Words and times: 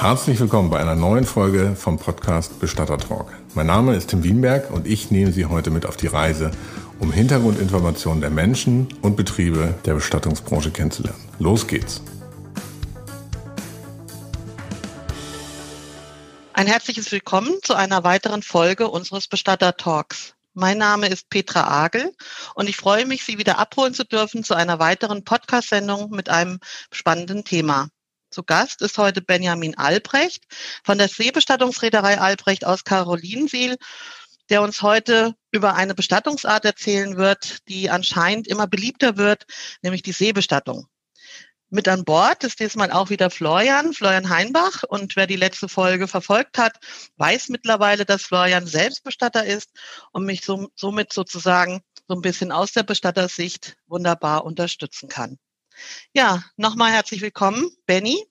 Herzlich 0.00 0.38
willkommen 0.38 0.70
bei 0.70 0.78
einer 0.78 0.94
neuen 0.94 1.24
Folge 1.24 1.74
vom 1.74 1.98
Podcast 1.98 2.60
Bestatter 2.60 2.98
Talk. 2.98 3.32
Mein 3.54 3.66
Name 3.66 3.96
ist 3.96 4.10
Tim 4.10 4.22
Wienberg 4.22 4.70
und 4.70 4.86
ich 4.86 5.10
nehme 5.10 5.32
Sie 5.32 5.46
heute 5.46 5.70
mit 5.70 5.86
auf 5.86 5.96
die 5.96 6.06
Reise, 6.06 6.52
um 7.00 7.10
Hintergrundinformationen 7.10 8.20
der 8.20 8.30
Menschen 8.30 8.86
und 9.02 9.16
Betriebe 9.16 9.74
der 9.86 9.94
Bestattungsbranche 9.94 10.70
kennenzulernen. 10.70 11.18
Los 11.40 11.66
geht's! 11.66 12.00
Ein 16.52 16.68
herzliches 16.68 17.10
Willkommen 17.10 17.58
zu 17.64 17.74
einer 17.74 18.04
weiteren 18.04 18.44
Folge 18.44 18.86
unseres 18.86 19.26
Bestatter 19.26 19.76
Talks. 19.76 20.34
Mein 20.54 20.78
Name 20.78 21.08
ist 21.08 21.28
Petra 21.28 21.66
Agel 21.84 22.12
und 22.54 22.68
ich 22.68 22.76
freue 22.76 23.04
mich, 23.04 23.24
Sie 23.24 23.36
wieder 23.38 23.58
abholen 23.58 23.94
zu 23.94 24.04
dürfen 24.04 24.44
zu 24.44 24.54
einer 24.54 24.78
weiteren 24.78 25.24
Podcast-Sendung 25.24 26.10
mit 26.10 26.28
einem 26.28 26.60
spannenden 26.92 27.42
Thema. 27.42 27.88
Zu 28.30 28.42
Gast 28.42 28.82
ist 28.82 28.98
heute 28.98 29.22
Benjamin 29.22 29.76
Albrecht 29.78 30.44
von 30.84 30.98
der 30.98 31.08
Seebestattungsreederei 31.08 32.18
Albrecht 32.18 32.66
aus 32.66 32.84
Karolinsiel, 32.84 33.76
der 34.50 34.62
uns 34.62 34.82
heute 34.82 35.34
über 35.50 35.74
eine 35.74 35.94
Bestattungsart 35.94 36.64
erzählen 36.64 37.16
wird, 37.16 37.66
die 37.68 37.88
anscheinend 37.88 38.46
immer 38.46 38.66
beliebter 38.66 39.16
wird, 39.16 39.46
nämlich 39.82 40.02
die 40.02 40.12
Seebestattung. 40.12 40.86
Mit 41.70 41.86
an 41.88 42.04
Bord 42.04 42.44
ist 42.44 42.60
diesmal 42.60 42.90
auch 42.92 43.10
wieder 43.10 43.30
Florian, 43.30 43.92
Florian 43.92 44.30
Heinbach. 44.30 44.84
Und 44.88 45.16
wer 45.16 45.26
die 45.26 45.36
letzte 45.36 45.68
Folge 45.68 46.08
verfolgt 46.08 46.56
hat, 46.56 46.78
weiß 47.16 47.50
mittlerweile, 47.50 48.06
dass 48.06 48.22
Florian 48.22 48.66
selbst 48.66 49.04
Bestatter 49.04 49.44
ist 49.44 49.70
und 50.12 50.24
mich 50.24 50.44
so, 50.44 50.68
somit 50.74 51.12
sozusagen 51.12 51.82
so 52.06 52.14
ein 52.14 52.22
bisschen 52.22 52.52
aus 52.52 52.72
der 52.72 52.84
Bestattersicht 52.84 53.76
wunderbar 53.86 54.44
unterstützen 54.46 55.10
kann. 55.10 55.38
Ja, 56.12 56.42
nochmal 56.56 56.92
herzlich 56.92 57.22
willkommen, 57.22 57.70
Benny. 57.86 58.24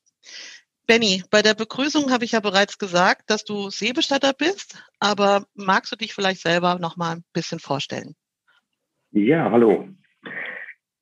Benny, 0.88 1.24
bei 1.32 1.42
der 1.42 1.54
Begrüßung 1.54 2.12
habe 2.12 2.24
ich 2.24 2.32
ja 2.32 2.40
bereits 2.40 2.78
gesagt, 2.78 3.30
dass 3.30 3.44
du 3.44 3.70
Seebestatter 3.70 4.34
bist, 4.34 4.82
aber 5.00 5.46
magst 5.54 5.92
du 5.92 5.98
dich 5.98 6.14
vielleicht 6.14 6.42
selber 6.42 6.80
noch 6.80 6.96
mal 6.96 7.18
ein 7.18 7.24
bisschen 7.34 7.60
vorstellen? 7.60 8.16
Ja, 9.12 9.52
hallo. 9.52 9.90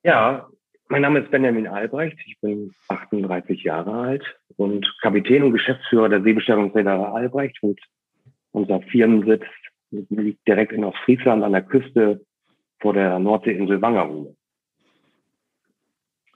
Ja, 0.04 0.48
mein 0.88 1.02
Name 1.02 1.20
ist 1.20 1.32
Benjamin 1.32 1.68
Albrecht. 1.68 2.18
Ich 2.26 2.40
bin 2.42 2.74
38 2.88 3.64
Jahre 3.64 3.94
alt 3.94 4.24
und 4.56 4.88
Kapitän 5.02 5.44
und 5.44 5.52
Geschäftsführer 5.52 6.10
der 6.10 6.22
Seebestattungsreederei 6.22 7.08
Albrecht. 7.08 7.58
Und 7.62 7.80
unser 8.52 8.82
Firmensitz 8.82 9.44
liegt 9.92 10.48
direkt 10.48 10.72
in 10.72 10.84
Ostfriesland 10.84 11.44
an 11.44 11.54
der 11.54 11.64
Küste 11.64 12.26
vor 12.80 12.94
der 12.94 13.20
Nordseeinsel 13.20 13.82
Wangerooge. 13.82 14.36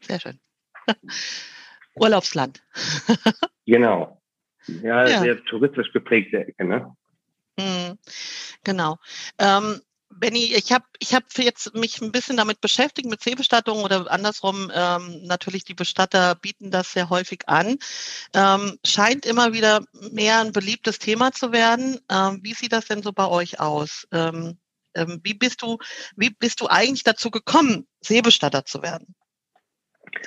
Sehr 0.02 0.20
schön. 0.20 0.40
Urlaubsland. 1.96 2.62
genau. 3.66 4.22
Ja, 4.68 5.08
ja, 5.08 5.22
sehr 5.22 5.44
touristisch 5.46 5.92
geprägte 5.92 6.46
Ecke, 6.48 6.66
ne? 6.66 6.96
Mhm. 7.58 7.98
Genau. 8.64 8.98
Ähm, 9.38 9.82
Benny, 10.12 10.54
ich 10.56 10.72
habe 10.72 10.86
ich 11.00 11.14
hab 11.14 11.24
jetzt 11.38 11.76
mich 11.76 12.02
ein 12.02 12.12
bisschen 12.12 12.36
damit 12.36 12.62
beschäftigt, 12.62 13.08
mit 13.08 13.22
Seebestattung 13.22 13.84
oder 13.84 14.10
andersrum, 14.12 14.72
ähm, 14.74 15.22
natürlich 15.24 15.66
die 15.66 15.76
Bestatter 15.76 16.36
bieten 16.36 16.72
das 16.72 16.94
sehr 16.94 17.10
häufig 17.10 17.48
an. 17.48 17.78
Ähm, 18.34 18.80
scheint 18.86 19.26
immer 19.26 19.54
wieder 19.54 19.86
mehr 20.12 20.40
ein 20.40 20.52
beliebtes 20.52 21.00
Thema 21.00 21.32
zu 21.32 21.52
werden. 21.52 22.00
Ähm, 22.10 22.40
wie 22.42 22.54
sieht 22.54 22.74
das 22.74 22.86
denn 22.86 23.04
so 23.04 23.12
bei 23.14 23.28
euch 23.28 23.60
aus? 23.60 24.08
Ähm, 24.12 24.58
ähm, 24.96 25.22
wie 25.24 25.36
bist 25.36 25.62
du, 25.62 25.78
wie 26.16 26.32
bist 26.32 26.60
du 26.62 26.68
eigentlich 26.68 27.04
dazu 27.04 27.30
gekommen, 27.30 27.88
Seebestatter 28.02 28.66
zu 28.66 28.82
werden? 28.82 29.16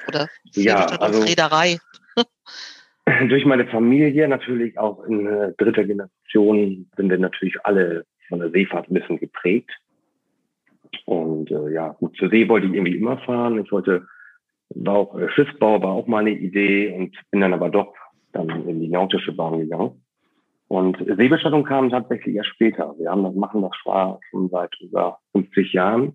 Oder 0.08 0.28
ja, 0.55 0.86
also, 0.86 1.22
Reederei? 1.22 1.78
durch 3.28 3.44
meine 3.44 3.66
Familie 3.66 4.28
natürlich 4.28 4.78
auch 4.78 5.05
in 5.05 5.27
äh, 5.27 5.52
dritter 5.58 5.84
Generation 5.84 6.91
sind 6.97 7.11
wir 7.11 7.19
natürlich 7.19 7.56
alle 7.64 8.05
von 8.28 8.38
der 8.38 8.50
Seefahrt 8.50 8.91
ein 8.91 8.94
bisschen 8.94 9.19
geprägt. 9.19 9.70
Und 11.06 11.50
äh, 11.50 11.72
ja, 11.72 11.88
gut, 11.88 12.16
zur 12.16 12.28
See 12.31 12.48
wollte 12.48 12.66
ich 12.66 12.75
irgendwie 12.75 12.97
immer 12.97 13.19
fahren. 13.19 13.59
Ich 13.65 13.72
wollte, 13.72 14.06
war 14.71 14.94
auch 14.94 15.19
äh, 15.19 15.28
Schiffsbau, 15.31 15.82
war 15.82 15.91
auch 15.91 16.06
mal 16.06 16.21
eine 16.21 16.31
Idee 16.31 16.94
und 16.94 17.16
bin 17.31 17.41
dann 17.41 17.54
aber 17.54 17.71
doch 17.71 17.94
dann 18.32 18.48
in 18.69 18.81
die 18.81 18.88
nautische 18.88 19.32
Bahn 19.32 19.59
gegangen. 19.59 20.03
Und 20.69 20.97
Seebestattung 20.98 21.65
kam 21.65 21.91
tatsächlich 21.91 22.34
erst 22.34 22.48
später. 22.48 22.94
Wir 22.98 23.10
haben 23.10 23.25
das 23.25 23.34
machen 23.34 23.60
das 23.60 23.76
schon 24.31 24.48
seit 24.48 24.75
über 24.81 25.19
50 25.32 25.72
Jahren. 25.75 26.15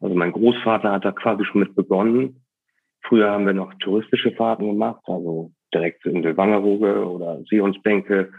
Also 0.00 0.14
mein 0.14 0.32
Großvater 0.32 0.92
hat 0.92 1.04
da 1.04 1.12
quasi 1.12 1.44
schon 1.44 1.60
mit 1.60 1.74
begonnen. 1.74 2.44
Früher 3.08 3.30
haben 3.30 3.46
wir 3.46 3.54
noch 3.54 3.72
touristische 3.80 4.32
Fahrten 4.32 4.66
gemacht, 4.66 5.00
also 5.06 5.50
direkt 5.72 6.04
in 6.04 6.22
der 6.22 6.36
Wangerooge 6.36 7.04
oder 7.08 7.42
Seehundsbänke 7.48 8.30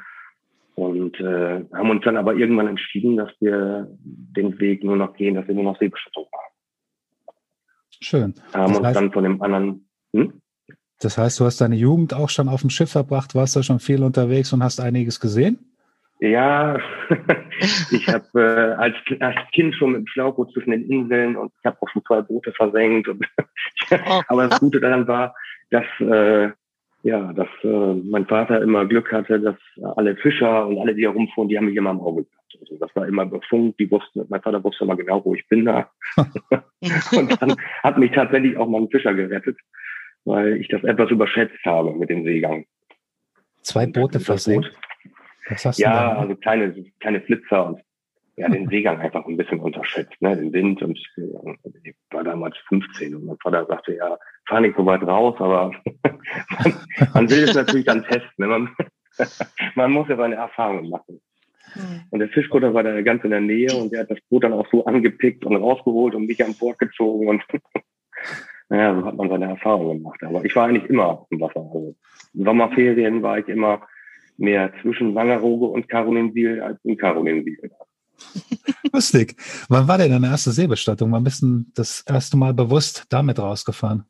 und 0.75 1.19
äh, 1.19 1.65
haben 1.73 1.89
uns 1.89 2.03
dann 2.03 2.17
aber 2.17 2.35
irgendwann 2.35 2.67
entschieden, 2.67 3.17
dass 3.17 3.29
wir 3.39 3.87
den 3.99 4.59
Weg 4.59 4.83
nur 4.83 4.95
noch 4.95 5.13
gehen, 5.15 5.35
dass 5.35 5.47
wir 5.47 5.55
nur 5.55 5.63
noch 5.63 5.79
Seebestattung 5.79 6.27
machen. 6.31 7.33
Schön. 8.01 8.33
Haben 8.53 8.69
das 8.71 8.77
uns 8.77 8.87
heißt, 8.87 8.95
dann 8.95 9.11
von 9.11 9.23
dem 9.23 9.41
anderen. 9.41 9.89
Hm? 10.13 10.41
Das 11.01 11.17
heißt, 11.17 11.39
du 11.39 11.45
hast 11.45 11.61
deine 11.61 11.75
Jugend 11.75 12.13
auch 12.13 12.29
schon 12.29 12.47
auf 12.47 12.61
dem 12.61 12.69
Schiff 12.69 12.91
verbracht, 12.91 13.35
warst 13.35 13.55
da 13.55 13.63
schon 13.63 13.79
viel 13.79 14.03
unterwegs 14.03 14.53
und 14.53 14.63
hast 14.63 14.79
einiges 14.79 15.19
gesehen? 15.19 15.68
Ja, 16.19 16.77
ich 17.91 18.07
habe 18.09 18.27
äh, 18.35 18.73
als, 18.73 18.95
als 19.21 19.37
Kind 19.53 19.73
schon 19.75 19.93
mit 19.93 20.01
dem 20.01 20.07
Schlauchboot 20.07 20.51
zwischen 20.51 20.71
den 20.71 20.89
Inseln 20.89 21.37
und 21.37 21.53
ich 21.59 21.65
habe 21.65 21.77
auch 21.79 21.89
schon 21.89 22.03
zwei 22.05 22.21
Boote 22.21 22.51
versenkt. 22.51 23.07
Und 23.07 23.25
oh. 23.91 24.21
aber 24.27 24.47
das 24.49 24.59
Gute 24.59 24.81
daran 24.81 25.07
war, 25.07 25.33
dass 25.69 25.85
äh, 25.99 26.49
ja, 27.03 27.31
dass 27.31 27.47
äh, 27.63 27.93
mein 28.03 28.25
Vater 28.25 28.61
immer 28.61 28.85
Glück 28.85 29.11
hatte, 29.11 29.39
dass 29.39 29.55
alle 29.95 30.17
Fischer 30.17 30.67
und 30.67 30.79
alle, 30.79 30.93
die 30.93 31.03
herumfuhren, 31.03 31.47
die 31.47 31.57
haben 31.57 31.67
mich 31.67 31.77
immer 31.77 31.91
im 31.91 32.01
Auge 32.01 32.23
gehabt. 32.23 32.57
Also 32.59 32.77
das 32.77 32.93
war 32.95 33.07
immer 33.07 33.25
befunkt, 33.25 33.79
die 33.79 33.89
wussten, 33.89 34.25
mein 34.27 34.41
Vater 34.41 34.61
wusste 34.63 34.83
immer 34.83 34.97
genau, 34.97 35.23
wo 35.23 35.33
ich 35.33 35.47
bin 35.47 35.63
da. 35.65 35.89
und 36.17 37.41
dann 37.41 37.55
hat 37.83 37.97
mich 37.97 38.11
tatsächlich 38.11 38.57
auch 38.57 38.67
mal 38.67 38.81
ein 38.81 38.89
Fischer 38.89 39.13
gerettet, 39.13 39.57
weil 40.25 40.57
ich 40.57 40.67
das 40.67 40.83
etwas 40.83 41.09
überschätzt 41.09 41.63
habe 41.63 41.93
mit 41.95 42.09
dem 42.09 42.25
Seegang. 42.25 42.65
Zwei 43.61 43.85
Boote 43.85 44.19
versenkt? 44.19 44.73
Was 45.49 45.65
hast 45.65 45.79
ja, 45.79 46.17
also 46.17 46.35
kleine, 46.35 46.73
kleine 46.99 47.21
Flitzer 47.21 47.65
und 47.65 47.81
ja, 48.35 48.47
den 48.49 48.67
Seegang 48.69 48.99
einfach 48.99 49.25
ein 49.25 49.37
bisschen 49.37 49.59
unterschätzt, 49.59 50.21
ne, 50.21 50.35
den 50.35 50.53
Wind 50.53 50.81
und 50.81 50.97
ich 51.83 51.95
war 52.11 52.23
damals 52.23 52.57
15 52.69 53.15
und 53.15 53.25
mein 53.25 53.37
Vater 53.41 53.65
sagte, 53.65 53.95
ja, 53.95 54.17
fahr 54.47 54.61
nicht 54.61 54.77
so 54.77 54.85
weit 54.85 55.03
raus, 55.03 55.35
aber 55.39 55.71
man, 56.03 56.73
man, 57.13 57.29
will 57.29 57.43
es 57.43 57.53
natürlich 57.53 57.85
dann 57.85 58.03
testen, 58.03 58.29
ne? 58.37 58.47
man, 58.47 58.75
man 59.75 59.91
muss 59.91 60.07
ja 60.07 60.15
seine 60.15 60.35
Erfahrungen 60.35 60.89
machen. 60.89 61.21
Hm. 61.73 62.01
Und 62.09 62.19
der 62.19 62.29
Fischkutter 62.29 62.73
war 62.73 62.81
da 62.81 62.99
ganz 63.01 63.23
in 63.23 63.29
der 63.29 63.41
Nähe 63.41 63.71
und 63.75 63.91
der 63.91 64.01
hat 64.01 64.09
das 64.09 64.21
Boot 64.29 64.43
dann 64.43 64.53
auch 64.53 64.67
so 64.71 64.85
angepickt 64.85 65.45
und 65.45 65.55
rausgeholt 65.55 66.15
und 66.15 66.25
mich 66.25 66.43
an 66.43 66.55
Bord 66.55 66.79
gezogen 66.79 67.27
und 67.27 67.43
naja, 68.69 68.95
so 68.99 69.05
hat 69.05 69.15
man 69.15 69.29
seine 69.29 69.49
Erfahrungen 69.49 69.97
gemacht. 69.97 70.23
Aber 70.23 70.45
ich 70.45 70.55
war 70.55 70.67
eigentlich 70.67 70.89
immer 70.89 71.25
im 71.31 71.41
Wasser. 71.41 71.59
Also 71.59 71.95
Sommerferien 72.33 73.21
war 73.23 73.39
ich 73.39 73.47
immer 73.47 73.81
mehr 74.39 74.71
zwischen 74.81 75.15
Wangerooge 75.15 75.65
und 75.65 75.89
Karolinsiel 75.89 76.61
als 76.61 76.79
in 76.83 76.97
Karolinsiel. 76.97 77.71
Lustig. 78.93 79.35
Wann 79.69 79.87
war 79.87 79.97
denn 79.97 80.11
deine 80.11 80.27
erste 80.27 80.51
Seebestattung? 80.51 81.11
Wann 81.11 81.23
bist 81.23 81.41
du 81.41 81.63
das 81.75 82.03
erste 82.07 82.37
Mal 82.37 82.53
bewusst 82.53 83.05
damit 83.09 83.39
rausgefahren? 83.39 84.05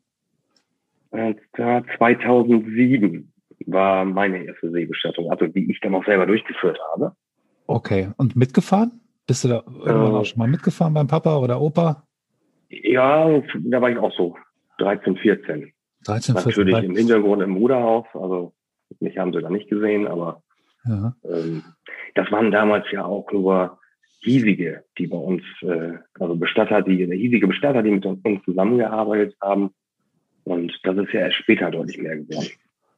2007 1.12 3.32
war 3.66 4.04
meine 4.04 4.44
erste 4.44 4.70
Seebestattung, 4.70 5.30
also 5.30 5.46
die 5.46 5.70
ich 5.70 5.80
dann 5.80 5.94
auch 5.94 6.04
selber 6.04 6.26
durchgeführt 6.26 6.78
habe. 6.92 7.12
Okay, 7.66 8.10
und 8.16 8.36
mitgefahren? 8.36 9.00
Bist 9.26 9.44
du 9.44 9.48
da 9.48 9.62
irgendwann 9.66 10.12
äh, 10.12 10.16
auch 10.16 10.24
schon 10.24 10.38
mal 10.38 10.48
mitgefahren 10.48 10.94
beim 10.94 11.06
Papa 11.06 11.36
oder 11.36 11.60
Opa? 11.60 12.04
Ja, 12.68 13.40
da 13.54 13.80
war 13.80 13.90
ich 13.90 13.98
auch 13.98 14.12
so 14.16 14.36
13, 14.78 15.16
14. 15.16 15.72
13, 16.04 16.34
14. 16.34 16.34
Natürlich 16.34 16.84
im 16.84 16.96
Hintergrund 16.96 17.42
im 17.42 17.54
Bruderhaus, 17.54 18.06
also 18.14 18.54
mich 19.00 19.18
haben 19.18 19.32
sie 19.32 19.40
da 19.40 19.50
nicht 19.50 19.70
gesehen, 19.70 20.06
aber 20.06 20.42
ja. 20.84 21.14
ähm, 21.24 21.62
das 22.14 22.30
waren 22.32 22.50
damals 22.50 22.86
ja 22.90 23.04
auch 23.04 23.30
nur 23.32 23.78
hiesige, 24.20 24.84
die 24.98 25.06
bei 25.06 25.16
uns, 25.16 25.42
äh, 25.62 25.92
also 26.18 26.36
Bestatter, 26.36 26.82
die 26.82 27.06
hiesige 27.06 27.46
Bestatter, 27.46 27.82
die 27.82 27.90
mit 27.90 28.04
uns 28.06 28.44
zusammengearbeitet 28.44 29.36
haben. 29.40 29.70
Und 30.44 30.72
das 30.82 30.96
ist 30.96 31.12
ja 31.12 31.20
erst 31.20 31.36
später 31.36 31.70
deutlich 31.70 31.98
mehr 31.98 32.16
geworden. 32.16 32.48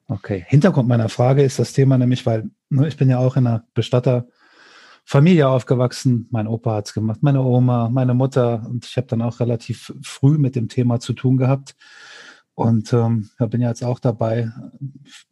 Okay. 0.09 0.45
Hintergrund 0.49 0.89
meiner 0.89 1.09
Frage 1.09 1.43
ist 1.43 1.59
das 1.59 1.73
Thema 1.73 1.97
nämlich, 1.97 2.27
weil 2.27 2.51
ne, 2.71 2.89
ich 2.89 2.97
bin 2.97 3.09
ja 3.09 3.19
auch 3.19 3.37
in 3.37 3.47
einer 3.47 3.65
Bestatterfamilie 3.75 5.49
aufgewachsen. 5.49 6.29
Mein 6.31 6.47
Opa 6.47 6.77
hat 6.77 6.89
es 6.89 6.95
gemacht, 6.95 7.23
meine 7.23 7.43
Oma, 7.43 7.89
meine 7.89 8.15
Mutter 8.15 8.67
und 8.69 8.85
ich 8.85 8.97
habe 8.97 9.07
dann 9.07 9.23
auch 9.23 9.41
relativ 9.41 9.93
früh 10.03 10.39
mit 10.39 10.57
dem 10.57 10.69
Thema 10.69 11.01
zu 11.01 11.13
tun 11.13 11.37
gehabt. 11.37 11.75
Und 12.55 12.93
ähm, 12.93 13.31
da 13.39 13.47
bin 13.47 13.63
ja 13.63 13.69
jetzt 13.69 13.83
auch 13.83 13.99
dabei, 13.99 14.53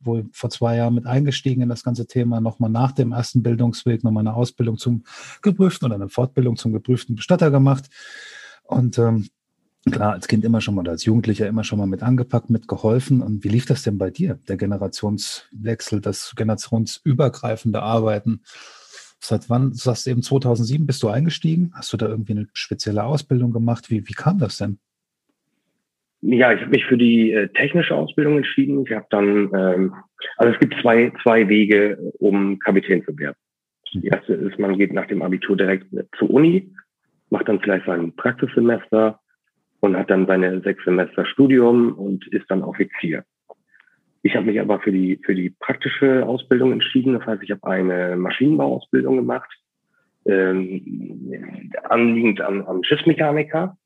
wohl 0.01 0.29
vor 0.33 0.49
zwei 0.49 0.77
Jahren 0.77 0.95
mit 0.95 1.07
eingestiegen 1.07 1.61
in 1.61 1.69
das 1.69 1.85
ganze 1.85 2.07
Thema, 2.07 2.41
nochmal 2.41 2.71
nach 2.71 2.93
dem 2.93 3.13
ersten 3.13 3.43
Bildungsweg 3.43 4.03
nochmal 4.05 4.23
eine 4.23 4.35
Ausbildung 4.35 4.79
zum 4.79 5.05
geprüften 5.43 5.87
oder 5.87 5.97
eine 5.97 6.09
Fortbildung 6.09 6.57
zum 6.57 6.73
geprüften 6.73 7.17
Bestatter 7.17 7.51
gemacht. 7.51 7.91
Und 8.65 8.97
ähm, 8.99 9.29
klar, 9.91 10.13
als 10.13 10.29
Kind 10.29 10.45
immer 10.45 10.63
schon 10.63 10.75
mal 10.75 10.83
oder 10.83 10.93
als 10.93 11.05
Jugendlicher 11.05 11.47
immer 11.47 11.65
schon 11.65 11.79
mal 11.79 11.87
mit 11.87 12.03
angepackt, 12.03 12.49
mitgeholfen. 12.49 13.21
Und 13.21 13.45
wie 13.45 13.49
lief 13.49 13.67
das 13.67 13.83
denn 13.83 13.99
bei 13.99 14.11
dir, 14.11 14.39
der 14.49 14.57
Generationswechsel, 14.57 16.01
das 16.01 16.33
generationsübergreifende 16.37 17.83
Arbeiten? 17.83 18.43
Seit 19.23 19.51
wann, 19.51 19.73
du 19.73 19.77
sagst 19.77 20.07
eben 20.07 20.23
2007, 20.23 20.87
bist 20.87 21.03
du 21.03 21.09
eingestiegen? 21.09 21.73
Hast 21.75 21.93
du 21.93 21.99
da 21.99 22.09
irgendwie 22.09 22.33
eine 22.33 22.49
spezielle 22.55 23.05
Ausbildung 23.05 23.53
gemacht? 23.53 23.91
Wie, 23.91 24.09
wie 24.09 24.15
kam 24.15 24.39
das 24.39 24.57
denn? 24.57 24.79
Ja, 26.23 26.53
ich 26.53 26.61
habe 26.61 26.71
mich 26.71 26.85
für 26.85 26.99
die 26.99 27.33
äh, 27.33 27.49
technische 27.49 27.95
Ausbildung 27.95 28.37
entschieden. 28.37 28.85
Ich 28.85 28.93
habe 28.93 29.07
dann, 29.11 29.51
ähm, 29.55 29.95
also 30.37 30.53
es 30.53 30.61
gibt 30.61 30.75
zwei, 30.83 31.13
zwei 31.23 31.49
Wege, 31.49 32.13
um 32.19 32.59
Kapitän 32.59 33.03
zu 33.05 33.19
werden. 33.19 33.37
Die 33.95 34.07
erste 34.07 34.35
ist, 34.35 34.59
man 34.59 34.79
geht 34.79 34.93
nach 34.93 35.07
dem 35.07 35.23
Abitur 35.23 35.57
direkt 35.57 35.87
zur 36.19 36.31
Uni, 36.31 36.73
macht 37.31 37.49
dann 37.49 37.61
vielleicht 37.61 37.87
sein 37.87 38.15
Praxissemester 38.15 39.19
und 39.81 39.97
hat 39.97 40.11
dann 40.11 40.27
seine 40.27 40.61
sechs 40.61 40.85
Semester 40.85 41.25
Studium 41.25 41.95
und 41.95 42.27
ist 42.29 42.49
dann 42.51 42.63
Offizier. 42.63 43.25
Ich 44.23 44.37
habe 44.37 44.47
mich 44.47 44.61
aber 44.61 44.81
für 44.81 44.93
die, 44.93 45.19
für 45.25 45.35
die 45.35 45.51
praktische 45.51 46.27
Ausbildung 46.27 46.73
entschieden. 46.73 47.15
Das 47.15 47.27
heißt, 47.27 47.43
ich 47.43 47.51
habe 47.51 47.65
eine 47.65 48.17
Maschinenbauausbildung 48.17 49.17
gemacht, 49.17 49.51
ähm, 50.27 51.33
anliegend 51.85 52.43
am, 52.43 52.63
am 52.67 52.85
Schiffsmechaniker. 52.85 53.79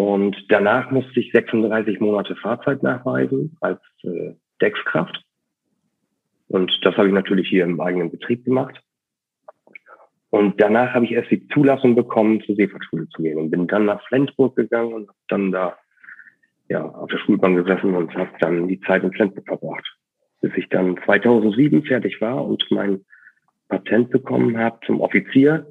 Und 0.00 0.34
danach 0.48 0.90
musste 0.90 1.20
ich 1.20 1.30
36 1.30 2.00
Monate 2.00 2.34
Fahrzeit 2.34 2.82
nachweisen 2.82 3.58
als 3.60 3.82
äh, 4.02 4.32
Deckskraft. 4.62 5.22
Und 6.48 6.72
das 6.80 6.96
habe 6.96 7.08
ich 7.08 7.12
natürlich 7.12 7.50
hier 7.50 7.64
im 7.64 7.78
eigenen 7.82 8.10
Betrieb 8.10 8.46
gemacht. 8.46 8.80
Und 10.30 10.58
danach 10.58 10.94
habe 10.94 11.04
ich 11.04 11.12
erst 11.12 11.30
die 11.30 11.46
Zulassung 11.48 11.96
bekommen, 11.96 12.42
zur 12.46 12.54
Seefahrtschule 12.54 13.10
zu 13.10 13.22
gehen 13.22 13.36
und 13.36 13.50
bin 13.50 13.66
dann 13.66 13.84
nach 13.84 14.02
Flensburg 14.08 14.56
gegangen 14.56 14.94
und 14.94 15.10
dann 15.28 15.52
da 15.52 15.76
ja, 16.70 16.82
auf 16.82 17.10
der 17.10 17.18
Schulbank 17.18 17.62
gesessen 17.62 17.94
und 17.94 18.14
habe 18.14 18.30
dann 18.40 18.68
die 18.68 18.80
Zeit 18.80 19.02
in 19.02 19.12
Flensburg 19.12 19.46
verbracht, 19.46 19.84
bis 20.40 20.52
ich 20.56 20.66
dann 20.70 20.98
2007 21.04 21.82
fertig 21.84 22.22
war 22.22 22.42
und 22.42 22.64
mein 22.70 23.04
Patent 23.68 24.08
bekommen 24.08 24.56
habe 24.56 24.78
zum 24.86 25.02
Offizier. 25.02 25.66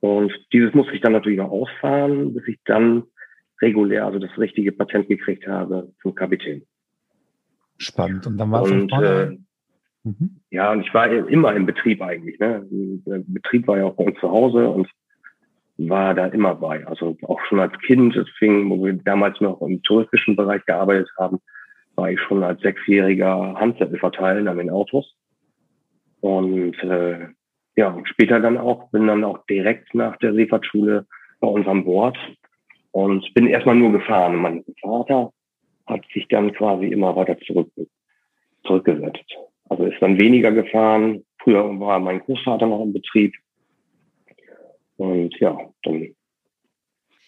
Und 0.00 0.32
dieses 0.52 0.74
musste 0.74 0.94
ich 0.94 1.00
dann 1.00 1.12
natürlich 1.12 1.38
noch 1.38 1.52
ausfahren, 1.52 2.34
bis 2.34 2.48
ich 2.48 2.58
dann 2.64 3.04
regulär, 3.60 4.06
also 4.06 4.18
das 4.18 4.36
richtige 4.38 4.72
Patent 4.72 5.08
gekriegt 5.08 5.46
habe 5.46 5.92
zum 6.02 6.14
Kapitän. 6.14 6.62
Spannend. 7.78 8.26
Und 8.26 8.38
dann 8.38 8.50
war 8.50 8.62
und, 8.62 8.92
äh, 8.92 9.36
mhm. 10.04 10.40
Ja, 10.50 10.72
und 10.72 10.80
ich 10.80 10.92
war 10.94 11.10
immer 11.10 11.54
im 11.54 11.66
Betrieb 11.66 12.02
eigentlich. 12.02 12.38
Ne? 12.38 12.66
Der 12.70 13.22
Betrieb 13.26 13.66
war 13.66 13.78
ja 13.78 13.84
auch 13.84 13.96
bei 13.96 14.04
uns 14.04 14.18
zu 14.18 14.30
Hause 14.30 14.68
und 14.68 14.88
war 15.78 16.14
da 16.14 16.26
immer 16.26 16.54
bei. 16.54 16.86
Also 16.86 17.16
auch 17.22 17.40
schon 17.48 17.60
als 17.60 17.78
Kind, 17.80 18.16
es 18.16 18.28
fing, 18.38 18.70
wo 18.70 18.82
wir 18.84 18.94
damals 18.94 19.40
noch 19.40 19.60
im 19.60 19.82
touristischen 19.82 20.36
Bereich 20.36 20.64
gearbeitet 20.64 21.10
haben, 21.18 21.38
war 21.96 22.10
ich 22.10 22.20
schon 22.20 22.42
als 22.42 22.60
Sechsjähriger 22.62 23.54
Handzettel 23.58 23.98
verteilen 23.98 24.48
an 24.48 24.58
den 24.58 24.70
Autos. 24.70 25.14
Und 26.20 26.74
äh, 26.82 27.28
ja, 27.76 27.88
und 27.88 28.08
später 28.08 28.40
dann 28.40 28.56
auch, 28.56 28.90
bin 28.90 29.06
dann 29.06 29.24
auch 29.24 29.44
direkt 29.46 29.94
nach 29.94 30.16
der 30.16 30.32
Seefahrtschule 30.32 31.06
bei 31.40 31.48
uns 31.48 31.66
an 31.66 31.84
Bord 31.84 32.16
und 32.96 33.34
bin 33.34 33.46
erstmal 33.46 33.74
nur 33.74 33.92
gefahren. 33.92 34.36
Mein 34.36 34.64
Vater 34.80 35.30
hat 35.86 36.00
sich 36.14 36.26
dann 36.28 36.54
quasi 36.54 36.86
immer 36.86 37.14
weiter 37.14 37.38
zurück, 37.40 37.70
zurückgesetzt. 38.64 39.36
Also 39.68 39.84
ist 39.84 40.00
dann 40.00 40.18
weniger 40.18 40.50
gefahren. 40.50 41.22
Früher 41.42 41.78
war 41.78 42.00
mein 42.00 42.20
Großvater 42.20 42.66
noch 42.66 42.82
im 42.82 42.94
Betrieb 42.94 43.34
und 44.96 45.38
ja, 45.40 45.58
dann 45.82 46.14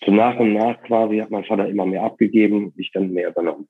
so 0.07 0.11
nach 0.11 0.39
und 0.39 0.55
nach 0.55 0.81
quasi 0.85 1.19
hat 1.19 1.31
mein 1.31 1.45
Vater 1.45 1.69
immer 1.69 1.85
mehr 1.85 2.03
abgegeben, 2.03 2.73
ich 2.79 2.91
dann 2.93 3.13
mehr 3.13 3.29
übernommen. 3.29 3.69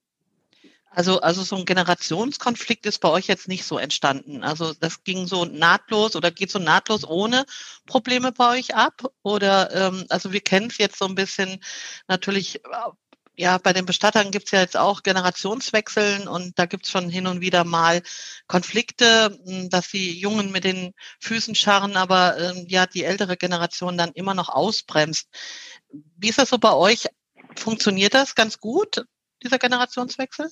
Also, 0.91 1.21
also 1.21 1.43
so 1.43 1.57
ein 1.57 1.65
Generationskonflikt 1.65 2.87
ist 2.87 3.01
bei 3.01 3.11
euch 3.11 3.27
jetzt 3.27 3.47
nicht 3.47 3.65
so 3.65 3.79
entstanden. 3.79 4.43
Also 4.43 4.73
das 4.75 5.05
ging 5.05 5.27
so 5.27 5.45
nahtlos 5.45 6.17
oder 6.17 6.31
geht 6.31 6.51
so 6.51 6.59
nahtlos 6.59 7.05
ohne 7.05 7.45
Probleme 7.87 8.33
bei 8.33 8.59
euch 8.59 8.75
ab? 8.75 9.05
Oder 9.23 9.71
ähm, 9.75 10.07
also 10.09 10.33
wir 10.33 10.41
kennen 10.41 10.69
es 10.71 10.79
jetzt 10.79 10.99
so 10.99 11.05
ein 11.05 11.15
bisschen 11.15 11.61
natürlich 12.09 12.61
ja, 13.39 13.57
bei 13.59 13.73
den 13.73 13.87
Bestattern 13.87 14.33
gibt 14.33 14.47
es 14.47 14.51
ja 14.51 14.61
jetzt 14.61 14.77
auch 14.77 15.05
Generationswechseln 15.05 16.27
und 16.27 16.59
da 16.59 16.67
gibt 16.67 16.87
es 16.87 16.91
schon 16.91 17.09
hin 17.09 17.29
und 17.29 17.41
wieder 17.41 17.63
mal 17.63 18.03
Konflikte, 18.49 19.39
hm, 19.47 19.71
dass 19.71 19.89
die 19.89 20.19
Jungen 20.19 20.51
mit 20.51 20.65
den 20.65 20.93
Füßen 21.21 21.55
scharren, 21.55 21.97
aber 21.97 22.37
ähm, 22.39 22.67
ja, 22.69 22.87
die 22.87 23.05
ältere 23.05 23.37
Generation 23.37 23.97
dann 23.97 24.11
immer 24.13 24.35
noch 24.35 24.49
ausbremst. 24.49 25.29
Wie 26.17 26.29
ist 26.31 26.39
das 26.39 26.51
so 26.51 26.59
bei 26.59 26.73
euch? 26.73 27.07
Funktioniert 27.57 28.13
das 28.15 28.35
ganz 28.35 28.59
gut, 28.59 29.05
dieser 29.43 29.59
Generationswechsel? 29.59 30.51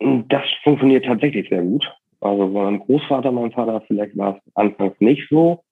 Das 0.00 0.44
funktioniert 0.62 1.04
tatsächlich 1.04 1.48
sehr 1.48 1.62
gut. 1.62 1.84
Also 2.20 2.48
bei 2.48 2.64
meinem 2.64 2.80
Großvater, 2.80 3.32
meinem 3.32 3.52
Vater, 3.52 3.82
vielleicht 3.86 4.16
war 4.16 4.36
es 4.36 4.52
anfangs 4.54 4.94
nicht 5.00 5.28
so. 5.28 5.62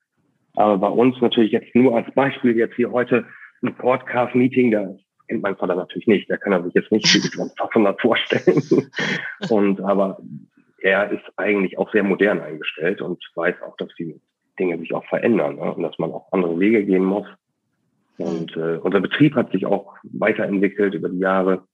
Aber 0.55 0.79
bei 0.79 0.89
uns 0.89 1.21
natürlich 1.21 1.53
jetzt 1.53 1.75
nur 1.75 1.97
als 1.97 2.13
Beispiel 2.15 2.57
jetzt 2.57 2.75
hier 2.77 2.91
heute 2.91 3.27
ein 3.63 3.75
Podcast-Meeting, 3.75 4.71
da 4.71 4.95
kennt 5.29 5.43
mein 5.43 5.57
Vater 5.57 5.75
natürlich 5.75 6.07
nicht. 6.07 6.29
Der 6.29 6.39
kann 6.39 6.53
er 6.53 6.63
sich 6.65 6.75
jetzt 6.75 6.91
nicht 6.93 7.07
wie 7.15 7.43
800 7.61 8.01
vorstellen. 8.01 8.63
und 9.51 9.81
aber 9.81 10.19
er 10.81 11.11
ist 11.11 11.25
eigentlich 11.37 11.79
auch 11.79 11.91
sehr 11.93 12.05
modern 12.05 12.41
eingestellt 12.41 13.01
und 13.01 13.23
weiß 13.35 13.57
auch, 13.67 13.77
dass 13.77 13.89
die 13.99 14.21
Dinge 14.59 14.79
sich 14.79 14.95
auch 14.95 15.05
verändern 15.07 15.57
ne? 15.57 15.75
und 15.75 15.83
dass 15.83 15.99
man 15.99 16.13
auch 16.13 16.33
andere 16.33 16.59
Wege 16.59 16.85
gehen 16.85 17.05
muss. 17.05 17.27
Und 18.19 18.57
äh, 18.57 18.79
unser 18.79 19.01
Betrieb 19.01 19.35
hat 19.35 19.53
sich 19.53 19.67
auch 19.67 19.95
weiterentwickelt 20.05 20.95
über 20.95 21.09
die 21.09 21.19
Jahre. 21.19 21.65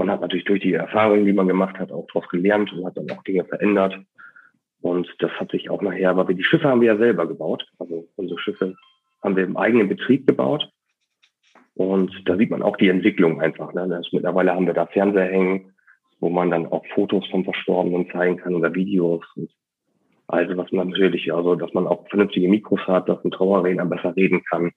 Man 0.00 0.10
hat 0.10 0.22
natürlich 0.22 0.46
durch 0.46 0.62
die 0.62 0.72
Erfahrungen, 0.72 1.26
die 1.26 1.32
man 1.34 1.46
gemacht 1.46 1.78
hat, 1.78 1.92
auch 1.92 2.06
daraus 2.06 2.26
gelernt 2.30 2.72
und 2.72 2.86
hat 2.86 2.96
dann 2.96 3.10
auch 3.10 3.22
Dinge 3.22 3.44
verändert. 3.44 3.98
Und 4.80 5.14
das 5.18 5.30
hat 5.32 5.50
sich 5.50 5.68
auch 5.68 5.82
nachher, 5.82 6.08
aber 6.08 6.24
die 6.32 6.42
Schiffe 6.42 6.68
haben 6.68 6.80
wir 6.80 6.94
ja 6.94 6.96
selber 6.96 7.28
gebaut. 7.28 7.66
Also 7.78 8.08
unsere 8.16 8.40
Schiffe 8.40 8.76
haben 9.22 9.36
wir 9.36 9.44
im 9.44 9.58
eigenen 9.58 9.90
Betrieb 9.90 10.26
gebaut. 10.26 10.70
Und 11.74 12.10
da 12.24 12.38
sieht 12.38 12.50
man 12.50 12.62
auch 12.62 12.78
die 12.78 12.88
Entwicklung 12.88 13.42
einfach. 13.42 13.74
Ne? 13.74 13.88
Das, 13.90 14.08
mittlerweile 14.10 14.54
haben 14.54 14.64
wir 14.64 14.72
da 14.72 14.86
Fernseher 14.86 15.30
hängen, 15.30 15.74
wo 16.18 16.30
man 16.30 16.50
dann 16.50 16.64
auch 16.68 16.86
Fotos 16.94 17.26
vom 17.28 17.44
Verstorbenen 17.44 18.10
zeigen 18.10 18.38
kann 18.38 18.54
oder 18.54 18.74
Videos. 18.74 19.22
Und 19.36 19.50
also 20.28 20.56
was 20.56 20.72
man 20.72 20.88
natürlich, 20.88 21.30
also 21.30 21.56
dass 21.56 21.74
man 21.74 21.86
auch 21.86 22.08
vernünftige 22.08 22.48
Mikros 22.48 22.80
hat, 22.86 23.06
dass 23.06 23.22
ein 23.22 23.32
Trauerredner 23.32 23.84
besser 23.84 24.16
reden 24.16 24.42
kann. 24.48 24.72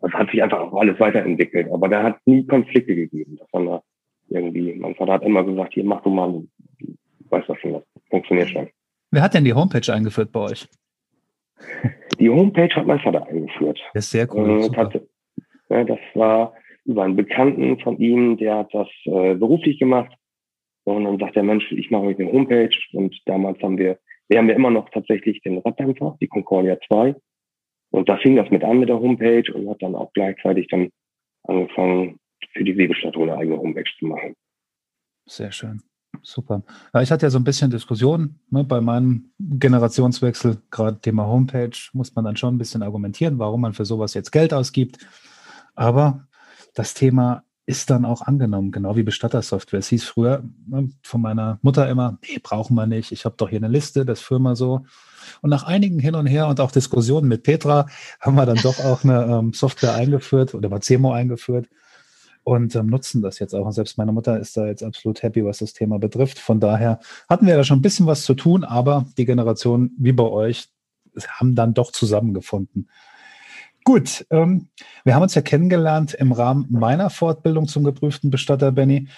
Das 0.00 0.12
hat 0.12 0.30
sich 0.30 0.40
einfach 0.40 0.60
auch 0.60 0.80
alles 0.80 1.00
weiterentwickelt. 1.00 1.66
Aber 1.72 1.88
da 1.88 2.04
hat 2.04 2.24
nie 2.24 2.46
Konflikte 2.46 2.94
gegeben. 2.94 3.36
Dass 3.36 3.48
man 3.52 3.66
da 3.66 3.82
irgendwie, 4.30 4.74
mein 4.74 4.94
Vater 4.94 5.14
hat 5.14 5.22
immer 5.22 5.44
gesagt, 5.44 5.74
hier 5.74 5.84
mach 5.84 6.02
du 6.02 6.10
mal, 6.10 6.32
du 6.32 6.96
weißt 7.28 7.48
das 7.48 7.58
schon, 7.58 7.72
das 7.74 7.82
funktioniert 8.08 8.48
schon. 8.48 8.68
Wer 9.10 9.22
hat 9.22 9.34
denn 9.34 9.44
die 9.44 9.54
Homepage 9.54 9.92
eingeführt 9.92 10.32
bei 10.32 10.40
euch? 10.40 10.68
Die 12.18 12.30
Homepage 12.30 12.74
hat 12.74 12.86
mein 12.86 13.00
Vater 13.00 13.26
eingeführt. 13.26 13.80
Das 13.94 14.04
ist 14.04 14.10
sehr 14.12 14.32
cool. 14.34 14.64
Äh, 14.64 14.76
hat, 14.76 15.00
ja, 15.68 15.84
das 15.84 15.98
war 16.14 16.54
über 16.84 17.04
einen 17.04 17.16
Bekannten 17.16 17.78
von 17.80 17.98
ihm, 17.98 18.36
der 18.36 18.58
hat 18.58 18.74
das 18.74 18.88
äh, 19.04 19.34
beruflich 19.34 19.78
gemacht. 19.78 20.12
Und 20.84 21.04
dann 21.04 21.18
sagt 21.18 21.36
der 21.36 21.42
Mensch, 21.42 21.70
ich 21.72 21.90
mache 21.90 22.04
euch 22.04 22.18
eine 22.18 22.32
Homepage. 22.32 22.74
Und 22.92 23.14
damals 23.26 23.62
haben 23.62 23.78
wir, 23.78 23.98
wir 24.28 24.38
haben 24.38 24.48
ja 24.48 24.54
immer 24.54 24.70
noch 24.70 24.88
tatsächlich 24.90 25.40
den 25.42 25.58
Raddämpfer, 25.58 26.16
die 26.20 26.28
Concordia 26.28 26.78
2. 26.88 27.14
Und 27.90 28.08
da 28.08 28.16
fing 28.18 28.36
das 28.36 28.50
mit 28.50 28.64
an 28.64 28.78
mit 28.78 28.88
der 28.88 29.00
Homepage 29.00 29.52
und 29.52 29.68
hat 29.68 29.82
dann 29.82 29.94
auch 29.94 30.12
gleichzeitig 30.12 30.68
dann 30.68 30.90
angefangen, 31.44 32.18
für 32.52 32.64
die 32.64 32.76
Webestatue 32.76 33.24
eine 33.24 33.36
eigene 33.36 33.58
Homepage 33.58 33.90
zu 33.98 34.06
machen. 34.06 34.34
Sehr 35.26 35.52
schön. 35.52 35.82
Super. 36.22 36.62
Ich 37.00 37.10
hatte 37.10 37.26
ja 37.26 37.30
so 37.30 37.38
ein 37.38 37.44
bisschen 37.44 37.70
Diskussion 37.70 38.40
ne, 38.50 38.64
bei 38.64 38.80
meinem 38.80 39.30
Generationswechsel, 39.38 40.58
gerade 40.70 41.00
Thema 41.00 41.26
Homepage, 41.26 41.70
muss 41.92 42.14
man 42.14 42.24
dann 42.24 42.36
schon 42.36 42.54
ein 42.54 42.58
bisschen 42.58 42.82
argumentieren, 42.82 43.38
warum 43.38 43.60
man 43.60 43.72
für 43.72 43.84
sowas 43.84 44.14
jetzt 44.14 44.32
Geld 44.32 44.52
ausgibt. 44.52 44.98
Aber 45.74 46.26
das 46.74 46.94
Thema 46.94 47.44
ist 47.64 47.88
dann 47.88 48.04
auch 48.04 48.22
angenommen, 48.22 48.72
genau 48.72 48.96
wie 48.96 49.04
Bestattersoftware. 49.04 49.78
Es 49.78 49.88
hieß 49.88 50.04
früher 50.04 50.42
ne, 50.66 50.90
von 51.02 51.22
meiner 51.22 51.58
Mutter 51.62 51.88
immer, 51.88 52.18
nee, 52.22 52.40
brauchen 52.42 52.74
wir 52.74 52.86
nicht. 52.86 53.12
Ich 53.12 53.24
habe 53.24 53.36
doch 53.38 53.48
hier 53.48 53.58
eine 53.58 53.68
Liste, 53.68 54.04
das 54.04 54.20
führen 54.20 54.42
wir 54.42 54.56
so. 54.56 54.84
Und 55.40 55.50
nach 55.50 55.62
einigen 55.62 56.00
hin 56.00 56.16
und 56.16 56.26
her 56.26 56.48
und 56.48 56.60
auch 56.60 56.72
Diskussionen 56.72 57.28
mit 57.28 57.44
Petra 57.44 57.86
haben 58.20 58.34
wir 58.34 58.46
dann 58.46 58.56
doch 58.56 58.80
auch 58.80 59.04
eine 59.04 59.24
ähm, 59.24 59.52
Software 59.52 59.94
eingeführt 59.94 60.54
oder 60.54 60.68
Macemo 60.68 61.12
eingeführt 61.12 61.68
und 62.44 62.74
ähm, 62.74 62.86
nutzen 62.86 63.22
das 63.22 63.38
jetzt 63.38 63.54
auch. 63.54 63.66
Und 63.66 63.72
selbst 63.72 63.98
meine 63.98 64.12
Mutter 64.12 64.38
ist 64.38 64.56
da 64.56 64.66
jetzt 64.66 64.82
absolut 64.82 65.22
happy, 65.22 65.44
was 65.44 65.58
das 65.58 65.72
Thema 65.72 65.98
betrifft. 65.98 66.38
Von 66.38 66.60
daher 66.60 67.00
hatten 67.28 67.46
wir 67.46 67.56
da 67.56 67.64
schon 67.64 67.78
ein 67.78 67.82
bisschen 67.82 68.06
was 68.06 68.24
zu 68.24 68.34
tun, 68.34 68.64
aber 68.64 69.06
die 69.18 69.26
Generation 69.26 69.92
wie 69.98 70.12
bei 70.12 70.24
euch 70.24 70.68
haben 71.28 71.54
dann 71.54 71.74
doch 71.74 71.92
zusammengefunden. 71.92 72.88
Gut, 73.84 74.26
ähm, 74.30 74.68
wir 75.04 75.14
haben 75.14 75.22
uns 75.22 75.34
ja 75.34 75.42
kennengelernt 75.42 76.14
im 76.14 76.32
Rahmen 76.32 76.66
meiner 76.70 77.10
Fortbildung 77.10 77.66
zum 77.66 77.82
geprüften 77.82 78.30
Bestatter, 78.30 78.72
Benny. 78.72 79.08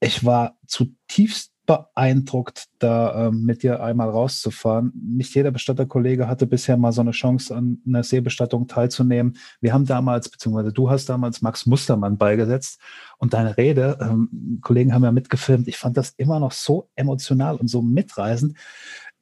Ich 0.00 0.24
war 0.24 0.58
zutiefst 0.66 1.52
beeindruckt, 1.70 2.64
da 2.80 3.28
ähm, 3.28 3.44
mit 3.44 3.62
dir 3.62 3.80
einmal 3.80 4.10
rauszufahren. 4.10 4.92
Nicht 5.00 5.36
jeder 5.36 5.52
Bestatterkollege 5.52 6.26
hatte 6.26 6.48
bisher 6.48 6.76
mal 6.76 6.90
so 6.90 7.00
eine 7.00 7.12
Chance, 7.12 7.54
an 7.54 7.78
einer 7.86 8.02
Seebestattung 8.02 8.66
teilzunehmen. 8.66 9.36
Wir 9.60 9.72
haben 9.72 9.86
damals, 9.86 10.28
beziehungsweise 10.28 10.72
du 10.72 10.90
hast 10.90 11.08
damals 11.08 11.42
Max 11.42 11.66
Mustermann 11.66 12.18
beigesetzt 12.18 12.80
und 13.18 13.34
deine 13.34 13.56
Rede, 13.56 13.98
ähm, 14.00 14.58
Kollegen 14.62 14.92
haben 14.92 15.04
ja 15.04 15.12
mitgefilmt. 15.12 15.68
Ich 15.68 15.78
fand 15.78 15.96
das 15.96 16.10
immer 16.16 16.40
noch 16.40 16.50
so 16.50 16.90
emotional 16.96 17.54
und 17.54 17.68
so 17.68 17.82
mitreißend. 17.82 18.56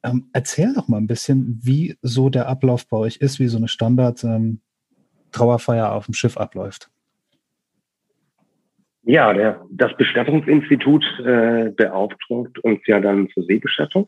Ähm, 0.01 0.31
erzähl 0.33 0.73
doch 0.73 0.87
mal 0.87 0.97
ein 0.97 1.05
bisschen, 1.05 1.59
wie 1.61 1.97
so 2.01 2.31
der 2.31 2.47
Ablauf 2.47 2.87
bei 2.87 2.97
euch 2.97 3.17
ist, 3.17 3.37
wie 3.37 3.47
so 3.47 3.57
eine 3.57 3.67
Standard 3.67 4.23
ähm, 4.23 4.61
Trauerfeier 5.31 5.91
auf 5.91 6.05
dem 6.05 6.15
Schiff 6.15 6.35
abläuft. 6.35 6.89
Ja, 9.03 9.33
der, 9.33 9.65
das 9.71 9.95
Bestattungsinstitut 9.97 11.03
äh, 11.25 11.71
beauftragt 11.75 12.59
uns 12.59 12.79
ja 12.85 12.99
dann 12.99 13.29
zur 13.29 13.43
Seebestattung. 13.43 14.07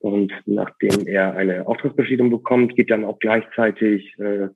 Und 0.00 0.32
nachdem 0.46 1.06
er 1.06 1.34
eine 1.34 1.66
Auftragsbestätigung 1.66 2.30
bekommt, 2.30 2.76
geht 2.76 2.90
dann 2.90 3.04
auch 3.04 3.18
gleichzeitig 3.18 4.16
äh, 4.18 4.48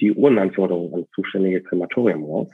die 0.00 0.12
Urnenanforderung 0.12 0.94
an 0.94 1.06
zuständige 1.14 1.62
Krematorium 1.62 2.24
raus. 2.24 2.48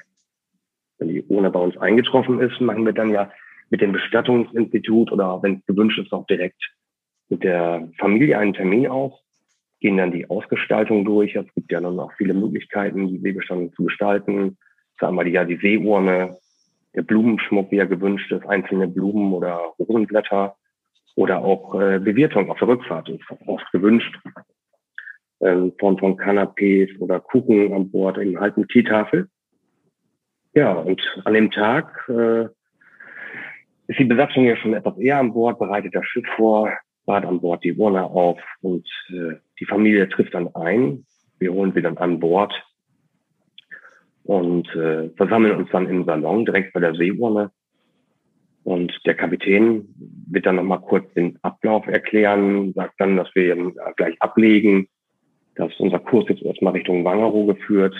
Wenn 0.98 1.08
die 1.08 1.22
Urne 1.22 1.50
bei 1.50 1.60
uns 1.60 1.76
eingetroffen 1.76 2.40
ist, 2.40 2.60
machen 2.60 2.84
wir 2.86 2.92
dann 2.92 3.10
ja 3.10 3.30
mit 3.70 3.80
dem 3.80 3.92
Bestattungsinstitut 3.92 5.12
oder 5.12 5.42
wenn 5.42 5.56
es 5.56 5.66
gewünscht 5.66 5.98
ist, 5.98 6.12
auch 6.12 6.26
direkt 6.26 6.62
mit 7.28 7.44
der 7.44 7.88
Familie 7.98 8.38
einen 8.38 8.54
Termin 8.54 8.86
aus, 8.86 9.12
gehen 9.80 9.96
dann 9.96 10.12
die 10.12 10.28
Ausgestaltung 10.28 11.04
durch. 11.04 11.34
Es 11.34 11.52
gibt 11.54 11.70
ja 11.70 11.80
dann 11.80 11.98
auch 11.98 12.12
viele 12.16 12.34
Möglichkeiten, 12.34 13.08
die 13.08 13.18
Seebestattung 13.18 13.72
zu 13.74 13.84
gestalten. 13.84 14.56
Sagen 15.00 15.16
wir 15.16 15.26
ja 15.26 15.44
die 15.44 15.56
Seeurne, 15.56 16.36
der 16.94 17.02
Blumenschmuck, 17.02 17.70
wie 17.70 17.78
er 17.78 17.86
gewünscht 17.86 18.30
ist, 18.30 18.46
einzelne 18.46 18.86
Blumen 18.86 19.32
oder 19.32 19.74
Rosenblätter 19.78 20.56
oder 21.16 21.38
auch 21.38 21.80
äh, 21.80 21.98
Bewirtung 21.98 22.50
auf 22.50 22.58
der 22.58 22.68
Rückfahrt 22.68 23.08
ist 23.08 23.24
oft 23.46 23.70
gewünscht. 23.72 24.16
Ähm, 25.40 25.72
Form 25.78 25.98
von 25.98 26.16
Canapés 26.16 26.96
oder 27.00 27.20
Kuchen 27.20 27.72
an 27.72 27.90
Bord, 27.90 28.18
eben 28.18 28.38
halt 28.38 28.56
eine 28.56 28.66
Teetafel. 28.66 29.28
Ja, 30.54 30.72
und 30.72 31.02
an 31.24 31.34
dem 31.34 31.50
Tag 31.50 32.08
äh, 32.08 32.44
ist 33.88 33.98
die 33.98 34.04
Besatzung 34.04 34.44
ja 34.44 34.56
schon 34.56 34.74
etwas 34.74 34.96
eher 34.98 35.18
an 35.18 35.32
Bord, 35.32 35.58
bereitet 35.58 35.94
das 35.94 36.06
Schiff 36.06 36.26
vor, 36.36 36.72
bat 37.06 37.24
an 37.24 37.40
Bord 37.40 37.64
die 37.64 37.74
Urne 37.74 38.04
auf 38.04 38.40
und 38.62 38.86
äh, 39.10 39.34
die 39.58 39.66
Familie 39.66 40.08
trifft 40.08 40.34
dann 40.34 40.54
ein. 40.54 41.04
Wir 41.38 41.52
holen 41.52 41.72
sie 41.74 41.82
dann 41.82 41.98
an 41.98 42.20
Bord 42.20 42.54
und 44.24 44.68
äh, 44.74 45.10
versammeln 45.10 45.56
uns 45.56 45.70
dann 45.70 45.88
im 45.88 46.04
Salon 46.04 46.44
direkt 46.44 46.72
bei 46.72 46.80
der 46.80 46.94
Seeurne. 46.94 47.50
Und 48.64 48.92
der 49.04 49.14
Kapitän 49.14 49.94
wird 50.30 50.46
dann 50.46 50.56
nochmal 50.56 50.80
kurz 50.80 51.12
den 51.12 51.38
Ablauf 51.42 51.86
erklären, 51.86 52.72
sagt 52.72 52.94
dann, 52.98 53.16
dass 53.16 53.28
wir 53.34 53.54
gleich 53.96 54.20
ablegen, 54.22 54.88
dass 55.54 55.72
unser 55.78 55.98
Kurs 55.98 56.24
jetzt 56.28 56.42
erstmal 56.42 56.72
Richtung 56.72 57.04
Wangerooge 57.04 57.56
führt 57.56 57.94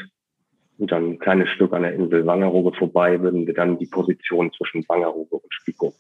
und 0.79 0.91
dann 0.91 1.11
ein 1.11 1.19
kleines 1.19 1.51
Stück 1.51 1.73
an 1.73 1.83
der 1.83 1.95
Insel 1.95 2.27
Wangerooge 2.27 2.77
vorbei 2.77 3.21
würden 3.21 3.47
wir 3.47 3.55
dann 3.55 3.79
die 3.79 3.87
Position 3.87 4.51
zwischen 4.53 4.85
Wangerooge 4.89 5.37
und 5.37 5.53
Spiekow. 5.53 5.95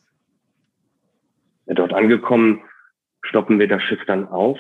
Dort 1.66 1.92
angekommen, 1.92 2.62
stoppen 3.22 3.58
wir 3.58 3.68
das 3.68 3.82
Schiff 3.82 4.00
dann 4.06 4.28
auf, 4.28 4.58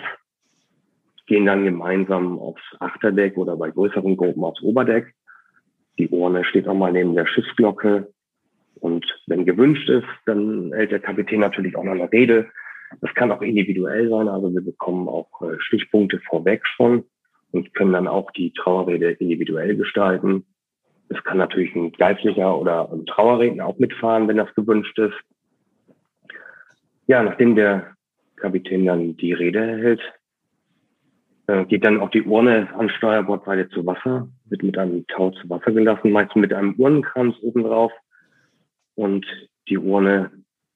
gehen 1.26 1.46
dann 1.46 1.64
gemeinsam 1.64 2.38
aufs 2.38 2.62
Achterdeck 2.80 3.36
oder 3.36 3.56
bei 3.56 3.70
größeren 3.70 4.16
Gruppen 4.16 4.44
aufs 4.44 4.62
Oberdeck. 4.62 5.14
Die 5.98 6.08
Urne 6.08 6.44
steht 6.44 6.66
auch 6.68 6.74
mal 6.74 6.92
neben 6.92 7.14
der 7.14 7.26
Schiffsglocke. 7.26 8.12
Und 8.80 9.06
wenn 9.26 9.46
gewünscht 9.46 9.88
ist, 9.88 10.06
dann 10.26 10.72
hält 10.74 10.90
der 10.90 11.00
Kapitän 11.00 11.40
natürlich 11.40 11.76
auch 11.76 11.84
noch 11.84 11.92
eine 11.92 12.10
Rede. 12.10 12.50
Das 13.00 13.14
kann 13.14 13.32
auch 13.32 13.42
individuell 13.42 14.08
sein, 14.08 14.28
also 14.28 14.52
wir 14.52 14.60
bekommen 14.60 15.08
auch 15.08 15.28
äh, 15.42 15.58
Stichpunkte 15.58 16.20
vorweg 16.28 16.66
schon 16.66 17.04
und 17.52 17.72
können 17.74 17.92
dann 17.92 18.08
auch 18.08 18.30
die 18.32 18.52
Trauerrede 18.52 19.12
individuell 19.12 19.76
gestalten. 19.76 20.44
Es 21.08 21.22
kann 21.24 21.38
natürlich 21.38 21.74
ein 21.74 21.92
Geistlicher 21.92 22.58
oder 22.58 22.90
ein 22.92 23.06
Trauerredner 23.06 23.66
auch 23.66 23.78
mitfahren, 23.78 24.28
wenn 24.28 24.36
das 24.36 24.54
gewünscht 24.54 24.98
ist. 24.98 25.14
Ja, 27.06 27.22
nachdem 27.22 27.54
der 27.54 27.94
Kapitän 28.36 28.86
dann 28.86 29.16
die 29.16 29.32
Rede 29.32 29.60
hält, 29.60 30.00
äh, 31.46 31.64
geht 31.66 31.84
dann 31.84 32.00
auch 32.00 32.10
die 32.10 32.22
Urne 32.22 32.68
an 32.74 32.88
Steuerbordseite 32.88 33.68
zu 33.70 33.84
Wasser, 33.86 34.28
wird 34.46 34.62
mit 34.62 34.78
einem 34.78 35.06
Tau 35.08 35.30
zu 35.30 35.48
Wasser 35.50 35.72
gelassen, 35.72 36.12
meistens 36.12 36.40
mit 36.40 36.52
einem 36.52 36.74
Urnenkranz 36.74 37.36
oben 37.42 37.64
drauf. 37.64 37.92
Und 38.94 39.26
die 39.68 39.78
Urne 39.78 40.30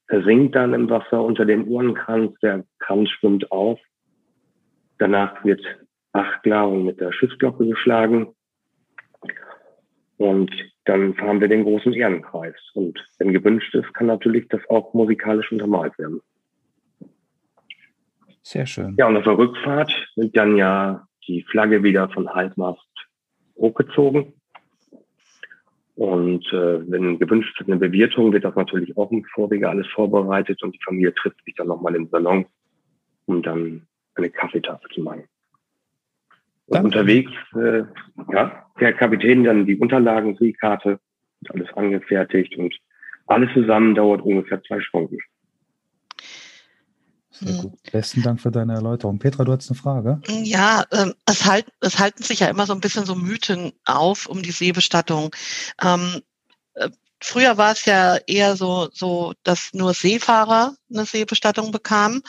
versinkt 0.07 0.55
dann 0.55 0.73
im 0.73 0.89
Wasser 0.89 1.23
unter 1.23 1.45
dem 1.45 1.67
Urnenkranz, 1.67 2.37
der 2.41 2.65
Kranz 2.79 3.09
schwimmt 3.09 3.51
auf. 3.51 3.79
Danach 4.97 5.43
wird 5.45 5.61
Achtlagen 6.11 6.85
mit 6.85 6.99
der 6.99 7.13
Schiffsglocke 7.13 7.65
geschlagen. 7.65 8.35
Und 10.17 10.51
dann 10.85 11.13
fahren 11.13 11.39
wir 11.39 11.47
den 11.47 11.63
großen 11.63 11.93
Ehrenkreis. 11.93 12.55
Und 12.73 12.99
wenn 13.19 13.31
gewünscht 13.31 13.73
ist, 13.73 13.93
kann 13.93 14.07
natürlich 14.07 14.47
das 14.49 14.61
auch 14.69 14.93
musikalisch 14.93 15.51
untermalt 15.51 15.97
werden. 15.97 16.21
Sehr 18.49 18.65
schön. 18.65 18.95
Ja, 18.97 19.07
und 19.07 19.15
auf 19.15 19.25
der 19.25 19.37
Rückfahrt 19.37 19.93
wird 20.15 20.35
dann 20.35 20.57
ja 20.57 21.07
die 21.27 21.43
Flagge 21.43 21.83
wieder 21.83 22.09
von 22.09 22.27
Halbmast 22.27 22.81
hochgezogen. 23.55 24.33
Und 25.93 26.47
äh, 26.51 26.89
wenn 26.89 27.19
gewünscht 27.19 27.61
ist 27.61 27.67
eine 27.67 27.77
Bewirtung, 27.77 28.33
wird 28.33 28.45
das 28.45 28.55
natürlich 28.55 28.97
auch 28.97 29.11
im 29.11 29.23
Vorwege 29.35 29.69
alles 29.69 29.85
vorbereitet 29.93 30.63
und 30.63 30.73
die 30.73 30.81
Familie 30.83 31.13
trifft 31.13 31.45
sich 31.45 31.53
dann 31.57 31.67
nochmal 31.67 31.93
im 31.93 32.07
Salon, 32.07 32.47
um 33.27 33.43
dann 33.43 33.85
eine 34.15 34.31
Kaffeetafel 34.31 34.89
zu 34.95 35.01
machen. 35.01 35.25
Und 36.65 36.85
unterwegs, 36.85 37.31
äh, 37.53 37.83
ja, 38.33 38.65
der 38.79 38.93
Kapitän 38.93 39.43
dann 39.43 39.67
die 39.67 39.77
Unterlagen, 39.77 40.35
Seekarte, 40.37 40.99
alles 41.49 41.71
angefertigt 41.73 42.57
und 42.57 42.75
alles 43.27 43.53
zusammen 43.53 43.93
dauert 43.93 44.23
ungefähr 44.23 44.59
zwei 44.63 44.81
Stunden. 44.81 45.19
Sehr 47.39 47.53
hm. 47.53 47.61
gut. 47.61 47.91
Besten 47.91 48.21
Dank 48.21 48.41
für 48.41 48.51
deine 48.51 48.73
Erläuterung. 48.73 49.19
Petra, 49.19 49.43
du 49.43 49.51
hast 49.51 49.69
eine 49.69 49.79
Frage? 49.79 50.21
Ja, 50.27 50.85
ähm, 50.91 51.13
es, 51.25 51.45
halt, 51.45 51.67
es 51.81 51.99
halten 51.99 52.23
sich 52.23 52.39
ja 52.39 52.47
immer 52.47 52.65
so 52.65 52.73
ein 52.73 52.81
bisschen 52.81 53.05
so 53.05 53.15
Mythen 53.15 53.73
auf 53.85 54.27
um 54.27 54.41
die 54.41 54.51
Seebestattung. 54.51 55.35
Ähm, 55.81 56.21
äh, 56.73 56.89
Früher 57.21 57.57
war 57.57 57.73
es 57.73 57.83
ja 57.83 58.15
eher 58.27 58.55
so, 58.55 58.89
so, 58.93 59.33
dass 59.43 59.71
nur 59.73 59.93
Seefahrer 59.93 60.75
eine 60.89 61.05
Seebestattung 61.05 61.71
bekamen. 61.71 62.21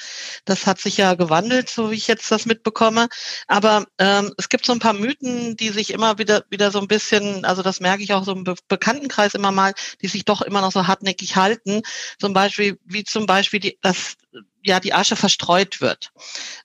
Das 0.44 0.66
hat 0.66 0.80
sich 0.80 0.96
ja 0.96 1.14
gewandelt, 1.14 1.70
so 1.70 1.92
wie 1.92 1.94
ich 1.94 2.08
jetzt 2.08 2.30
das 2.32 2.44
mitbekomme. 2.44 3.08
Aber 3.46 3.86
ähm, 3.98 4.32
es 4.36 4.48
gibt 4.48 4.66
so 4.66 4.72
ein 4.72 4.80
paar 4.80 4.92
Mythen, 4.92 5.56
die 5.56 5.68
sich 5.68 5.92
immer 5.92 6.18
wieder, 6.18 6.44
wieder 6.50 6.72
so 6.72 6.80
ein 6.80 6.88
bisschen, 6.88 7.44
also 7.44 7.62
das 7.62 7.78
merke 7.78 8.02
ich 8.02 8.12
auch 8.12 8.24
so 8.24 8.32
im 8.32 8.42
Be 8.42 8.56
Bekanntenkreis 8.68 9.34
immer 9.34 9.52
mal, 9.52 9.74
die 10.02 10.08
sich 10.08 10.24
doch 10.24 10.42
immer 10.42 10.60
noch 10.60 10.72
so 10.72 10.88
hartnäckig 10.88 11.36
halten. 11.36 11.82
Zum 12.18 12.32
Beispiel, 12.32 12.78
wie 12.84 13.04
zum 13.04 13.26
Beispiel, 13.26 13.60
die, 13.60 13.78
dass 13.82 14.16
ja 14.62 14.80
die 14.80 14.92
Asche 14.92 15.16
verstreut 15.16 15.80
wird. 15.80 16.10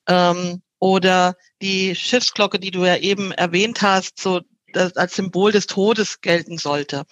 Ähm, 0.08 0.62
oder 0.80 1.36
die 1.62 1.96
Schiffsglocke, 1.96 2.60
die 2.60 2.72
du 2.72 2.86
ja 2.86 2.98
eben 2.98 3.32
erwähnt 3.32 3.82
hast, 3.82 4.20
so 4.20 4.42
das 4.74 4.96
als 4.98 5.16
Symbol 5.16 5.52
des 5.52 5.68
Todes 5.68 6.22
gelten 6.22 6.58
sollte. 6.58 7.04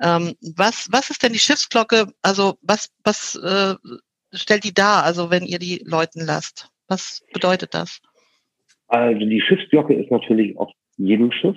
Ähm, 0.00 0.34
was, 0.56 0.88
was 0.90 1.10
ist 1.10 1.22
denn 1.22 1.32
die 1.32 1.38
Schiffsglocke? 1.38 2.06
Also 2.22 2.54
was, 2.62 2.90
was 3.04 3.34
äh, 3.36 3.74
stellt 4.32 4.64
die 4.64 4.74
dar, 4.74 5.04
also 5.04 5.30
wenn 5.30 5.44
ihr 5.44 5.58
die 5.58 5.82
läuten 5.84 6.24
lasst? 6.24 6.70
Was 6.88 7.22
bedeutet 7.32 7.74
das? 7.74 8.00
Also 8.88 9.20
die 9.20 9.40
Schiffsglocke 9.40 9.94
ist 9.94 10.10
natürlich 10.10 10.56
auf 10.58 10.70
jedem 10.96 11.32
Schiff 11.32 11.56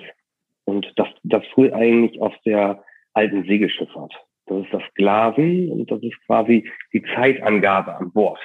und 0.63 0.91
das, 0.95 1.07
das 1.23 1.43
früh 1.53 1.71
eigentlich 1.71 2.19
aus 2.21 2.33
der 2.45 2.83
alten 3.13 3.45
Segelschifffahrt. 3.45 4.13
Das 4.47 4.63
ist 4.63 4.73
das 4.73 4.83
Glasen 4.95 5.71
und 5.71 5.89
das 5.89 6.01
ist 6.01 6.15
quasi 6.25 6.69
die 6.93 7.03
Zeitangabe 7.15 7.95
an 7.95 8.11
Bord. 8.11 8.39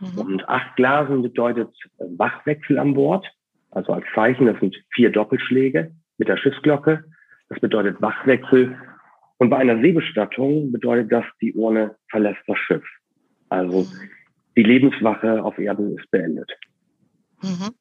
Mhm. 0.00 0.18
Und 0.18 0.48
acht 0.48 0.76
Glasen 0.76 1.22
bedeutet 1.22 1.70
Wachwechsel 1.98 2.78
an 2.78 2.94
Bord, 2.94 3.26
also 3.70 3.92
als 3.92 4.06
Zeichen, 4.14 4.46
das 4.46 4.58
sind 4.60 4.76
vier 4.94 5.10
Doppelschläge 5.10 5.92
mit 6.18 6.28
der 6.28 6.36
Schiffsglocke. 6.36 7.04
Das 7.48 7.60
bedeutet 7.60 8.00
Wachwechsel. 8.00 8.76
Und 9.38 9.50
bei 9.50 9.58
einer 9.58 9.80
Seebestattung 9.80 10.72
bedeutet 10.72 11.12
das, 11.12 11.24
die 11.40 11.52
Urne 11.52 11.96
verlässt 12.08 12.40
das 12.46 12.58
Schiff. 12.58 12.84
Also 13.48 13.86
die 14.56 14.62
Lebenswache 14.62 15.44
auf 15.44 15.58
Erden 15.58 15.98
ist 15.98 16.10
beendet. 16.10 16.50
Mhm. 17.42 17.74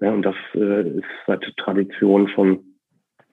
Ja, 0.00 0.12
und 0.12 0.22
das 0.22 0.36
äh, 0.54 0.88
ist 0.98 1.04
seit 1.26 1.44
Tradition 1.56 2.28
schon, 2.28 2.64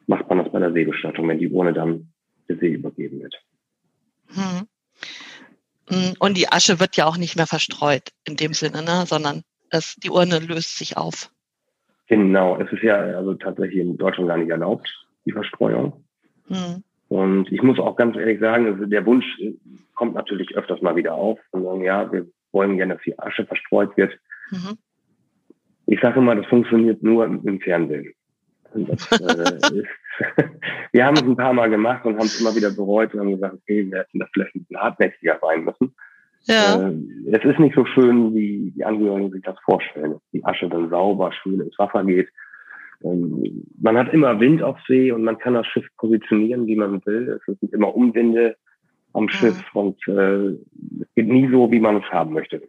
macht 0.08 0.28
man 0.30 0.40
das 0.40 0.52
bei 0.52 0.60
der 0.60 0.74
Seebestattung, 0.74 1.28
wenn 1.28 1.40
die 1.40 1.50
Urne 1.50 1.74
dann 1.74 2.12
der 2.50 2.58
See 2.58 2.74
übergeben 2.74 3.22
wird. 3.22 3.36
Mhm. 4.30 4.68
Und 6.20 6.38
die 6.38 6.50
Asche 6.50 6.80
wird 6.80 6.98
ja 6.98 7.06
auch 7.06 7.18
nicht 7.18 7.36
mehr 7.36 7.48
verstreut 7.48 8.10
in 8.26 8.36
dem 8.36 8.54
Sinne, 8.54 8.82
ne? 8.82 9.04
sondern 9.06 9.44
es, 9.70 9.96
die 9.96 10.10
Urne 10.10 10.40
löst 10.40 10.78
sich 10.78 10.98
auf. 10.98 11.30
Genau, 12.08 12.58
es 12.58 12.72
ist 12.72 12.84
ja 12.84 12.96
also 12.96 13.34
tatsächlich 13.34 13.80
in 13.80 13.98
Deutschland 13.98 14.30
gar 14.30 14.38
nicht 14.38 14.50
erlaubt, 14.50 14.88
die 15.26 15.32
Verstreuung. 15.32 16.06
Hm. 16.48 16.84
Und 17.08 17.52
ich 17.52 17.62
muss 17.62 17.80
auch 17.80 17.96
ganz 17.96 18.16
ehrlich 18.16 18.40
sagen, 18.40 18.90
der 18.90 19.06
Wunsch 19.06 19.26
kommt 19.94 20.16
natürlich 20.16 20.56
öfters 20.56 20.82
mal 20.82 20.96
wieder 20.96 21.14
auf 21.14 21.40
und 21.52 21.64
sagen, 21.64 21.84
ja, 21.84 22.12
wir 22.12 22.28
wollen 22.52 22.78
gerne, 22.78 22.96
dass 22.96 23.04
die 23.04 23.18
Asche 23.18 23.46
verstreut 23.46 23.96
wird. 23.98 24.14
Mhm. 24.52 24.78
Ich 25.88 26.00
sage 26.02 26.20
immer, 26.20 26.36
das 26.36 26.48
funktioniert 26.48 27.04
nur 27.04 27.26
im 27.26 27.60
Fernsehen. 27.62 28.14
Das, 28.84 29.12
äh, 29.22 29.80
ist, 29.80 29.88
wir 30.92 31.06
haben 31.06 31.16
es 31.16 31.24
ein 31.24 31.36
paar 31.36 31.54
Mal 31.54 31.70
gemacht 31.70 32.06
und 32.06 32.18
haben 32.18 32.26
es 32.26 32.40
immer 32.40 32.56
wieder 32.56 32.72
bereut 32.72 33.14
und 33.14 33.22
haben 33.22 33.32
gesagt, 33.32 33.56
okay, 33.56 33.90
wir 33.90 34.00
hätten 34.00 34.20
das 34.20 34.30
vielleicht 34.34 34.56
ein 34.56 34.60
bisschen 34.62 34.82
hartnäckiger 34.82 35.40
sein 35.42 35.64
müssen. 35.64 35.96
Ja. 36.44 36.90
Äh, 36.90 36.94
es 37.32 37.44
ist 37.44 37.60
nicht 37.60 37.76
so 37.76 37.86
schön, 37.86 38.34
wie 38.36 38.72
die 38.76 38.86
Angehörigen 38.86 39.32
sich 39.32 39.44
das 39.44 39.60
vorstellen, 39.64 40.12
dass 40.12 40.22
die 40.32 40.46
Asche 40.46 40.70
dann 40.70 40.90
sauber, 40.90 41.32
schön 41.32 41.62
ins 41.62 41.78
Wasser 41.80 42.04
geht. 42.04 42.30
Ähm, 43.04 43.66
man 43.80 43.98
hat 43.98 44.14
immer 44.14 44.40
Wind 44.40 44.62
auf 44.62 44.78
See 44.88 45.12
und 45.12 45.24
man 45.24 45.38
kann 45.38 45.54
das 45.54 45.68
Schiff 45.68 45.88
positionieren, 45.98 46.68
wie 46.68 46.76
man 46.76 47.06
will. 47.06 47.40
Es 47.40 47.60
sind 47.60 47.74
immer 47.74 47.96
Umwinde 47.96 48.56
am 49.14 49.24
mhm. 49.24 49.30
Schiff 49.30 49.64
und 49.74 49.98
äh, 50.08 50.50
es 51.02 51.14
geht 51.16 51.28
nie 51.28 51.50
so, 51.50 51.72
wie 51.72 51.80
man 51.80 51.98
es 51.98 52.04
haben 52.12 52.34
möchte. 52.34 52.62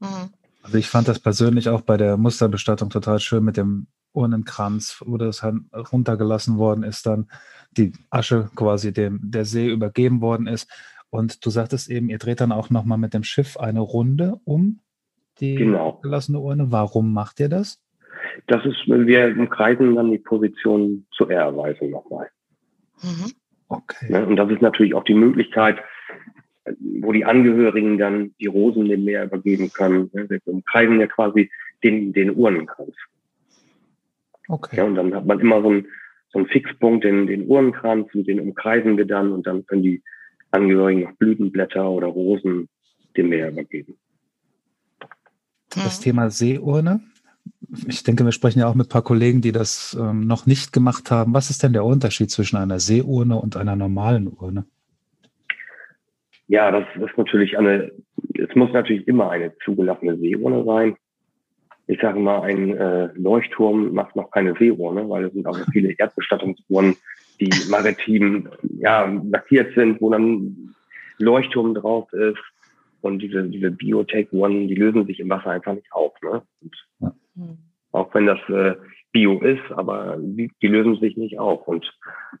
Mhm. 0.00 0.30
Also 0.62 0.78
ich 0.78 0.88
fand 0.88 1.08
das 1.08 1.18
persönlich 1.18 1.68
auch 1.68 1.80
bei 1.80 1.96
der 1.96 2.16
Musterbestattung 2.16 2.90
total 2.90 3.18
schön 3.18 3.44
mit 3.44 3.56
dem 3.56 3.88
Urnenkranz, 4.12 5.02
wo 5.04 5.16
das 5.16 5.44
runtergelassen 5.92 6.58
worden 6.58 6.84
ist, 6.84 7.06
dann 7.06 7.28
die 7.76 7.92
Asche 8.10 8.50
quasi 8.54 8.92
dem 8.92 9.20
der 9.22 9.44
See 9.44 9.68
übergeben 9.68 10.20
worden 10.20 10.46
ist. 10.46 10.70
Und 11.10 11.44
du 11.44 11.50
sagtest 11.50 11.90
eben, 11.90 12.08
ihr 12.08 12.18
dreht 12.18 12.40
dann 12.40 12.52
auch 12.52 12.70
nochmal 12.70 12.98
mit 12.98 13.14
dem 13.14 13.24
Schiff 13.24 13.56
eine 13.56 13.80
Runde 13.80 14.40
um 14.44 14.80
die 15.40 15.56
genau. 15.56 15.98
gelassene 16.02 16.38
Urne. 16.38 16.70
Warum 16.70 17.12
macht 17.12 17.40
ihr 17.40 17.48
das? 17.48 17.82
Das 18.46 18.64
ist, 18.64 18.86
wir 18.86 19.34
umkreisen 19.36 19.94
dann 19.94 20.10
die 20.10 20.18
Position 20.18 21.06
zur 21.12 21.30
Ehrerweisung 21.30 21.90
nochmal. 21.90 22.28
Mhm. 23.02 23.32
Okay. 23.68 24.12
Ja, 24.12 24.22
und 24.24 24.36
das 24.36 24.50
ist 24.50 24.62
natürlich 24.62 24.94
auch 24.94 25.04
die 25.04 25.14
Möglichkeit, 25.14 25.78
wo 26.78 27.12
die 27.12 27.24
Angehörigen 27.24 27.98
dann 27.98 28.34
die 28.40 28.46
Rosen 28.46 28.86
dem 28.86 29.04
Meer 29.04 29.24
übergeben 29.24 29.72
können. 29.72 30.10
Wir 30.12 30.40
umkreisen 30.44 31.00
ja 31.00 31.06
quasi 31.06 31.50
den, 31.82 32.12
den 32.12 32.34
Urnenkranz. 32.34 32.94
Okay. 34.48 34.76
Ja, 34.76 34.84
und 34.84 34.94
dann 34.94 35.14
hat 35.14 35.26
man 35.26 35.40
immer 35.40 35.62
so 35.62 35.68
einen, 35.70 35.86
so 36.32 36.38
einen 36.38 36.48
Fixpunkt, 36.48 37.04
den, 37.04 37.26
den 37.26 37.46
Uhrenkranz, 37.48 38.14
und 38.14 38.26
den 38.26 38.40
umkreisen 38.40 38.96
wir 38.96 39.06
dann 39.06 39.32
und 39.32 39.46
dann 39.46 39.66
können 39.66 39.82
die 39.82 40.02
Angehörigen 40.50 41.02
noch 41.02 41.12
Blütenblätter 41.12 41.88
oder 41.88 42.08
Rosen 42.08 42.68
dem 43.16 43.28
Meer 43.30 43.50
übergeben. 43.50 43.96
Das 45.70 46.00
Thema 46.00 46.30
Seeurne. 46.30 47.00
Ich 47.86 48.02
denke, 48.02 48.24
wir 48.24 48.32
sprechen 48.32 48.60
ja 48.60 48.68
auch 48.68 48.74
mit 48.74 48.86
ein 48.86 48.90
paar 48.90 49.02
Kollegen, 49.02 49.40
die 49.40 49.52
das 49.52 49.96
ähm, 49.98 50.26
noch 50.26 50.44
nicht 50.46 50.72
gemacht 50.72 51.10
haben. 51.10 51.32
Was 51.32 51.48
ist 51.48 51.62
denn 51.62 51.72
der 51.72 51.84
Unterschied 51.84 52.30
zwischen 52.30 52.56
einer 52.56 52.78
Seeurne 52.78 53.36
und 53.36 53.56
einer 53.56 53.74
normalen 53.74 54.28
Urne? 54.28 54.66
Ja, 56.52 56.70
das 56.70 56.84
ist 56.96 57.16
natürlich 57.16 57.56
eine, 57.58 57.92
es 58.34 58.54
muss 58.54 58.72
natürlich 58.72 59.08
immer 59.08 59.30
eine 59.30 59.56
zugelassene 59.64 60.18
Seeurne 60.18 60.64
sein 60.64 60.96
ich 61.86 62.00
sage 62.00 62.18
mal, 62.18 62.42
ein 62.42 62.76
äh, 62.76 63.08
Leuchtturm 63.14 63.92
macht 63.92 64.16
noch 64.16 64.30
keine 64.30 64.54
Seeurne, 64.58 65.08
weil 65.08 65.24
es 65.24 65.32
sind 65.32 65.46
auch 65.46 65.58
viele 65.72 65.92
Erdbestattungsuhren, 65.98 66.96
die 67.40 67.50
maritim 67.70 68.48
ja, 68.78 69.04
lackiert 69.30 69.74
sind, 69.74 70.00
wo 70.00 70.10
dann 70.10 70.74
Leuchtturm 71.18 71.74
drauf 71.74 72.12
ist. 72.12 72.40
Und 73.00 73.18
diese, 73.18 73.42
diese 73.48 73.72
Biotech-Uhren, 73.72 74.68
die 74.68 74.76
lösen 74.76 75.06
sich 75.06 75.18
im 75.18 75.28
Wasser 75.28 75.50
einfach 75.50 75.74
nicht 75.74 75.92
auf. 75.92 76.12
Ne? 76.22 76.42
Und 76.60 77.16
Auch 77.90 78.14
wenn 78.14 78.26
das 78.26 78.38
äh, 78.48 78.76
Bio 79.10 79.40
ist, 79.40 79.72
aber 79.72 80.16
die, 80.20 80.52
die 80.62 80.68
lösen 80.68 81.00
sich 81.00 81.16
nicht 81.16 81.38
auf. 81.38 81.66
Und 81.66 81.92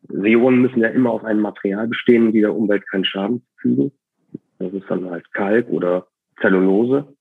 Seeuhren 0.08 0.62
müssen 0.62 0.80
ja 0.80 0.88
immer 0.88 1.10
aus 1.10 1.24
einem 1.24 1.40
Material 1.40 1.88
bestehen, 1.88 2.30
die 2.32 2.40
der 2.40 2.54
Umwelt 2.54 2.88
keinen 2.88 3.04
Schaden 3.04 3.42
zufügen. 3.56 3.90
Das 4.62 4.72
ist 4.72 4.88
dann 4.88 5.10
halt 5.10 5.30
Kalk 5.32 5.68
oder 5.68 6.06
Zellulose 6.40 7.14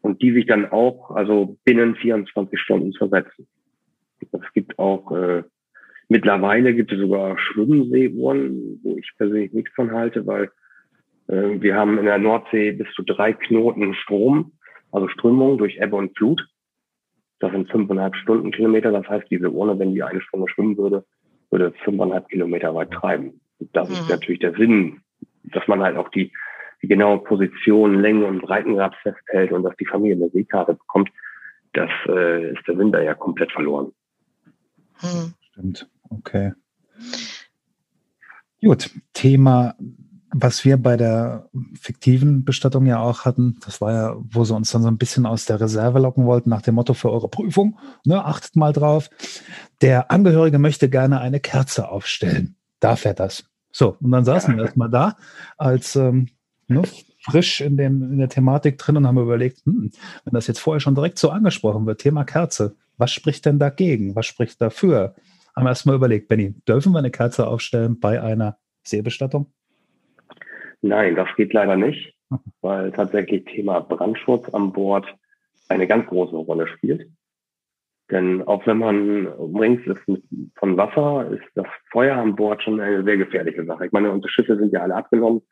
und 0.00 0.22
die 0.22 0.32
sich 0.32 0.46
dann 0.46 0.66
auch 0.70 1.10
also 1.10 1.56
binnen 1.64 1.96
24 1.96 2.58
Stunden 2.60 2.92
zersetzen. 2.92 3.46
Es 4.20 4.52
gibt 4.52 4.78
auch 4.78 5.12
äh, 5.12 5.42
mittlerweile 6.08 6.74
gibt 6.74 6.92
es 6.92 6.98
sogar 6.98 7.38
Schwimmseeuhren, 7.38 8.80
wo 8.82 8.96
ich 8.96 9.10
persönlich 9.16 9.52
nichts 9.52 9.74
von 9.74 9.92
halte, 9.92 10.26
weil 10.26 10.50
äh, 11.28 11.60
wir 11.60 11.76
haben 11.76 11.98
in 11.98 12.06
der 12.06 12.18
Nordsee 12.18 12.72
bis 12.72 12.88
zu 12.94 13.02
drei 13.02 13.32
Knoten 13.32 13.94
Strom, 13.94 14.52
also 14.92 15.08
Strömung 15.08 15.58
durch 15.58 15.78
Ebbe 15.78 15.96
und 15.96 16.16
Flut. 16.16 16.42
Das 17.40 17.52
sind 17.52 17.70
fünfeinhalb 17.70 18.16
Stundenkilometer. 18.16 18.90
Das 18.90 19.08
heißt, 19.08 19.30
diese 19.30 19.50
Urne, 19.50 19.78
wenn 19.78 19.94
die 19.94 20.02
eine 20.02 20.20
Stunde 20.20 20.48
schwimmen 20.48 20.76
würde, 20.76 21.04
würde 21.50 21.72
fünfeinhalb 21.84 22.28
Kilometer 22.28 22.74
weit 22.74 22.90
treiben. 22.90 23.40
Das 23.72 23.88
mhm. 23.88 23.94
ist 23.94 24.10
natürlich 24.10 24.40
der 24.40 24.54
Sinn, 24.54 25.00
dass 25.44 25.66
man 25.68 25.82
halt 25.82 25.96
auch 25.96 26.08
die 26.10 26.32
die 26.82 26.88
genaue 26.88 27.18
Position, 27.18 28.00
Länge 28.00 28.26
und 28.26 28.42
Breitengrad 28.42 28.94
festhält 29.02 29.52
und 29.52 29.62
dass 29.62 29.76
die 29.76 29.86
Familie 29.86 30.16
eine 30.16 30.30
Seekarte 30.30 30.74
bekommt, 30.74 31.10
das 31.72 31.90
äh, 32.06 32.52
ist 32.52 32.66
der 32.66 32.78
Winter 32.78 33.02
ja 33.02 33.14
komplett 33.14 33.52
verloren. 33.52 33.92
Hm. 35.00 35.34
Stimmt, 35.40 35.90
okay. 36.10 36.52
Gut, 38.60 38.90
Thema, 39.12 39.74
was 40.30 40.64
wir 40.64 40.76
bei 40.76 40.96
der 40.96 41.48
fiktiven 41.80 42.44
Bestattung 42.44 42.86
ja 42.86 42.98
auch 43.00 43.24
hatten, 43.24 43.58
das 43.64 43.80
war 43.80 43.92
ja, 43.92 44.16
wo 44.18 44.44
sie 44.44 44.54
uns 44.54 44.70
dann 44.72 44.82
so 44.82 44.88
ein 44.88 44.98
bisschen 44.98 45.26
aus 45.26 45.46
der 45.46 45.60
Reserve 45.60 45.98
locken 46.00 46.26
wollten, 46.26 46.50
nach 46.50 46.62
dem 46.62 46.74
Motto 46.74 46.94
für 46.94 47.10
eure 47.10 47.28
Prüfung, 47.28 47.78
ne, 48.04 48.24
achtet 48.24 48.56
mal 48.56 48.72
drauf. 48.72 49.10
Der 49.80 50.10
Angehörige 50.10 50.58
möchte 50.58 50.88
gerne 50.88 51.20
eine 51.20 51.40
Kerze 51.40 51.88
aufstellen. 51.88 52.56
Darf 52.80 53.04
er 53.04 53.14
das? 53.14 53.47
So, 53.70 53.96
und 54.00 54.10
dann 54.10 54.24
saßen 54.24 54.56
wir 54.56 54.64
erstmal 54.64 54.90
da 54.90 55.16
als 55.56 55.96
ähm, 55.96 56.28
ne, 56.68 56.82
frisch 57.20 57.60
in, 57.60 57.76
dem, 57.76 58.02
in 58.02 58.18
der 58.18 58.28
Thematik 58.28 58.78
drin 58.78 58.96
und 58.96 59.06
haben 59.06 59.18
überlegt, 59.18 59.64
hm, 59.64 59.90
wenn 60.24 60.32
das 60.32 60.46
jetzt 60.46 60.60
vorher 60.60 60.80
schon 60.80 60.94
direkt 60.94 61.18
so 61.18 61.30
angesprochen 61.30 61.86
wird, 61.86 62.00
Thema 62.00 62.24
Kerze, 62.24 62.76
was 62.96 63.12
spricht 63.12 63.46
denn 63.46 63.58
dagegen? 63.58 64.16
Was 64.16 64.26
spricht 64.26 64.60
dafür? 64.60 65.14
Haben 65.54 65.64
wir 65.64 65.70
erstmal 65.70 65.96
überlegt, 65.96 66.28
Benny, 66.28 66.54
dürfen 66.66 66.92
wir 66.92 66.98
eine 66.98 67.10
Kerze 67.10 67.46
aufstellen 67.46 67.98
bei 68.00 68.20
einer 68.22 68.58
Seebestattung? 68.82 69.52
Nein, 70.80 71.16
das 71.16 71.28
geht 71.36 71.52
leider 71.52 71.76
nicht, 71.76 72.14
weil 72.60 72.92
tatsächlich 72.92 73.44
Thema 73.44 73.80
Brandschutz 73.80 74.52
an 74.54 74.72
Bord 74.72 75.06
eine 75.68 75.86
ganz 75.86 76.06
große 76.06 76.36
Rolle 76.36 76.68
spielt. 76.68 77.10
Denn 78.10 78.42
auch 78.42 78.66
wenn 78.66 78.78
man 78.78 79.26
umringt 79.26 79.86
ist 79.86 80.00
von 80.56 80.76
Wasser, 80.76 81.30
ist 81.30 81.44
das 81.54 81.66
Feuer 81.90 82.16
an 82.16 82.36
Bord 82.36 82.62
schon 82.62 82.80
eine 82.80 83.04
sehr 83.04 83.18
gefährliche 83.18 83.64
Sache. 83.64 83.86
Ich 83.86 83.92
meine, 83.92 84.10
unsere 84.10 84.30
Schiffe 84.30 84.56
sind 84.56 84.72
ja 84.72 84.80
alle 84.80 84.94
abgenommen 84.94 85.42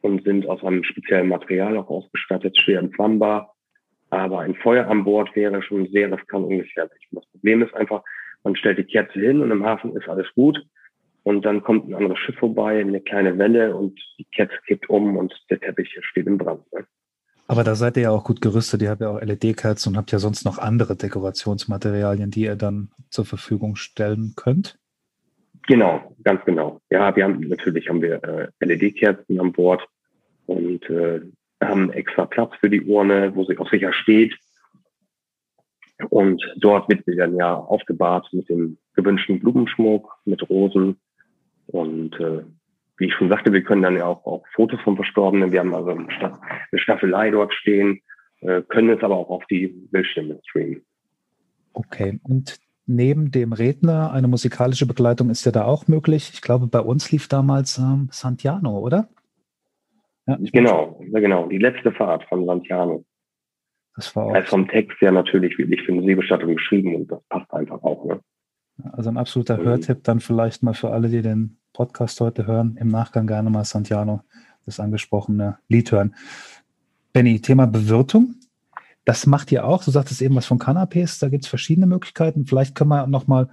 und 0.00 0.24
sind 0.24 0.48
aus 0.48 0.64
einem 0.64 0.82
speziellen 0.82 1.28
Material 1.28 1.76
auch 1.76 1.88
ausgestattet, 1.88 2.58
schwer 2.58 2.80
entflammbar. 2.80 3.54
Aber 4.10 4.40
ein 4.40 4.56
Feuer 4.56 4.88
an 4.88 5.04
Bord 5.04 5.34
wäre 5.36 5.62
schon 5.62 5.86
sehr 5.88 6.12
riskant 6.12 6.46
und 6.46 6.58
gefährlich. 6.58 7.08
Das 7.12 7.24
Problem 7.26 7.62
ist 7.62 7.74
einfach, 7.74 8.02
man 8.42 8.56
stellt 8.56 8.78
die 8.78 8.84
Kerze 8.84 9.20
hin 9.20 9.40
und 9.40 9.50
im 9.52 9.64
Hafen 9.64 9.96
ist 9.96 10.08
alles 10.08 10.26
gut. 10.34 10.58
Und 11.22 11.44
dann 11.44 11.62
kommt 11.62 11.88
ein 11.88 11.94
anderes 11.94 12.18
Schiff 12.18 12.36
vorbei, 12.36 12.80
eine 12.80 13.00
kleine 13.00 13.38
Welle 13.38 13.76
und 13.76 13.98
die 14.18 14.26
Kerze 14.34 14.56
kippt 14.66 14.90
um 14.90 15.16
und 15.16 15.32
der 15.50 15.60
Teppich 15.60 15.96
steht 16.02 16.26
im 16.26 16.36
Brand. 16.36 16.62
Aber 17.52 17.64
da 17.64 17.74
seid 17.74 17.98
ihr 17.98 18.04
ja 18.04 18.10
auch 18.10 18.24
gut 18.24 18.40
gerüstet. 18.40 18.80
Ihr 18.80 18.88
habt 18.88 19.02
ja 19.02 19.10
auch 19.10 19.20
LED-Kerzen 19.20 19.90
und 19.90 19.98
habt 19.98 20.10
ja 20.10 20.18
sonst 20.18 20.46
noch 20.46 20.56
andere 20.56 20.96
Dekorationsmaterialien, 20.96 22.30
die 22.30 22.44
ihr 22.44 22.56
dann 22.56 22.88
zur 23.10 23.26
Verfügung 23.26 23.76
stellen 23.76 24.32
könnt. 24.36 24.78
Genau, 25.66 26.16
ganz 26.24 26.42
genau. 26.46 26.80
Ja, 26.88 27.14
wir 27.14 27.24
haben 27.24 27.40
natürlich 27.40 27.90
haben 27.90 28.00
wir 28.00 28.24
äh, 28.24 28.48
LED-Kerzen 28.64 29.38
an 29.38 29.52
Bord 29.52 29.86
und 30.46 30.88
äh, 30.88 31.20
haben 31.62 31.92
extra 31.92 32.24
Platz 32.24 32.54
für 32.58 32.70
die 32.70 32.80
Urne, 32.80 33.36
wo 33.36 33.44
sie 33.44 33.58
auch 33.58 33.68
sicher 33.68 33.92
steht. 33.92 34.34
Und 36.08 36.42
dort 36.56 36.88
wird 36.88 37.04
sie 37.04 37.16
dann 37.16 37.36
ja 37.36 37.54
aufgebahrt 37.54 38.30
mit 38.32 38.48
dem 38.48 38.78
gewünschten 38.94 39.40
Blumenschmuck, 39.40 40.10
mit 40.24 40.48
Rosen. 40.48 41.02
Und 41.66 42.18
äh, 42.18 42.44
wie 43.02 43.08
ich 43.08 43.14
schon 43.14 43.28
sagte, 43.28 43.52
wir 43.52 43.64
können 43.64 43.82
dann 43.82 43.96
ja 43.96 44.06
auch, 44.06 44.24
auch 44.24 44.44
Fotos 44.54 44.80
vom 44.82 44.94
Verstorbenen. 44.94 45.50
Wir 45.50 45.58
haben 45.58 45.74
also 45.74 45.90
eine 45.90 46.78
Staffelei 46.78 47.32
dort 47.32 47.52
stehen, 47.52 48.00
äh, 48.40 48.62
können 48.62 48.90
es 48.90 49.02
aber 49.02 49.16
auch 49.16 49.28
auf 49.28 49.44
die 49.50 49.66
Bildschirme 49.66 50.38
streamen. 50.48 50.84
Okay, 51.72 52.20
und 52.22 52.60
neben 52.86 53.32
dem 53.32 53.52
Redner 53.52 54.12
eine 54.12 54.28
musikalische 54.28 54.86
Begleitung 54.86 55.30
ist 55.30 55.44
ja 55.44 55.50
da 55.50 55.64
auch 55.64 55.88
möglich. 55.88 56.30
Ich 56.32 56.42
glaube, 56.42 56.68
bei 56.68 56.78
uns 56.78 57.10
lief 57.10 57.26
damals 57.26 57.76
ähm, 57.78 58.08
Santiano, 58.12 58.78
oder? 58.78 59.08
Ja, 60.26 60.38
genau, 60.52 61.00
genau. 61.00 61.48
Die 61.48 61.58
letzte 61.58 61.90
Fahrt 61.90 62.22
von 62.28 62.46
Santiano. 62.46 63.04
Das 63.96 64.14
war 64.14 64.26
auch. 64.26 64.36
Ist 64.36 64.48
vom 64.48 64.68
Text 64.68 64.96
ja 65.00 65.10
natürlich 65.10 65.58
wirklich 65.58 65.82
für 65.82 65.90
eine 65.90 66.04
Seebestattung 66.04 66.54
geschrieben 66.54 66.94
und 66.94 67.10
das 67.10 67.20
passt 67.28 67.52
einfach 67.52 67.82
auch. 67.82 68.04
Ne? 68.04 68.20
Also 68.92 69.10
ein 69.10 69.18
absoluter 69.18 69.58
mhm. 69.58 69.64
Hörtipp 69.64 70.04
dann 70.04 70.20
vielleicht 70.20 70.62
mal 70.62 70.74
für 70.74 70.90
alle, 70.90 71.08
die 71.08 71.22
den 71.22 71.58
Podcast 71.72 72.20
heute 72.20 72.46
hören, 72.46 72.76
im 72.80 72.88
Nachgang 72.88 73.26
gerne 73.26 73.50
mal 73.50 73.64
Santiano, 73.64 74.22
das 74.66 74.80
angesprochene 74.80 75.58
Lied 75.68 75.92
hören. 75.92 76.14
Benny, 77.12 77.40
Thema 77.40 77.66
Bewirtung. 77.66 78.36
Das 79.04 79.26
macht 79.26 79.50
ihr 79.52 79.64
auch. 79.64 79.84
Du 79.84 79.90
sagtest 79.90 80.22
eben 80.22 80.34
was 80.34 80.46
von 80.46 80.58
Canapés. 80.58 81.20
Da 81.20 81.28
gibt 81.28 81.44
es 81.44 81.50
verschiedene 81.50 81.86
Möglichkeiten. 81.86 82.46
Vielleicht 82.46 82.74
können 82.74 82.90
wir 82.90 83.06
noch 83.06 83.26
mal 83.26 83.48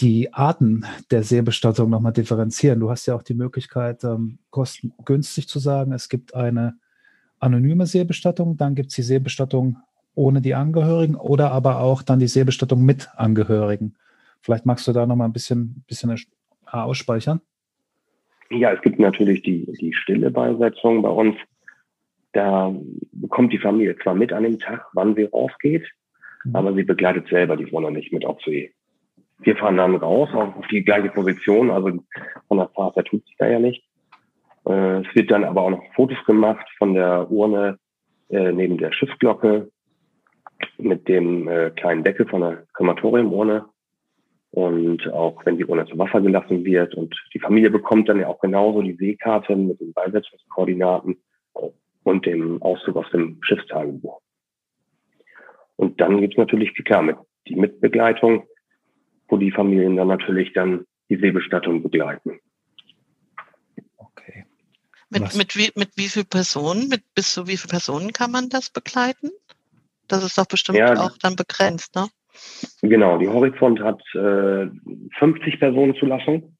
die 0.00 0.32
Arten 0.32 0.84
der 1.10 1.22
Seebestattung 1.22 1.90
nochmal 1.90 2.12
differenzieren. 2.12 2.80
Du 2.80 2.90
hast 2.90 3.06
ja 3.06 3.14
auch 3.14 3.22
die 3.22 3.34
Möglichkeit, 3.34 4.04
ähm, 4.04 4.38
kostengünstig 4.50 5.48
zu 5.48 5.58
sagen, 5.58 5.92
es 5.92 6.08
gibt 6.08 6.34
eine 6.34 6.74
anonyme 7.38 7.86
Seebestattung, 7.86 8.56
dann 8.56 8.74
gibt 8.74 8.90
es 8.90 8.96
die 8.96 9.02
Seebestattung 9.02 9.78
ohne 10.14 10.40
die 10.40 10.54
Angehörigen 10.54 11.14
oder 11.14 11.52
aber 11.52 11.80
auch 11.80 12.02
dann 12.02 12.18
die 12.18 12.28
Seebestattung 12.28 12.82
mit 12.82 13.08
Angehörigen. 13.16 13.96
Vielleicht 14.40 14.66
magst 14.66 14.86
du 14.88 14.92
da 14.92 15.06
nochmal 15.06 15.28
ein 15.28 15.32
bisschen, 15.32 15.84
bisschen 15.86 16.10
ausspeichern? 16.72 17.40
Ja, 18.50 18.72
es 18.72 18.82
gibt 18.82 18.98
natürlich 18.98 19.42
die, 19.42 19.66
die 19.80 19.94
stille 19.94 20.30
Beisetzung 20.30 21.02
bei 21.02 21.08
uns. 21.08 21.36
Da 22.32 22.74
bekommt 23.12 23.52
die 23.52 23.58
Familie 23.58 23.96
zwar 23.98 24.14
mit 24.14 24.32
an 24.32 24.42
dem 24.42 24.58
Tag, 24.58 24.86
wann 24.92 25.14
sie 25.14 25.24
rausgeht, 25.24 25.84
mhm. 26.44 26.56
aber 26.56 26.74
sie 26.74 26.82
begleitet 26.82 27.28
selber 27.28 27.56
die 27.56 27.70
Wohner 27.72 27.90
nicht 27.90 28.12
mit 28.12 28.24
auf 28.24 28.40
See. 28.42 28.72
Wir 29.38 29.56
fahren 29.56 29.78
dann 29.78 29.96
raus 29.96 30.28
auf 30.34 30.66
die 30.70 30.84
gleiche 30.84 31.08
Position, 31.08 31.70
also 31.70 32.04
von 32.48 32.58
der 32.58 32.68
Fahrt 32.68 32.96
her 32.96 33.04
tut 33.04 33.24
sich 33.24 33.36
da 33.38 33.48
ja 33.48 33.58
nicht. 33.58 33.82
Äh, 34.66 35.00
es 35.00 35.14
wird 35.14 35.30
dann 35.30 35.44
aber 35.44 35.62
auch 35.62 35.70
noch 35.70 35.82
Fotos 35.94 36.18
gemacht 36.26 36.66
von 36.78 36.94
der 36.94 37.30
Urne 37.30 37.78
äh, 38.28 38.52
neben 38.52 38.78
der 38.78 38.92
Schiffsglocke 38.92 39.70
mit 40.78 41.08
dem 41.08 41.48
äh, 41.48 41.70
kleinen 41.70 42.04
Deckel 42.04 42.28
von 42.28 42.42
der 42.42 42.66
Krematoriumurne. 42.74 43.64
Und 44.52 45.06
auch 45.12 45.44
wenn 45.46 45.58
die 45.58 45.64
Urne 45.64 45.86
zu 45.86 45.96
Wasser 45.96 46.20
gelassen 46.20 46.64
wird 46.64 46.94
und 46.94 47.14
die 47.32 47.38
Familie 47.38 47.70
bekommt 47.70 48.08
dann 48.08 48.18
ja 48.18 48.26
auch 48.26 48.40
genauso 48.40 48.82
die 48.82 48.96
Seekarte 48.96 49.54
mit 49.54 49.80
den 49.80 49.92
Beisetzungskoordinaten 49.92 51.16
und 52.02 52.26
dem 52.26 52.60
Auszug 52.60 52.96
aus 52.96 53.10
dem 53.12 53.38
Schiffstagebuch. 53.42 54.20
Und 55.76 56.00
dann 56.00 56.20
gibt's 56.20 56.36
natürlich 56.36 56.74
klar 56.84 57.02
mit 57.02 57.16
die 57.46 57.56
Mitbegleitung, 57.56 58.46
wo 59.28 59.36
die 59.36 59.52
Familien 59.52 59.96
dann 59.96 60.08
natürlich 60.08 60.52
dann 60.52 60.84
die 61.08 61.16
Seebestattung 61.16 61.82
begleiten. 61.82 62.40
Okay. 63.96 64.44
Mit, 65.10 65.34
mit, 65.36 65.56
wie, 65.56 65.70
mit 65.76 65.90
wie 65.96 66.08
viel 66.08 66.24
Personen, 66.24 66.88
mit 66.88 67.02
bis 67.14 67.32
zu 67.34 67.46
wie 67.46 67.56
viel 67.56 67.70
Personen 67.70 68.12
kann 68.12 68.30
man 68.30 68.48
das 68.48 68.70
begleiten? 68.70 69.30
Das 70.08 70.24
ist 70.24 70.36
doch 70.36 70.46
bestimmt 70.46 70.78
ja, 70.78 71.00
auch 71.00 71.16
dann 71.18 71.36
begrenzt, 71.36 71.94
ne? 71.94 72.08
Genau, 72.82 73.18
die 73.18 73.28
Horizont 73.28 73.80
hat 73.80 74.02
äh, 74.14 74.68
50 75.18 75.58
Personen 75.58 75.94
zu 75.96 76.06
lassen. 76.06 76.56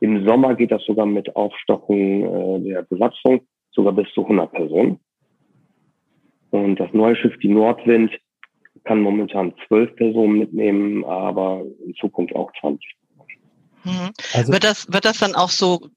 Im 0.00 0.26
Sommer 0.26 0.54
geht 0.54 0.70
das 0.70 0.84
sogar 0.84 1.06
mit 1.06 1.34
Aufstocken 1.36 2.24
äh, 2.24 2.60
der 2.68 2.82
Besatzung 2.82 3.42
sogar 3.70 3.92
bis 3.92 4.06
zu 4.14 4.22
100 4.22 4.52
Personen. 4.52 4.98
Und 6.50 6.80
das 6.80 6.92
neue 6.92 7.16
Schiff, 7.16 7.38
die 7.38 7.48
Nordwind, 7.48 8.12
kann 8.84 9.02
momentan 9.02 9.52
zwölf 9.66 9.94
Personen 9.96 10.38
mitnehmen, 10.38 11.04
aber 11.04 11.62
in 11.84 11.94
Zukunft 11.94 12.34
auch 12.34 12.50
20. 12.60 12.96
Mhm. 13.84 14.10
Also, 14.34 14.52
wird 14.52 14.64
das 14.64 14.92
wird 14.92 15.04
das 15.04 15.18
dann 15.18 15.34
auch 15.34 15.48
so? 15.48 15.88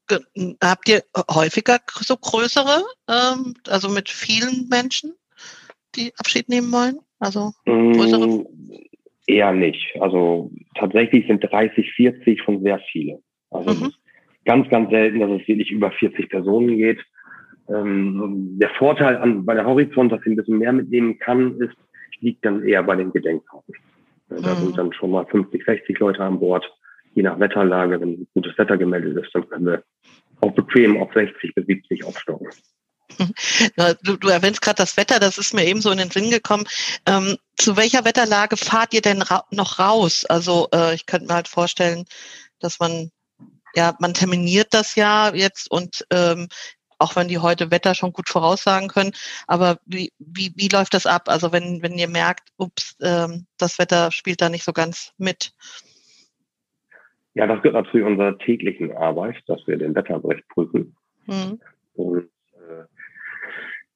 Habt 0.62 0.88
ihr 0.88 1.02
häufiger 1.30 1.78
so 2.00 2.16
größere, 2.16 2.82
ähm, 3.08 3.54
also 3.68 3.88
mit 3.88 4.08
vielen 4.08 4.68
Menschen, 4.68 5.14
die 5.94 6.12
Abschied 6.18 6.48
nehmen 6.48 6.72
wollen? 6.72 6.98
Also 7.18 7.52
größere? 7.66 8.46
Eher 9.26 9.52
nicht. 9.52 9.96
Also 10.00 10.50
tatsächlich 10.74 11.26
sind 11.26 11.40
30, 11.40 11.92
40 11.92 12.42
schon 12.42 12.62
sehr 12.62 12.78
viele. 12.90 13.20
Also 13.50 13.70
mhm. 13.72 13.92
ganz, 14.44 14.68
ganz 14.68 14.90
selten, 14.90 15.20
dass 15.20 15.30
es 15.30 15.48
wirklich 15.48 15.70
über 15.70 15.90
40 15.90 16.28
Personen 16.28 16.76
geht. 16.76 17.00
Ähm, 17.68 18.58
der 18.60 18.68
Vorteil 18.70 19.16
an, 19.16 19.46
bei 19.46 19.54
der 19.54 19.64
Horizont, 19.64 20.12
dass 20.12 20.20
sie 20.22 20.30
ein 20.30 20.36
bisschen 20.36 20.58
mehr 20.58 20.72
mitnehmen 20.72 21.18
kann, 21.18 21.58
ist, 21.58 21.74
liegt 22.20 22.44
dann 22.44 22.64
eher 22.64 22.82
bei 22.82 22.96
den 22.96 23.12
Gedenkkarten. 23.12 23.74
Da 24.28 24.36
mhm. 24.36 24.58
sind 24.58 24.78
dann 24.78 24.92
schon 24.92 25.10
mal 25.10 25.26
50, 25.26 25.64
60 25.64 25.98
Leute 25.98 26.22
an 26.22 26.40
Bord, 26.40 26.70
je 27.14 27.22
nach 27.22 27.38
Wetterlage. 27.38 28.00
Wenn 28.00 28.26
gutes 28.34 28.56
Wetter 28.58 28.76
gemeldet 28.76 29.24
ist, 29.24 29.34
dann 29.34 29.48
können 29.48 29.66
wir 29.66 29.82
auch 30.40 30.52
bequem 30.52 30.96
auf 30.98 31.12
60 31.12 31.54
bis 31.54 31.66
70 31.66 32.04
aufstocken. 32.04 32.48
Du, 34.02 34.16
du 34.16 34.28
erwähnst 34.28 34.62
gerade 34.62 34.76
das 34.76 34.96
Wetter, 34.96 35.20
das 35.20 35.38
ist 35.38 35.54
mir 35.54 35.64
eben 35.64 35.80
so 35.80 35.90
in 35.90 35.98
den 35.98 36.10
Sinn 36.10 36.30
gekommen. 36.30 36.64
Ähm, 37.06 37.36
zu 37.56 37.76
welcher 37.76 38.04
Wetterlage 38.04 38.56
fahrt 38.56 38.94
ihr 38.94 39.02
denn 39.02 39.22
ra 39.22 39.44
noch 39.50 39.78
raus? 39.78 40.24
Also 40.24 40.68
äh, 40.74 40.94
ich 40.94 41.06
könnte 41.06 41.26
mir 41.26 41.34
halt 41.34 41.48
vorstellen, 41.48 42.04
dass 42.60 42.80
man, 42.80 43.10
ja, 43.74 43.94
man 44.00 44.14
terminiert 44.14 44.68
das 44.72 44.94
ja 44.94 45.34
jetzt 45.34 45.70
und 45.70 46.06
ähm, 46.10 46.48
auch 46.98 47.16
wenn 47.16 47.28
die 47.28 47.38
heute 47.38 47.70
Wetter 47.70 47.94
schon 47.94 48.12
gut 48.12 48.28
voraussagen 48.28 48.88
können. 48.88 49.12
Aber 49.46 49.78
wie, 49.84 50.12
wie, 50.18 50.52
wie 50.56 50.68
läuft 50.68 50.94
das 50.94 51.06
ab? 51.06 51.28
Also 51.28 51.52
wenn, 51.52 51.82
wenn 51.82 51.98
ihr 51.98 52.08
merkt, 52.08 52.48
ups, 52.56 52.96
ähm, 53.02 53.46
das 53.58 53.78
Wetter 53.78 54.10
spielt 54.10 54.40
da 54.40 54.48
nicht 54.48 54.64
so 54.64 54.72
ganz 54.72 55.12
mit. 55.18 55.52
Ja, 57.34 57.46
das 57.46 57.62
gehört 57.62 57.84
natürlich 57.84 58.06
unserer 58.06 58.38
täglichen 58.38 58.96
Arbeit, 58.96 59.36
dass 59.46 59.66
wir 59.66 59.76
den 59.76 59.94
Wetterbericht 59.94 60.48
prüfen. 60.48 60.96
Mhm. 61.26 61.60
Und 61.94 62.28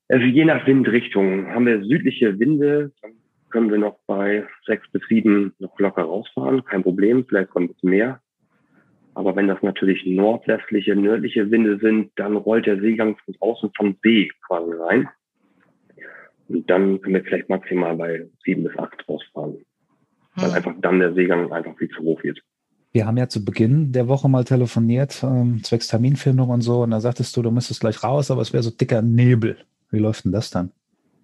also 0.08 0.24
je 0.24 0.44
nach 0.44 0.66
Windrichtung 0.66 1.48
haben 1.48 1.66
wir 1.66 1.84
südliche 1.84 2.38
Winde, 2.38 2.92
dann 3.02 3.12
können 3.50 3.70
wir 3.70 3.78
noch 3.78 3.98
bei 4.06 4.46
sechs 4.66 4.90
bis 4.90 5.02
sieben 5.08 5.54
noch 5.58 5.78
locker 5.78 6.02
rausfahren, 6.02 6.64
kein 6.64 6.82
Problem, 6.82 7.24
vielleicht 7.26 7.50
kommt 7.50 7.72
es 7.76 7.82
mehr. 7.82 8.20
Aber 9.14 9.34
wenn 9.34 9.48
das 9.48 9.62
natürlich 9.62 10.06
nordwestliche, 10.06 10.94
nördliche 10.94 11.50
Winde 11.50 11.78
sind, 11.78 12.12
dann 12.16 12.36
rollt 12.36 12.66
der 12.66 12.80
Seegang 12.80 13.16
von 13.24 13.34
außen 13.40 13.70
vom 13.76 13.96
See 14.02 14.30
quasi 14.46 14.72
rein. 14.72 15.08
Und 16.48 16.70
dann 16.70 17.00
können 17.00 17.16
wir 17.16 17.24
vielleicht 17.24 17.48
maximal 17.48 17.96
bei 17.96 18.26
sieben 18.44 18.64
bis 18.64 18.78
acht 18.78 19.04
rausfahren. 19.08 19.54
Hm. 19.54 19.62
Weil 20.36 20.52
einfach 20.52 20.74
dann 20.80 21.00
der 21.00 21.14
Seegang 21.14 21.52
einfach 21.52 21.76
viel 21.76 21.88
zu 21.88 22.02
hoch 22.02 22.22
wird. 22.22 22.40
Wir 22.92 23.06
haben 23.06 23.18
ja 23.18 23.28
zu 23.28 23.44
Beginn 23.44 23.92
der 23.92 24.08
Woche 24.08 24.28
mal 24.28 24.44
telefoniert, 24.44 25.22
ähm, 25.22 25.62
zwecks 25.62 25.88
Terminfindung 25.88 26.48
und 26.48 26.62
so, 26.62 26.82
und 26.82 26.92
da 26.92 27.00
sagtest 27.00 27.36
du, 27.36 27.42
du 27.42 27.50
müsstest 27.50 27.80
gleich 27.80 28.02
raus, 28.02 28.30
aber 28.30 28.40
es 28.40 28.52
wäre 28.52 28.62
so 28.62 28.70
dicker 28.70 29.02
Nebel. 29.02 29.58
Wie 29.90 29.98
läuft 29.98 30.24
denn 30.24 30.32
das 30.32 30.50
dann, 30.50 30.72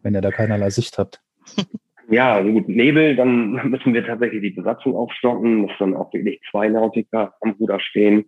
wenn 0.03 0.15
ihr 0.15 0.21
da 0.21 0.31
keinerlei 0.31 0.71
Sicht 0.71 0.99
habt? 0.99 1.23
Ja, 2.11 2.35
also 2.35 2.53
gut, 2.53 2.69
Nebel, 2.69 3.17
dann 3.17 3.53
müssen 3.71 3.95
wir 3.95 4.05
tatsächlich 4.05 4.43
die 4.43 4.51
Besatzung 4.51 4.95
aufstocken, 4.95 5.67
dass 5.67 5.79
dann 5.79 5.95
auch 5.95 6.13
wirklich 6.13 6.41
zwei 6.51 6.69
Nautiker 6.69 7.35
am 7.41 7.53
Ruder 7.53 7.81
stehen. 7.81 8.27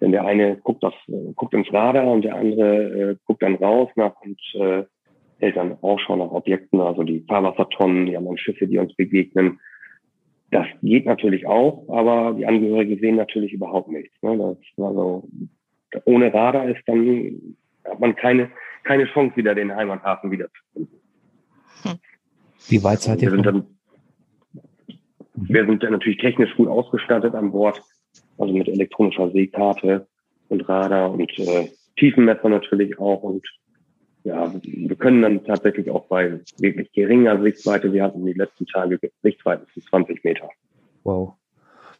Denn 0.00 0.10
der 0.10 0.24
eine 0.24 0.56
guckt, 0.56 0.82
das, 0.82 0.94
äh, 1.06 1.32
guckt 1.36 1.54
ins 1.54 1.72
Radar 1.72 2.06
und 2.08 2.22
der 2.22 2.34
andere 2.34 3.12
äh, 3.12 3.16
guckt 3.24 3.42
dann 3.42 3.54
raus 3.54 3.88
nach 3.94 4.14
und 4.22 4.40
äh, 4.54 4.84
hält 5.38 5.56
dann 5.56 5.78
Ausschau 5.80 6.16
nach 6.16 6.32
Objekten, 6.32 6.80
also 6.80 7.04
die 7.04 7.24
Fahrwassertonnen, 7.28 8.06
die 8.06 8.16
anderen 8.16 8.38
Schiffe, 8.38 8.66
die 8.66 8.78
uns 8.78 8.94
begegnen. 8.96 9.60
Das 10.50 10.66
geht 10.82 11.06
natürlich 11.06 11.46
auch, 11.46 11.88
aber 11.88 12.34
die 12.36 12.46
Angehörigen 12.46 12.98
sehen 12.98 13.16
natürlich 13.16 13.52
überhaupt 13.52 13.88
nichts. 13.88 14.14
Ne? 14.22 14.36
Das, 14.36 14.84
also, 14.84 15.28
ohne 16.04 16.34
Radar 16.34 16.68
ist 16.68 16.82
dann, 16.86 17.56
hat 17.84 18.00
man 18.00 18.16
keine, 18.16 18.50
keine 18.84 19.06
Chance, 19.06 19.36
wieder 19.36 19.54
den 19.54 19.74
Heimathafen 19.74 20.30
wiederzufinden. 20.30 21.00
Hm. 21.82 21.98
Wie 22.68 22.82
weit 22.82 23.00
seid 23.00 23.22
ihr? 23.22 23.30
Wir 23.30 23.36
sind, 23.36 23.46
dann, 23.46 23.66
wir 25.34 25.66
sind 25.66 25.82
dann 25.82 25.92
natürlich 25.92 26.18
technisch 26.18 26.54
gut 26.56 26.68
ausgestattet 26.68 27.34
an 27.34 27.52
Bord, 27.52 27.82
also 28.38 28.52
mit 28.52 28.68
elektronischer 28.68 29.30
Seekarte 29.30 30.06
und 30.48 30.68
Radar 30.68 31.10
und 31.10 31.38
äh, 31.38 31.68
Tiefenmesser 31.96 32.48
natürlich 32.48 32.98
auch. 32.98 33.22
Und 33.22 33.46
ja, 34.24 34.52
wir 34.62 34.96
können 34.96 35.22
dann 35.22 35.44
tatsächlich 35.44 35.90
auch 35.90 36.06
bei 36.06 36.40
wirklich 36.58 36.92
geringer 36.92 37.40
Sichtweite, 37.42 37.92
wir 37.92 38.04
hatten 38.04 38.24
die 38.24 38.32
letzten 38.32 38.66
Tage 38.66 38.98
Sichtweite 39.22 39.66
bis 39.74 39.84
20 39.86 40.22
Meter. 40.24 40.48
Wow. 41.02 41.34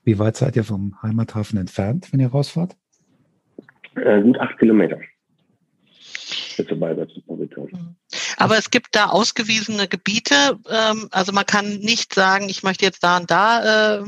Wie 0.05 0.18
weit 0.18 0.37
seid 0.37 0.57
ihr 0.57 0.64
vom 0.64 1.01
Heimathafen 1.03 1.59
entfernt, 1.59 2.12
wenn 2.12 2.21
ihr 2.21 2.29
rausfahrt? 2.29 2.77
Äh, 3.95 4.23
gut 4.23 4.38
acht 4.38 4.59
Kilometer. 4.59 4.99
Bitte 6.62 6.77
Beisatzposition. 6.77 7.70
Mhm. 7.72 7.96
Aber 8.37 8.57
es 8.57 8.70
gibt 8.70 8.88
da 8.92 9.07
ausgewiesene 9.07 9.88
Gebiete. 9.88 10.61
Ähm, 10.70 11.09
also 11.11 11.33
man 11.33 11.44
kann 11.44 11.79
nicht 11.81 12.14
sagen, 12.14 12.48
ich 12.48 12.62
möchte 12.62 12.85
jetzt 12.85 13.03
da 13.03 13.16
und 13.16 13.29
da 13.33 13.98
äh, 13.98 14.05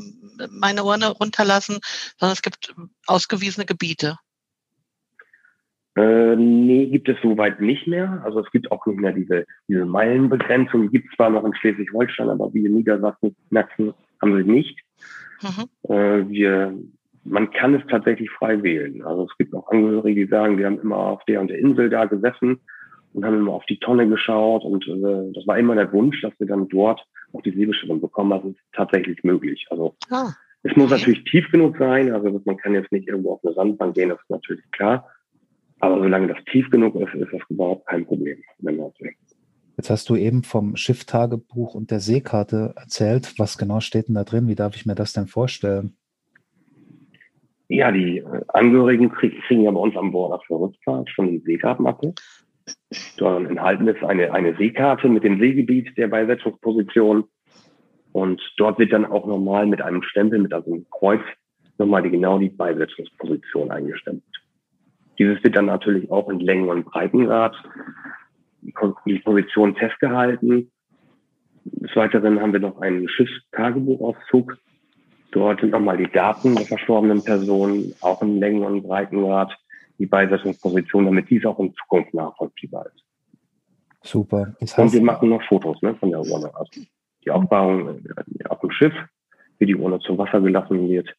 meine 0.50 0.84
Urne 0.84 1.08
runterlassen, 1.08 1.80
sondern 2.16 2.34
es 2.34 2.42
gibt 2.42 2.72
ausgewiesene 3.06 3.66
Gebiete. 3.66 4.18
Äh, 5.96 6.36
nee, 6.36 6.86
gibt 6.86 7.08
es 7.08 7.16
soweit 7.24 7.60
nicht 7.60 7.88
mehr. 7.88 8.22
Also 8.24 8.38
es 8.38 8.50
gibt 8.52 8.70
auch 8.70 8.86
nicht 8.86 9.00
mehr 9.00 9.12
diese, 9.12 9.46
diese 9.66 9.84
Meilenbegrenzung. 9.84 10.82
Die 10.82 10.90
gibt 10.90 11.08
es 11.10 11.16
zwar 11.16 11.30
noch 11.30 11.44
in 11.44 11.56
Schleswig-Holstein, 11.56 12.30
aber 12.30 12.54
wie 12.54 12.66
in 12.66 12.74
Niedersachsen, 12.74 13.34
Sachsen 13.50 13.94
haben 14.22 14.36
sie 14.36 14.48
nicht. 14.48 14.78
Mhm. 15.42 15.90
Äh, 15.92 16.28
wir, 16.28 16.78
man 17.24 17.50
kann 17.50 17.74
es 17.74 17.82
tatsächlich 17.88 18.30
frei 18.30 18.62
wählen. 18.62 19.02
Also 19.02 19.24
es 19.24 19.36
gibt 19.38 19.54
auch 19.54 19.68
Angehörige, 19.68 20.26
die 20.26 20.30
sagen, 20.30 20.58
wir 20.58 20.66
haben 20.66 20.80
immer 20.80 20.96
auf 20.96 21.24
der 21.24 21.40
und 21.40 21.48
der 21.48 21.58
Insel 21.58 21.90
da 21.90 22.04
gesessen 22.04 22.60
und 23.12 23.24
haben 23.24 23.38
immer 23.38 23.52
auf 23.52 23.64
die 23.66 23.78
Tonne 23.78 24.08
geschaut 24.08 24.64
und 24.64 24.86
äh, 24.86 25.32
das 25.32 25.46
war 25.46 25.58
immer 25.58 25.74
der 25.74 25.92
Wunsch, 25.92 26.20
dass 26.22 26.32
wir 26.38 26.46
dann 26.46 26.68
dort 26.68 27.04
auch 27.32 27.42
die 27.42 27.52
Seebestellung 27.52 28.00
bekommen. 28.00 28.30
Das 28.30 28.44
ist 28.44 28.60
tatsächlich 28.72 29.22
möglich. 29.24 29.66
Also 29.70 29.96
ah, 30.10 30.32
es 30.62 30.76
muss 30.76 30.90
natürlich 30.90 31.24
tief 31.24 31.50
genug 31.50 31.76
sein, 31.78 32.12
also 32.12 32.40
man 32.44 32.56
kann 32.56 32.74
jetzt 32.74 32.92
nicht 32.92 33.08
irgendwo 33.08 33.32
auf 33.32 33.44
eine 33.44 33.54
Sandbank 33.54 33.94
gehen, 33.94 34.10
das 34.10 34.20
ist 34.20 34.30
natürlich 34.30 34.70
klar. 34.72 35.08
Aber 35.80 35.98
solange 35.98 36.28
das 36.28 36.38
tief 36.50 36.70
genug 36.70 36.94
ist, 36.96 37.14
ist 37.14 37.32
das 37.32 37.42
überhaupt 37.48 37.86
kein 37.86 38.06
Problem 38.06 38.38
Jetzt 39.76 39.90
hast 39.90 40.08
du 40.08 40.16
eben 40.16 40.44
vom 40.44 40.76
Schifftagebuch 40.76 41.74
und 41.74 41.90
der 41.90 42.00
Seekarte 42.00 42.74
erzählt. 42.76 43.34
Was 43.38 43.58
genau 43.58 43.80
steht 43.80 44.08
denn 44.08 44.14
da 44.14 44.24
drin? 44.24 44.46
Wie 44.46 44.54
darf 44.54 44.76
ich 44.76 44.86
mir 44.86 44.94
das 44.94 45.12
denn 45.12 45.26
vorstellen? 45.26 45.96
Ja, 47.74 47.90
die 47.90 48.18
äh, 48.18 48.40
Angehörigen 48.48 49.10
kriegen, 49.10 49.62
ja 49.62 49.70
bei 49.70 49.80
uns 49.80 49.96
an 49.96 50.12
Bord 50.12 50.32
auf 50.32 50.48
Rückfahrt 50.48 51.10
schon 51.10 51.28
die 51.28 51.38
Seekartenmappe. 51.40 52.14
Dort 53.18 53.50
enthalten 53.50 53.88
ist 53.88 54.02
eine, 54.04 54.32
eine 54.32 54.56
Seekarte 54.56 55.08
mit 55.08 55.24
dem 55.24 55.40
Seegebiet 55.40 55.96
der 55.98 56.06
Beisetzungsposition. 56.06 57.24
Und 58.12 58.40
dort 58.58 58.78
wird 58.78 58.92
dann 58.92 59.04
auch 59.04 59.26
nochmal 59.26 59.66
mit 59.66 59.82
einem 59.82 60.02
Stempel, 60.04 60.38
mit 60.38 60.54
einem 60.54 60.86
Kreuz, 60.90 61.20
nochmal 61.78 62.02
die, 62.02 62.10
genau 62.10 62.38
die 62.38 62.48
Beisetzungsposition 62.48 63.72
eingestempelt. 63.72 64.22
Dieses 65.18 65.42
wird 65.42 65.56
dann 65.56 65.66
natürlich 65.66 66.08
auch 66.12 66.28
in 66.28 66.38
Längen- 66.38 66.68
und 66.68 66.84
Breitengrad 66.84 67.56
die 68.62 69.18
Position 69.18 69.74
festgehalten. 69.74 70.70
Des 71.64 71.94
Weiteren 71.96 72.40
haben 72.40 72.52
wir 72.52 72.60
noch 72.60 72.80
einen 72.80 73.08
Schiffstagebuchauszug. 73.08 74.56
Dort 75.34 75.60
sind 75.60 75.70
nochmal 75.70 75.96
die 75.96 76.10
Daten 76.10 76.54
der 76.54 76.64
verstorbenen 76.64 77.20
Person, 77.24 77.92
auch 78.02 78.22
in 78.22 78.38
Längen- 78.38 78.62
und 78.62 78.82
Breitengrad, 78.84 79.52
die 79.98 80.06
Beisetzungsposition, 80.06 81.06
damit 81.06 81.28
dies 81.28 81.44
auch 81.44 81.58
in 81.58 81.74
Zukunft 81.74 82.14
nachvollziehbar 82.14 82.86
ist. 82.86 83.04
Super. 84.04 84.54
Das 84.60 84.78
heißt, 84.78 84.78
und 84.78 84.92
wir 84.92 85.02
machen 85.02 85.30
noch 85.30 85.42
Fotos 85.42 85.82
ne, 85.82 85.96
von 85.96 86.10
der 86.10 86.20
Urne. 86.20 86.54
Also 86.54 86.70
die 87.24 87.30
Aufbahrung 87.32 88.04
äh, 88.04 88.44
auf 88.48 88.60
dem 88.60 88.70
Schiff, 88.70 88.92
wie 89.58 89.66
die 89.66 89.74
Urne 89.74 89.98
zum 89.98 90.18
Wasser 90.18 90.40
gelassen 90.40 90.88
wird. 90.88 91.12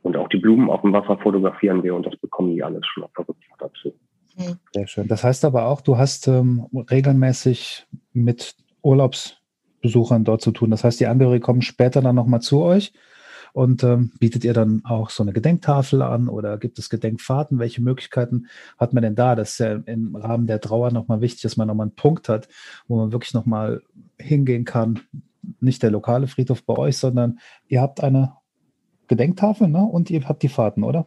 Und 0.00 0.16
auch 0.16 0.28
die 0.28 0.38
Blumen 0.38 0.70
auf 0.70 0.80
dem 0.80 0.94
Wasser 0.94 1.18
fotografieren 1.18 1.82
wir 1.82 1.94
und 1.94 2.06
das 2.06 2.16
bekommen 2.16 2.54
die 2.54 2.64
alles 2.64 2.86
schon 2.86 3.04
auf 3.04 3.12
der 3.12 3.28
Rückfahrt 3.28 3.60
dazu. 3.60 3.92
Hm. 4.36 4.56
Sehr 4.72 4.86
schön. 4.86 5.06
Das 5.06 5.22
heißt 5.22 5.44
aber 5.44 5.66
auch, 5.66 5.82
du 5.82 5.98
hast 5.98 6.28
ähm, 6.28 6.66
regelmäßig 6.90 7.86
mit 8.14 8.54
Urlaubsbesuchern 8.80 10.24
dort 10.24 10.40
zu 10.40 10.50
tun. 10.50 10.70
Das 10.70 10.82
heißt, 10.82 10.98
die 10.98 11.06
Angehörigen 11.06 11.44
kommen 11.44 11.60
später 11.60 12.00
dann 12.00 12.16
nochmal 12.16 12.40
zu 12.40 12.62
euch 12.62 12.94
und 13.52 13.82
ähm, 13.82 14.10
bietet 14.18 14.44
ihr 14.44 14.52
dann 14.52 14.82
auch 14.84 15.10
so 15.10 15.22
eine 15.22 15.32
Gedenktafel 15.32 16.02
an 16.02 16.28
oder 16.28 16.58
gibt 16.58 16.78
es 16.78 16.90
Gedenkfahrten? 16.90 17.58
Welche 17.58 17.82
Möglichkeiten 17.82 18.46
hat 18.78 18.92
man 18.92 19.02
denn 19.02 19.14
da? 19.14 19.34
Das 19.34 19.52
ist 19.52 19.58
ja 19.58 19.72
im 19.86 20.14
Rahmen 20.14 20.46
der 20.46 20.60
Trauer 20.60 20.92
nochmal 20.92 21.20
wichtig, 21.20 21.42
dass 21.42 21.56
man 21.56 21.68
nochmal 21.68 21.86
einen 21.86 21.96
Punkt 21.96 22.28
hat, 22.28 22.48
wo 22.86 22.96
man 22.96 23.12
wirklich 23.12 23.34
nochmal 23.34 23.82
hingehen 24.18 24.64
kann. 24.64 25.00
Nicht 25.60 25.82
der 25.82 25.90
lokale 25.90 26.26
Friedhof 26.26 26.64
bei 26.64 26.76
euch, 26.76 26.98
sondern 26.98 27.38
ihr 27.68 27.80
habt 27.80 28.02
eine 28.02 28.34
Gedenktafel 29.08 29.68
ne? 29.68 29.82
und 29.82 30.10
ihr 30.10 30.28
habt 30.28 30.42
die 30.42 30.48
Fahrten, 30.48 30.84
oder? 30.84 31.06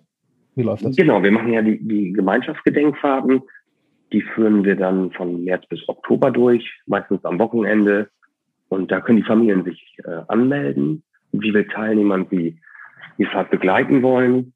Wie 0.56 0.64
läuft 0.64 0.86
das? 0.86 0.96
Genau, 0.96 1.24
wir 1.24 1.32
machen 1.32 1.54
ja 1.54 1.62
die, 1.62 1.80
die 1.82 2.12
Gemeinschaftsgedenkfahrten. 2.12 3.42
Die 4.12 4.22
führen 4.22 4.64
wir 4.64 4.76
dann 4.76 5.12
von 5.12 5.44
März 5.44 5.66
bis 5.68 5.88
Oktober 5.88 6.30
durch, 6.30 6.82
meistens 6.86 7.24
am 7.26 7.40
Wochenende. 7.40 8.10
Und 8.70 8.92
da 8.92 9.02
können 9.02 9.18
die 9.18 9.24
Familien 9.24 9.64
sich 9.64 9.98
äh, 10.04 10.22
anmelden 10.28 11.04
wie 11.34 11.42
viele 11.42 11.68
Teilnehmer 11.68 12.26
sie 12.30 12.60
die 13.18 13.26
Fahrt 13.26 13.52
begleiten 13.52 14.02
wollen. 14.02 14.54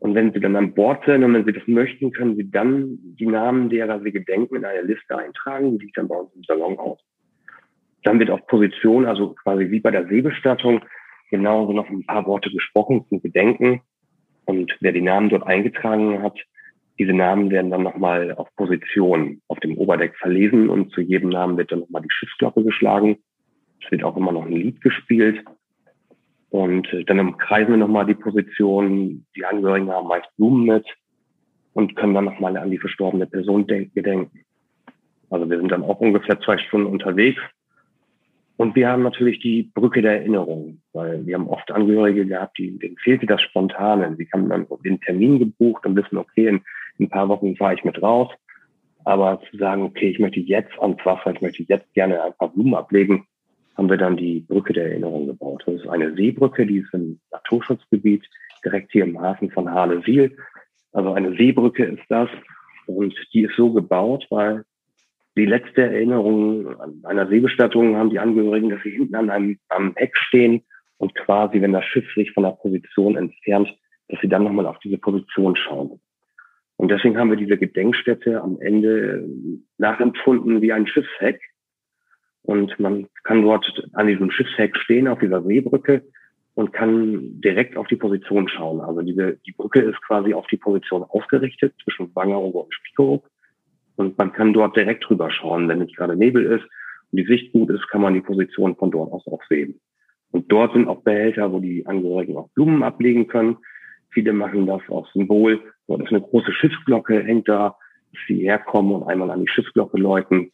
Und 0.00 0.14
wenn 0.14 0.32
sie 0.32 0.40
dann 0.40 0.56
an 0.56 0.74
Bord 0.74 1.04
sind 1.04 1.24
und 1.24 1.34
wenn 1.34 1.44
sie 1.44 1.52
das 1.52 1.66
möchten, 1.66 2.12
können 2.12 2.36
sie 2.36 2.48
dann 2.48 2.98
die 3.02 3.26
Namen 3.26 3.68
derer 3.68 4.00
sie 4.00 4.12
gedenken 4.12 4.56
in 4.56 4.64
eine 4.64 4.82
Liste 4.82 5.18
eintragen, 5.18 5.72
die 5.72 5.84
liegt 5.84 5.98
dann 5.98 6.08
bei 6.08 6.16
uns 6.16 6.32
im 6.34 6.44
Salon 6.44 6.78
aus. 6.78 7.00
Dann 8.04 8.20
wird 8.20 8.30
auf 8.30 8.46
Position, 8.46 9.06
also 9.06 9.34
quasi 9.42 9.70
wie 9.70 9.80
bei 9.80 9.90
der 9.90 10.06
Seebestattung, 10.06 10.84
genauso 11.30 11.72
noch 11.72 11.88
ein 11.90 12.06
paar 12.06 12.26
Worte 12.26 12.50
gesprochen 12.50 13.04
zum 13.08 13.20
Gedenken. 13.20 13.80
Und 14.44 14.72
wer 14.80 14.92
die 14.92 15.02
Namen 15.02 15.30
dort 15.30 15.46
eingetragen 15.46 16.22
hat, 16.22 16.38
diese 16.98 17.12
Namen 17.12 17.50
werden 17.50 17.70
dann 17.70 17.82
nochmal 17.82 18.32
auf 18.32 18.48
Position 18.56 19.40
auf 19.48 19.58
dem 19.60 19.76
Oberdeck 19.76 20.16
verlesen 20.16 20.68
und 20.68 20.92
zu 20.92 21.00
jedem 21.00 21.28
Namen 21.28 21.56
wird 21.56 21.70
dann 21.70 21.80
nochmal 21.80 22.02
die 22.02 22.10
Schiffsglocke 22.10 22.64
geschlagen. 22.64 23.18
Es 23.84 23.90
wird 23.90 24.04
auch 24.04 24.16
immer 24.16 24.32
noch 24.32 24.46
ein 24.46 24.52
Lied 24.52 24.80
gespielt. 24.80 25.44
Und 26.50 26.92
äh, 26.92 27.04
dann 27.04 27.36
kreisen 27.36 27.70
wir 27.70 27.76
nochmal 27.76 28.06
die 28.06 28.14
Position. 28.14 29.26
Die 29.36 29.44
Angehörigen 29.44 29.90
haben 29.90 30.08
meist 30.08 30.28
Blumen 30.36 30.64
mit 30.64 30.86
und 31.74 31.94
können 31.96 32.14
dann 32.14 32.24
nochmal 32.24 32.56
an 32.56 32.70
die 32.70 32.78
verstorbene 32.78 33.26
Person 33.26 33.66
gedenken. 33.66 34.44
Also 35.30 35.48
wir 35.48 35.58
sind 35.58 35.70
dann 35.70 35.84
auch 35.84 36.00
ungefähr 36.00 36.40
zwei 36.40 36.58
Stunden 36.58 36.86
unterwegs. 36.86 37.40
Und 38.56 38.74
wir 38.74 38.88
haben 38.88 39.04
natürlich 39.04 39.38
die 39.38 39.70
Brücke 39.74 40.02
der 40.02 40.18
Erinnerung, 40.18 40.80
weil 40.92 41.24
wir 41.24 41.36
haben 41.36 41.48
oft 41.48 41.70
Angehörige 41.70 42.26
gehabt, 42.26 42.58
die, 42.58 42.76
denen 42.76 42.96
fehlte 42.96 43.26
das 43.26 43.40
Spontane. 43.42 44.16
Sie 44.16 44.28
haben 44.32 44.48
dann 44.48 44.66
den 44.84 45.00
Termin 45.00 45.38
gebucht 45.38 45.86
und 45.86 45.94
wissen, 45.94 46.18
okay, 46.18 46.48
in, 46.48 46.60
in 46.98 47.06
ein 47.06 47.08
paar 47.08 47.28
Wochen 47.28 47.54
fahre 47.54 47.74
ich 47.74 47.84
mit 47.84 48.02
raus. 48.02 48.28
Aber 49.04 49.40
zu 49.48 49.56
sagen, 49.58 49.82
okay, 49.82 50.10
ich 50.10 50.18
möchte 50.18 50.40
jetzt 50.40 50.76
ans 50.80 50.98
Wasser, 51.04 51.32
ich 51.32 51.40
möchte 51.40 51.62
jetzt 51.62 51.94
gerne 51.94 52.20
ein 52.20 52.32
paar 52.36 52.52
Blumen 52.52 52.74
ablegen, 52.74 53.26
haben 53.78 53.88
wir 53.88 53.96
dann 53.96 54.16
die 54.16 54.40
Brücke 54.40 54.72
der 54.72 54.90
Erinnerung 54.90 55.28
gebaut. 55.28 55.62
Das 55.64 55.76
ist 55.76 55.88
eine 55.88 56.12
Seebrücke, 56.14 56.66
die 56.66 56.78
ist 56.78 56.92
im 56.92 57.20
Naturschutzgebiet 57.30 58.28
direkt 58.64 58.90
hier 58.90 59.04
im 59.04 59.20
Hafen 59.20 59.52
von 59.52 59.70
Harlesiel. 59.70 60.36
Also 60.92 61.12
eine 61.12 61.36
Seebrücke 61.36 61.84
ist 61.84 62.02
das 62.08 62.28
und 62.86 63.14
die 63.32 63.42
ist 63.42 63.54
so 63.56 63.72
gebaut, 63.72 64.26
weil 64.30 64.64
die 65.36 65.46
letzte 65.46 65.82
Erinnerung 65.82 66.80
an 66.80 67.00
einer 67.04 67.28
Seebestattung 67.28 67.96
haben 67.96 68.10
die 68.10 68.18
Angehörigen, 68.18 68.70
dass 68.70 68.82
sie 68.82 68.90
hinten 68.90 69.14
an 69.14 69.30
einem 69.30 69.58
am 69.68 69.94
Heck 69.94 70.16
stehen 70.16 70.64
und 70.96 71.14
quasi, 71.14 71.62
wenn 71.62 71.72
das 71.72 71.84
Schiff 71.84 72.12
sich 72.14 72.32
von 72.32 72.42
der 72.42 72.50
Position 72.50 73.16
entfernt, 73.16 73.72
dass 74.08 74.20
sie 74.20 74.28
dann 74.28 74.42
nochmal 74.42 74.66
auf 74.66 74.80
diese 74.80 74.98
Position 74.98 75.54
schauen. 75.54 76.00
Und 76.76 76.90
deswegen 76.90 77.16
haben 77.16 77.30
wir 77.30 77.36
diese 77.36 77.58
Gedenkstätte 77.58 78.40
am 78.42 78.60
Ende 78.60 79.28
nachempfunden 79.76 80.62
wie 80.62 80.72
ein 80.72 80.88
Schiffsheck, 80.88 81.40
und 82.48 82.80
man 82.80 83.08
kann 83.24 83.42
dort 83.42 83.86
an 83.92 84.06
diesem 84.06 84.30
Schiffsheck 84.30 84.74
stehen, 84.78 85.06
auf 85.06 85.18
dieser 85.18 85.42
Seebrücke 85.42 86.02
und 86.54 86.72
kann 86.72 87.42
direkt 87.42 87.76
auf 87.76 87.88
die 87.88 87.96
Position 87.96 88.48
schauen. 88.48 88.80
Also 88.80 89.02
diese, 89.02 89.36
die 89.46 89.52
Brücke 89.52 89.80
ist 89.80 90.00
quasi 90.00 90.32
auf 90.32 90.46
die 90.46 90.56
Position 90.56 91.02
ausgerichtet 91.02 91.74
zwischen 91.84 92.10
Wangerooge 92.14 92.60
und 92.60 92.72
Spiekeroog. 92.72 93.28
Und 93.96 94.16
man 94.16 94.32
kann 94.32 94.54
dort 94.54 94.76
direkt 94.76 95.06
drüber 95.06 95.30
schauen. 95.30 95.68
Wenn 95.68 95.80
nicht 95.80 95.94
gerade 95.94 96.16
Nebel 96.16 96.46
ist 96.46 96.64
und 97.12 97.18
die 97.18 97.26
Sicht 97.26 97.52
gut 97.52 97.68
ist, 97.68 97.86
kann 97.90 98.00
man 98.00 98.14
die 98.14 98.22
Position 98.22 98.76
von 98.76 98.90
dort 98.90 99.12
aus 99.12 99.26
auch 99.26 99.42
sehen. 99.50 99.78
Und 100.30 100.50
dort 100.50 100.72
sind 100.72 100.88
auch 100.88 101.02
Behälter, 101.02 101.52
wo 101.52 101.60
die 101.60 101.84
Angehörigen 101.84 102.38
auch 102.38 102.48
Blumen 102.54 102.82
ablegen 102.82 103.26
können. 103.26 103.58
Viele 104.08 104.32
machen 104.32 104.66
das 104.66 104.80
aus 104.88 105.06
Symbol. 105.12 105.60
Dort 105.86 106.00
ist 106.00 106.12
eine 106.12 106.22
große 106.22 106.52
Schiffsglocke, 106.52 107.22
hängt 107.22 107.46
da, 107.46 107.76
dass 108.10 108.22
sie 108.26 108.40
herkommen 108.40 108.92
und 108.92 109.02
einmal 109.06 109.30
an 109.30 109.42
die 109.42 109.48
Schiffsglocke 109.48 109.98
läuten. 109.98 110.50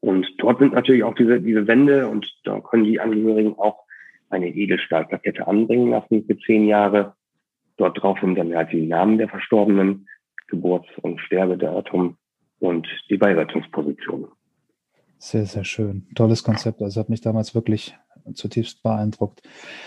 Und 0.00 0.26
dort 0.38 0.58
sind 0.58 0.72
natürlich 0.72 1.04
auch 1.04 1.14
diese, 1.14 1.40
diese 1.40 1.66
Wände 1.66 2.08
und 2.08 2.26
da 2.44 2.60
können 2.60 2.84
die 2.84 3.00
Angehörigen 3.00 3.58
auch 3.58 3.84
eine 4.30 4.48
Edelstahlplakette 4.48 5.46
anbringen 5.46 5.90
lassen 5.90 6.24
für 6.24 6.38
zehn 6.38 6.66
Jahre. 6.66 7.14
Dort 7.76 8.02
drauf 8.02 8.18
sind 8.20 8.36
dann 8.36 8.54
halt 8.54 8.72
die 8.72 8.86
Namen 8.86 9.18
der 9.18 9.28
Verstorbenen, 9.28 10.08
Geburts- 10.48 10.98
und 11.02 11.20
Sterbedatum 11.20 12.16
und 12.60 12.86
die 13.08 13.16
Beileitungsposition. 13.16 14.28
Sehr, 15.18 15.44
sehr 15.44 15.64
schön. 15.64 16.06
Tolles 16.14 16.42
Konzept. 16.42 16.80
Also 16.80 17.00
hat 17.00 17.10
mich 17.10 17.20
damals 17.20 17.54
wirklich 17.54 17.94
zutiefst 18.34 18.82
beeindruckt. 18.82 19.40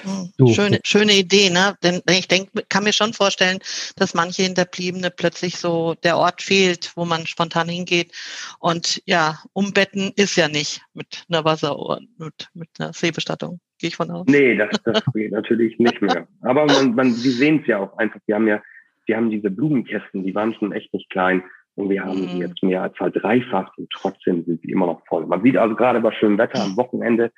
Hm, 0.04 0.30
du, 0.38 0.54
schöne, 0.54 0.78
du. 0.78 0.82
schöne 0.84 1.13
Idee, 1.13 1.50
ne? 1.50 1.76
Denn 1.84 2.02
ich 2.10 2.28
denke, 2.28 2.63
kann 2.69 2.84
mir 2.84 2.93
schon 2.93 3.13
vorstellen, 3.13 3.60
dass 3.96 4.13
manche 4.13 4.43
Hinterbliebene 4.43 5.12
plötzlich 5.12 5.58
so 5.58 5.96
der 6.04 6.17
Ort 6.17 6.41
fehlt, 6.41 6.91
wo 6.96 7.06
man 7.06 7.26
spontan 7.28 7.69
hingeht. 7.69 8.12
Und 8.60 9.02
ja, 9.06 9.39
umbetten 9.54 10.12
ist 10.15 10.36
ja 10.36 10.48
nicht 10.48 10.82
mit 10.93 11.26
einer 11.30 11.46
Wasseruhr, 11.46 12.00
mit, 12.17 12.50
mit 12.54 12.69
einer 12.80 12.93
Seebestattung. 12.93 13.60
Gehe 13.80 13.89
ich 13.89 13.96
von 13.96 14.12
aus. 14.12 14.26
Nee, 14.28 14.56
das, 14.56 14.69
das 14.84 15.04
geht 15.13 15.32
natürlich 15.32 15.78
nicht 15.80 16.02
mehr. 16.02 16.28
Aber 16.41 16.65
man, 16.65 16.96
man, 16.96 17.12
Sie 17.12 17.32
sehen 17.32 17.60
es 17.62 17.67
ja 17.67 17.80
auch 17.80 17.98
einfach. 17.98 18.19
Wir 18.26 18.36
haben 18.36 18.48
ja, 18.48 18.62
wir 19.06 19.17
haben 19.17 19.30
diese 19.30 19.50
Blumenkästen, 19.50 20.24
die 20.24 20.34
waren 20.36 20.54
schon 20.54 20.72
echt 20.72 20.93
nicht 20.93 21.10
klein. 21.10 21.43
Und 21.76 21.89
wir 21.89 22.04
haben 22.04 22.28
sie 22.28 22.36
mhm. 22.36 22.41
jetzt 22.41 22.62
mehr 22.62 22.84
als 22.84 23.00
halt 23.00 23.15
dreifacht 23.15 23.78
und 23.78 23.89
trotzdem 23.89 24.43
sind 24.46 24.62
sie 24.62 24.72
immer 24.72 24.86
noch 24.86 25.06
voll. 25.08 25.26
Man 25.26 25.41
sieht 25.41 25.58
also 25.58 25.76
gerade 25.76 26.02
bei 26.02 26.12
schönem 26.12 26.38
Wetter 26.38 26.62
am 26.62 26.78
Wochenende, 26.78 27.32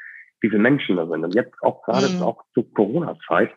wie 0.46 0.50
viele 0.50 0.62
Menschen 0.62 0.98
da 0.98 1.08
sind. 1.08 1.24
Und 1.24 1.36
jetzt 1.36 1.54
auch 1.62 1.82
gerade 1.84 2.10
mhm. 2.10 2.22
auch 2.22 2.44
zur 2.54 2.72
Corona-Zeit 2.74 3.52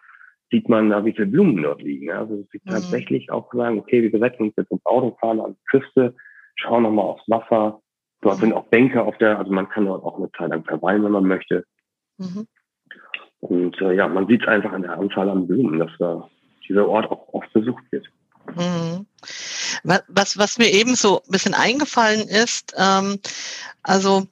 sieht 0.50 0.68
man 0.68 0.88
da, 0.90 1.04
wie 1.04 1.12
viele 1.12 1.26
Blumen 1.26 1.62
dort 1.62 1.82
liegen. 1.82 2.10
Also 2.10 2.36
sie 2.50 2.60
mhm. 2.64 2.70
tatsächlich 2.70 3.30
auch 3.30 3.52
sagen, 3.52 3.78
okay, 3.78 4.02
wir 4.02 4.18
setzen 4.18 4.44
uns 4.44 4.54
jetzt 4.56 4.70
ins 4.70 4.86
Auto, 4.86 5.16
fahren 5.20 5.40
an 5.40 5.54
die 5.54 5.64
Küste, 5.70 6.14
schauen 6.56 6.84
nochmal 6.84 7.04
aufs 7.04 7.28
Wasser. 7.28 7.80
Dort 8.22 8.36
mhm. 8.36 8.40
sind 8.40 8.52
auch 8.54 8.66
Bänke 8.66 9.02
auf 9.02 9.16
der, 9.18 9.38
also 9.38 9.52
man 9.52 9.68
kann 9.68 9.86
dort 9.86 10.02
auch 10.02 10.18
eine 10.18 10.30
Zeit 10.32 10.48
lang 10.48 10.64
verweilen, 10.64 11.04
wenn 11.04 11.12
man 11.12 11.24
möchte. 11.24 11.64
Mhm. 12.16 12.46
Und 13.40 13.80
äh, 13.80 13.94
ja, 13.94 14.08
man 14.08 14.26
sieht 14.26 14.48
einfach 14.48 14.72
an 14.72 14.82
der 14.82 14.98
Anzahl 14.98 15.28
an 15.28 15.46
Blumen, 15.46 15.78
dass 15.78 15.92
da 15.98 16.28
dieser 16.66 16.88
Ort 16.88 17.10
auch 17.10 17.28
oft 17.32 17.52
besucht 17.52 17.84
wird. 17.90 18.06
Mhm. 18.56 19.06
Was, 19.84 20.38
was 20.38 20.58
mir 20.58 20.72
eben 20.72 20.94
so 20.94 21.18
ein 21.18 21.30
bisschen 21.30 21.54
eingefallen 21.54 22.26
ist, 22.28 22.74
ähm, 22.76 23.18
also 23.82 24.26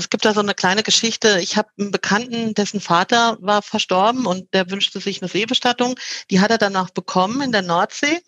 es 0.00 0.10
gibt 0.10 0.24
da 0.24 0.32
so 0.32 0.40
eine 0.40 0.54
kleine 0.54 0.82
Geschichte. 0.82 1.38
Ich 1.40 1.56
habe 1.56 1.68
einen 1.78 1.90
Bekannten, 1.90 2.54
dessen 2.54 2.80
Vater 2.80 3.36
war 3.40 3.62
verstorben 3.62 4.26
und 4.26 4.52
der 4.54 4.70
wünschte 4.70 4.98
sich 4.98 5.20
eine 5.20 5.28
Seebestattung. 5.30 5.94
Die 6.30 6.40
hat 6.40 6.50
er 6.50 6.58
dann 6.58 6.74
auch 6.76 6.90
bekommen 6.90 7.42
in 7.42 7.52
der 7.52 7.62
Nordsee. 7.62 8.20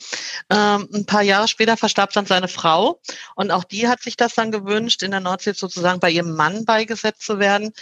Ähm, 0.51 0.89
ein 0.93 1.07
paar 1.07 1.23
Jahre 1.23 1.49
später 1.49 1.77
verstarb 1.77 2.13
dann 2.13 2.27
seine 2.27 2.49
Frau 2.49 3.01
und 3.37 3.51
auch 3.51 3.65
die 3.65 3.89
hat 3.89 4.03
sich 4.03 4.17
das 4.17 4.35
dann 4.35 4.53
gewünscht, 4.53 5.03
in 5.03 5.11
der 5.11 5.21
Nordsee 5.21 5.55
sozusagen 5.55 5.99
bei 5.99 6.11
ihrem 6.11 6.35
Mann 6.35 6.65
beigesetzt 6.65 7.23
zu 7.23 7.39
werden. 7.39 7.73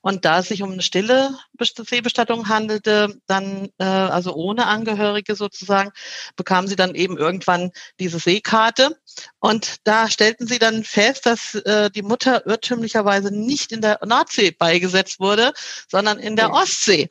Und 0.00 0.24
da 0.24 0.40
es 0.40 0.48
sich 0.48 0.62
um 0.62 0.72
eine 0.72 0.82
stille 0.82 1.38
Seebestattung 1.60 2.48
handelte, 2.48 3.16
dann 3.26 3.68
äh, 3.78 3.84
also 3.84 4.34
ohne 4.34 4.66
Angehörige 4.66 5.36
sozusagen, 5.36 5.92
bekam 6.34 6.66
sie 6.66 6.76
dann 6.76 6.94
eben 6.94 7.16
irgendwann 7.16 7.70
diese 8.00 8.18
Seekarte. 8.18 8.98
Und 9.38 9.76
da 9.84 10.10
stellten 10.10 10.46
sie 10.46 10.58
dann 10.58 10.84
fest, 10.84 11.26
dass 11.26 11.54
äh, 11.54 11.90
die 11.90 12.02
Mutter 12.02 12.46
irrtümlicherweise 12.46 13.30
nicht 13.44 13.72
in 13.72 13.80
der 13.80 13.98
Nordsee 14.04 14.50
beigesetzt 14.50 15.20
wurde, 15.20 15.52
sondern 15.90 16.18
in 16.18 16.36
der 16.36 16.52
Ostsee. 16.52 17.10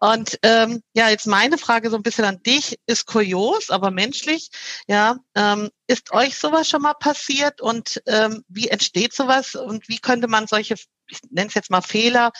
Und 0.00 0.38
ähm, 0.42 0.82
ja, 0.94 1.08
jetzt 1.08 1.26
meine 1.26 1.58
Frage 1.58 1.90
so 1.90 1.96
ein 1.96 2.02
bisschen 2.02 2.24
an 2.24 2.42
dich, 2.42 2.78
ist 2.86 3.06
kurios, 3.06 3.70
aber 3.70 3.90
menschlich, 3.90 4.50
ja, 4.86 5.16
ähm, 5.34 5.70
ist 5.86 6.12
euch 6.12 6.36
sowas 6.38 6.68
schon 6.68 6.82
mal 6.82 6.94
passiert 6.94 7.60
und 7.60 8.02
ähm, 8.06 8.44
wie 8.48 8.68
entsteht 8.68 9.12
sowas 9.12 9.54
und 9.54 9.88
wie 9.88 9.98
könnte 9.98 10.28
man 10.28 10.46
solche, 10.46 10.74
ich 11.08 11.20
nenne 11.30 11.48
es 11.48 11.54
jetzt 11.54 11.70
mal 11.70 11.82
Fehler, 11.82 12.32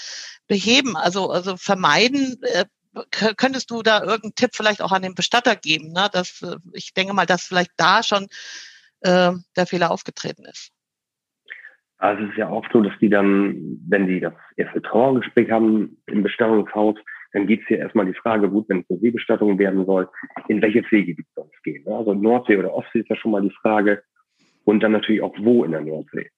beheben, 0.47 0.97
also, 0.97 1.31
also 1.31 1.57
vermeiden? 1.57 2.43
Äh, 2.43 2.65
könntest 3.37 3.71
du 3.71 3.83
da 3.83 4.01
irgendeinen 4.01 4.35
Tipp 4.35 4.51
vielleicht 4.55 4.83
auch 4.83 4.93
an 4.93 5.03
den 5.03 5.15
Bestatter 5.15 5.57
geben? 5.57 5.93
Ne? 5.93 6.09
Dass, 6.13 6.43
äh, 6.43 6.57
ich 6.73 6.93
denke 6.93 7.13
mal, 7.13 7.27
dass 7.27 7.43
vielleicht 7.43 7.71
da 7.77 8.03
schon 8.03 8.29
äh, 9.01 9.33
der 9.57 9.67
Fehler 9.67 9.91
aufgetreten 9.91 10.45
ist. 10.45 10.71
Also 12.01 12.25
es 12.25 12.31
ist 12.31 12.39
ja 12.39 12.49
auch 12.49 12.65
so, 12.73 12.81
dass 12.81 12.99
die 12.99 13.11
dann, 13.11 13.79
wenn 13.87 14.07
die 14.07 14.21
das 14.21 14.33
erste 14.57 14.81
Trauergespräch 14.81 15.51
haben 15.51 15.99
im 16.07 16.23
Bestattungshaus, 16.23 16.97
dann 17.33 17.47
geht 17.47 17.61
es 17.61 17.69
hier 17.69 17.79
erstmal 17.79 18.07
die 18.07 18.15
Frage, 18.15 18.49
gut, 18.49 18.69
wenn 18.69 18.81
es 18.81 18.91
eine 18.91 18.99
Seebestattung 19.01 19.59
werden 19.59 19.85
soll, 19.85 20.09
in 20.49 20.63
welches 20.63 20.89
Seegebiet 20.91 21.27
soll 21.35 21.49
es 21.55 21.63
gehen? 21.63 21.85
Ne? 21.85 21.95
Also 21.95 22.15
Nordsee 22.15 22.57
oder 22.57 22.75
Ostsee 22.75 23.01
ist 23.01 23.11
ja 23.11 23.17
schon 23.17 23.33
mal 23.33 23.43
die 23.43 23.55
Frage. 23.61 24.03
Und 24.65 24.83
dann 24.83 24.93
natürlich 24.93 25.21
auch 25.21 25.35
wo 25.41 25.63
in 25.65 25.73
der 25.73 25.83
Nordsee. 25.83 26.31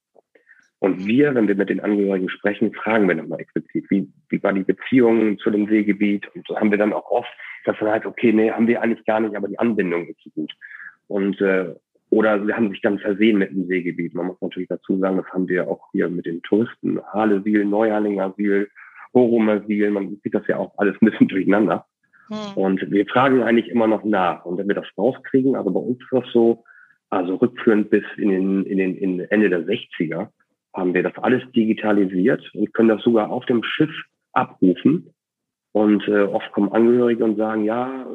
Und 0.81 1.07
wir, 1.07 1.33
wenn 1.37 1.47
wir 1.47 1.55
mit 1.55 1.71
den 1.71 1.79
Angehörigen 1.79 2.29
sprechen, 2.29 2.73
fragen 2.73 3.07
wir 3.07 3.15
nochmal 3.15 3.41
explizit, 3.41 3.89
wie, 3.89 4.09
wie 4.31 4.43
war 4.43 4.53
die 4.53 4.65
Beziehung 4.65 5.39
zu 5.39 5.51
dem 5.51 5.69
Seegebiet? 5.69 6.27
Und 6.35 6.45
so 6.49 6.59
haben 6.59 6.73
wir 6.73 6.79
dann 6.79 6.93
auch 6.93 7.09
oft, 7.09 7.31
dass 7.65 7.79
dann 7.79 7.91
halt, 7.91 8.05
okay, 8.05 8.33
nee, 8.33 8.51
haben 8.51 8.67
wir 8.67 8.83
eigentlich 8.83 9.05
gar 9.07 9.21
nicht, 9.21 9.37
aber 9.37 9.47
die 9.47 9.61
Anbindung 9.61 10.09
ist 10.09 10.21
so 10.25 10.31
gut. 10.31 10.53
Und 11.07 11.41
äh, 11.41 11.73
oder 12.13 12.45
sie 12.45 12.53
haben 12.53 12.69
sich 12.69 12.83
dann 12.83 12.99
versehen 12.99 13.39
mit 13.39 13.53
dem 13.53 13.67
Seegebiet. 13.67 14.13
Man 14.13 14.27
muss 14.27 14.41
natürlich 14.43 14.69
dazu 14.69 14.99
sagen, 14.99 15.17
das 15.17 15.27
haben 15.33 15.49
wir 15.49 15.67
auch 15.67 15.81
hier 15.93 16.11
mit 16.11 16.27
den 16.27 16.43
Touristen, 16.43 17.01
Halesiel, 17.11 17.65
Neuharlingersiel, 17.65 18.69
Horomersiel, 19.15 19.91
man 19.91 20.21
sieht 20.23 20.35
das 20.35 20.47
ja 20.47 20.59
auch 20.59 20.75
alles 20.77 20.95
ein 21.01 21.11
bisschen 21.11 21.29
durcheinander. 21.29 21.87
Hm. 22.29 22.53
Und 22.55 22.91
wir 22.91 23.07
fragen 23.07 23.43
eigentlich 23.43 23.71
immer 23.71 23.87
noch 23.87 24.05
nach. 24.05 24.45
Und 24.45 24.59
wenn 24.59 24.69
wir 24.69 24.75
das 24.75 24.87
rauskriegen, 24.99 25.57
also 25.57 25.71
bei 25.71 25.81
uns 25.81 26.03
ist 26.03 26.13
das 26.13 26.25
so, 26.35 26.65
also 27.09 27.37
rückführend 27.37 27.89
bis 27.89 28.05
in 28.19 28.29
den, 28.29 28.67
in 28.67 28.77
den 28.77 28.95
in 28.95 29.21
Ende 29.21 29.49
der 29.49 29.67
60er, 29.67 30.29
haben 30.75 30.93
wir 30.93 31.03
das 31.03 31.17
alles 31.17 31.43
digitalisiert 31.53 32.43
und 32.55 32.75
können 32.75 32.91
das 32.91 33.03
sogar 33.03 33.31
auf 33.31 33.47
dem 33.47 33.63
Schiff 33.63 33.91
abrufen. 34.35 35.15
Und 35.73 36.07
äh, 36.07 36.23
oft 36.23 36.53
kommen 36.53 36.71
Angehörige 36.73 37.25
und 37.25 37.37
sagen, 37.37 37.65
ja, 37.65 38.07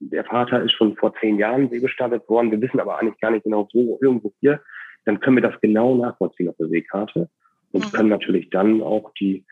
der 0.00 0.24
Vater 0.24 0.62
ist 0.62 0.72
schon 0.72 0.96
vor 0.96 1.14
zehn 1.20 1.38
Jahren 1.38 1.70
seebestattet 1.70 2.28
worden, 2.28 2.50
wir 2.50 2.60
wissen 2.60 2.80
aber 2.80 2.98
eigentlich 2.98 3.20
gar 3.20 3.30
nicht 3.30 3.44
genau 3.44 3.68
wo, 3.72 3.98
irgendwo 4.02 4.32
hier. 4.40 4.60
Dann 5.04 5.20
können 5.20 5.36
wir 5.36 5.42
das 5.42 5.60
genau 5.60 5.94
nachvollziehen 5.94 6.48
auf 6.48 6.56
der 6.56 6.68
Seekarte 6.68 7.28
und 7.72 7.84
mhm. 7.84 7.96
können 7.96 8.08
natürlich 8.08 8.50
dann 8.50 8.82
auch 8.82 9.12
die 9.20 9.44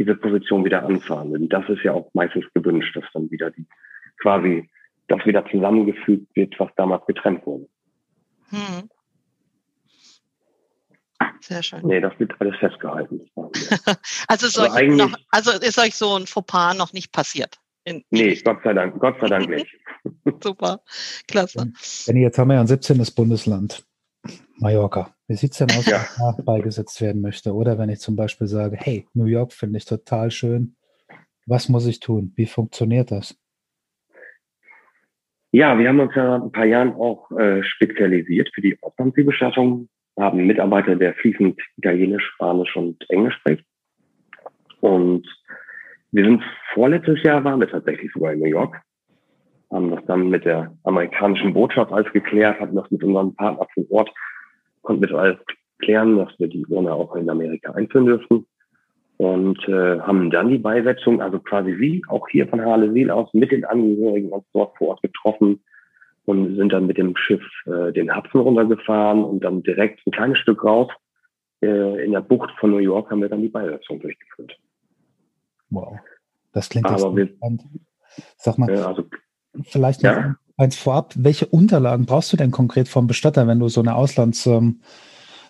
diese 0.00 0.14
Position 0.14 0.64
wieder 0.64 0.82
anfahren. 0.84 1.32
Denn 1.32 1.48
das 1.50 1.68
ist 1.68 1.82
ja 1.82 1.92
auch 1.92 2.08
meistens 2.14 2.46
gewünscht, 2.54 2.96
dass 2.96 3.04
dann 3.12 3.30
wieder 3.30 3.50
die 3.50 3.66
quasi 4.22 4.68
das 5.08 5.24
wieder 5.26 5.44
zusammengefügt 5.50 6.34
wird, 6.34 6.58
was 6.58 6.70
damals 6.76 7.04
getrennt 7.04 7.44
wurde. 7.44 7.68
Mhm. 8.50 8.88
Sehr 11.40 11.62
schön. 11.62 11.80
Nee, 11.84 12.00
das 12.00 12.12
wird 12.18 12.32
alles 12.38 12.56
festgehalten. 12.58 13.20
also, 14.28 14.46
ist 14.46 14.58
also, 14.58 14.74
euch 14.74 14.88
noch, 14.88 15.14
also 15.30 15.50
ist 15.52 15.78
euch 15.78 15.94
so 15.94 16.16
ein 16.16 16.26
Fauxpas 16.26 16.74
noch 16.76 16.92
nicht 16.92 17.12
passiert? 17.12 17.58
In, 17.84 18.04
nee, 18.10 18.34
Gott 18.44 18.58
sei 18.62 18.74
Dank, 18.74 19.00
Gott 19.00 19.16
sei 19.20 19.26
Dank 19.26 19.48
nicht. 19.48 19.74
Super, 20.42 20.80
klasse. 21.26 21.72
Wenn 22.06 22.16
jetzt 22.16 22.38
haben 22.38 22.48
wir 22.48 22.54
ja 22.54 22.60
ein 22.60 22.66
17. 22.66 23.02
Bundesland, 23.16 23.84
Mallorca. 24.58 25.14
Wie 25.28 25.36
sieht 25.36 25.52
es 25.52 25.58
denn 25.58 25.70
aus, 25.70 25.86
ja. 25.86 26.04
wenn 26.18 26.34
ich 26.38 26.44
beigesetzt 26.44 27.00
werden 27.00 27.22
möchte? 27.22 27.54
Oder 27.54 27.78
wenn 27.78 27.88
ich 27.88 28.00
zum 28.00 28.16
Beispiel 28.16 28.46
sage, 28.46 28.76
hey, 28.76 29.06
New 29.14 29.24
York 29.24 29.52
finde 29.52 29.78
ich 29.78 29.86
total 29.86 30.30
schön. 30.30 30.76
Was 31.46 31.68
muss 31.68 31.86
ich 31.86 32.00
tun? 32.00 32.32
Wie 32.36 32.46
funktioniert 32.46 33.10
das? 33.10 33.36
Ja, 35.52 35.76
wir 35.78 35.88
haben 35.88 36.00
uns 36.00 36.14
ja 36.14 36.36
ein 36.36 36.52
paar 36.52 36.66
Jahren 36.66 36.92
auch 36.92 37.30
äh, 37.32 37.62
spezialisiert 37.64 38.50
für 38.54 38.60
die 38.60 38.78
Auslandsbestattung 38.82 39.88
haben 40.20 40.46
Mitarbeiter, 40.46 40.96
der 40.96 41.14
fließend 41.14 41.60
Italienisch, 41.76 42.24
Spanisch 42.34 42.76
und 42.76 43.04
Englisch 43.10 43.34
spricht. 43.34 43.64
Und 44.80 45.26
wir 46.12 46.24
sind 46.24 46.42
vorletztes 46.74 47.22
Jahr 47.22 47.44
waren 47.44 47.60
wir 47.60 47.68
tatsächlich 47.68 48.12
sogar 48.12 48.32
in 48.32 48.40
New 48.40 48.46
York, 48.46 48.80
haben 49.70 49.90
das 49.90 50.04
dann 50.06 50.28
mit 50.28 50.44
der 50.44 50.72
amerikanischen 50.84 51.54
Botschaft 51.54 51.92
alles 51.92 52.12
geklärt, 52.12 52.60
hatten 52.60 52.76
das 52.76 52.90
mit 52.90 53.04
unserem 53.04 53.34
Partner 53.34 53.66
vor 53.74 53.84
Ort, 53.90 54.10
konnten 54.82 55.02
wir 55.02 55.14
alles 55.16 55.38
klären, 55.78 56.16
dass 56.16 56.32
wir 56.38 56.48
die 56.48 56.66
Urne 56.66 56.92
auch 56.92 57.14
in 57.14 57.30
Amerika 57.30 57.72
einführen 57.72 58.06
dürfen 58.06 58.46
und 59.18 59.68
äh, 59.68 60.00
haben 60.00 60.30
dann 60.30 60.48
die 60.48 60.58
Beisetzung, 60.58 61.20
also 61.20 61.38
quasi 61.38 61.78
wie 61.78 62.02
auch 62.08 62.26
hier 62.28 62.48
von 62.48 62.60
Harlesil 62.60 63.10
aus 63.10 63.32
mit 63.34 63.52
den 63.52 63.64
Angehörigen 63.64 64.30
uns 64.30 64.44
dort 64.52 64.76
vor 64.78 64.88
Ort 64.88 65.02
getroffen, 65.02 65.62
und 66.30 66.56
sind 66.56 66.72
dann 66.72 66.86
mit 66.86 66.98
dem 66.98 67.16
Schiff 67.16 67.42
äh, 67.66 67.92
den 67.92 68.14
Hudson 68.14 68.40
runtergefahren 68.40 69.24
und 69.24 69.44
dann 69.44 69.62
direkt 69.62 70.06
ein 70.06 70.12
kleines 70.12 70.38
Stück 70.38 70.64
raus 70.64 70.88
äh, 71.62 72.04
in 72.04 72.12
der 72.12 72.20
Bucht 72.20 72.50
von 72.58 72.70
New 72.70 72.78
York 72.78 73.10
haben 73.10 73.20
wir 73.20 73.28
dann 73.28 73.42
die 73.42 73.48
Beisetzung 73.48 74.00
durchgeführt. 74.00 74.56
Wow, 75.70 75.98
das 76.52 76.68
klingt 76.68 76.86
Aber 76.86 77.14
wir, 77.16 77.28
spannend. 77.28 77.62
Sag 78.36 78.58
mal, 78.58 78.70
äh, 78.70 78.78
also, 78.78 79.04
vielleicht 79.64 80.02
noch 80.02 80.10
ja? 80.10 80.34
eins 80.56 80.76
vorab, 80.76 81.14
welche 81.16 81.46
Unterlagen 81.46 82.06
brauchst 82.06 82.32
du 82.32 82.36
denn 82.36 82.50
konkret 82.50 82.88
vom 82.88 83.06
Bestatter, 83.06 83.46
wenn 83.46 83.58
du 83.58 83.68
so 83.68 83.80
eine 83.80 83.94
Auslands... 83.94 84.46
Ähm, 84.46 84.80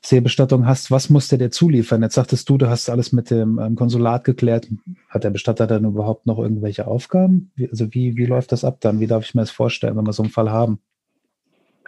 Seebestattung 0.03 0.67
hast, 0.67 0.91
was 0.91 1.11
muss 1.11 1.29
der 1.29 1.39
dir 1.39 1.51
zuliefern? 1.51 2.03
Jetzt 2.03 2.15
sagtest 2.15 2.49
du, 2.49 2.57
du 2.57 2.69
hast 2.69 2.89
alles 2.89 3.13
mit 3.13 3.31
dem 3.31 3.59
ähm, 3.59 3.77
Konsulat 3.77 4.25
geklärt. 4.25 4.69
Hat 5.09 5.25
der 5.25 5.31
Bestatter 5.31 5.67
dann 5.67 5.85
überhaupt 5.85 6.27
noch 6.27 6.39
irgendwelche 6.39 6.87
Aufgaben? 6.87 7.53
Wie, 7.55 7.69
also 7.69 7.93
wie, 7.93 8.17
wie 8.17 8.25
läuft 8.25 8.53
das 8.53 8.65
ab 8.65 8.79
dann? 8.81 9.01
Wie 9.01 9.07
darf 9.07 9.25
ich 9.25 9.35
mir 9.35 9.43
das 9.43 9.51
vorstellen, 9.51 9.97
wenn 9.97 10.07
wir 10.07 10.13
so 10.13 10.23
einen 10.23 10.33
Fall 10.33 10.51
haben? 10.51 10.79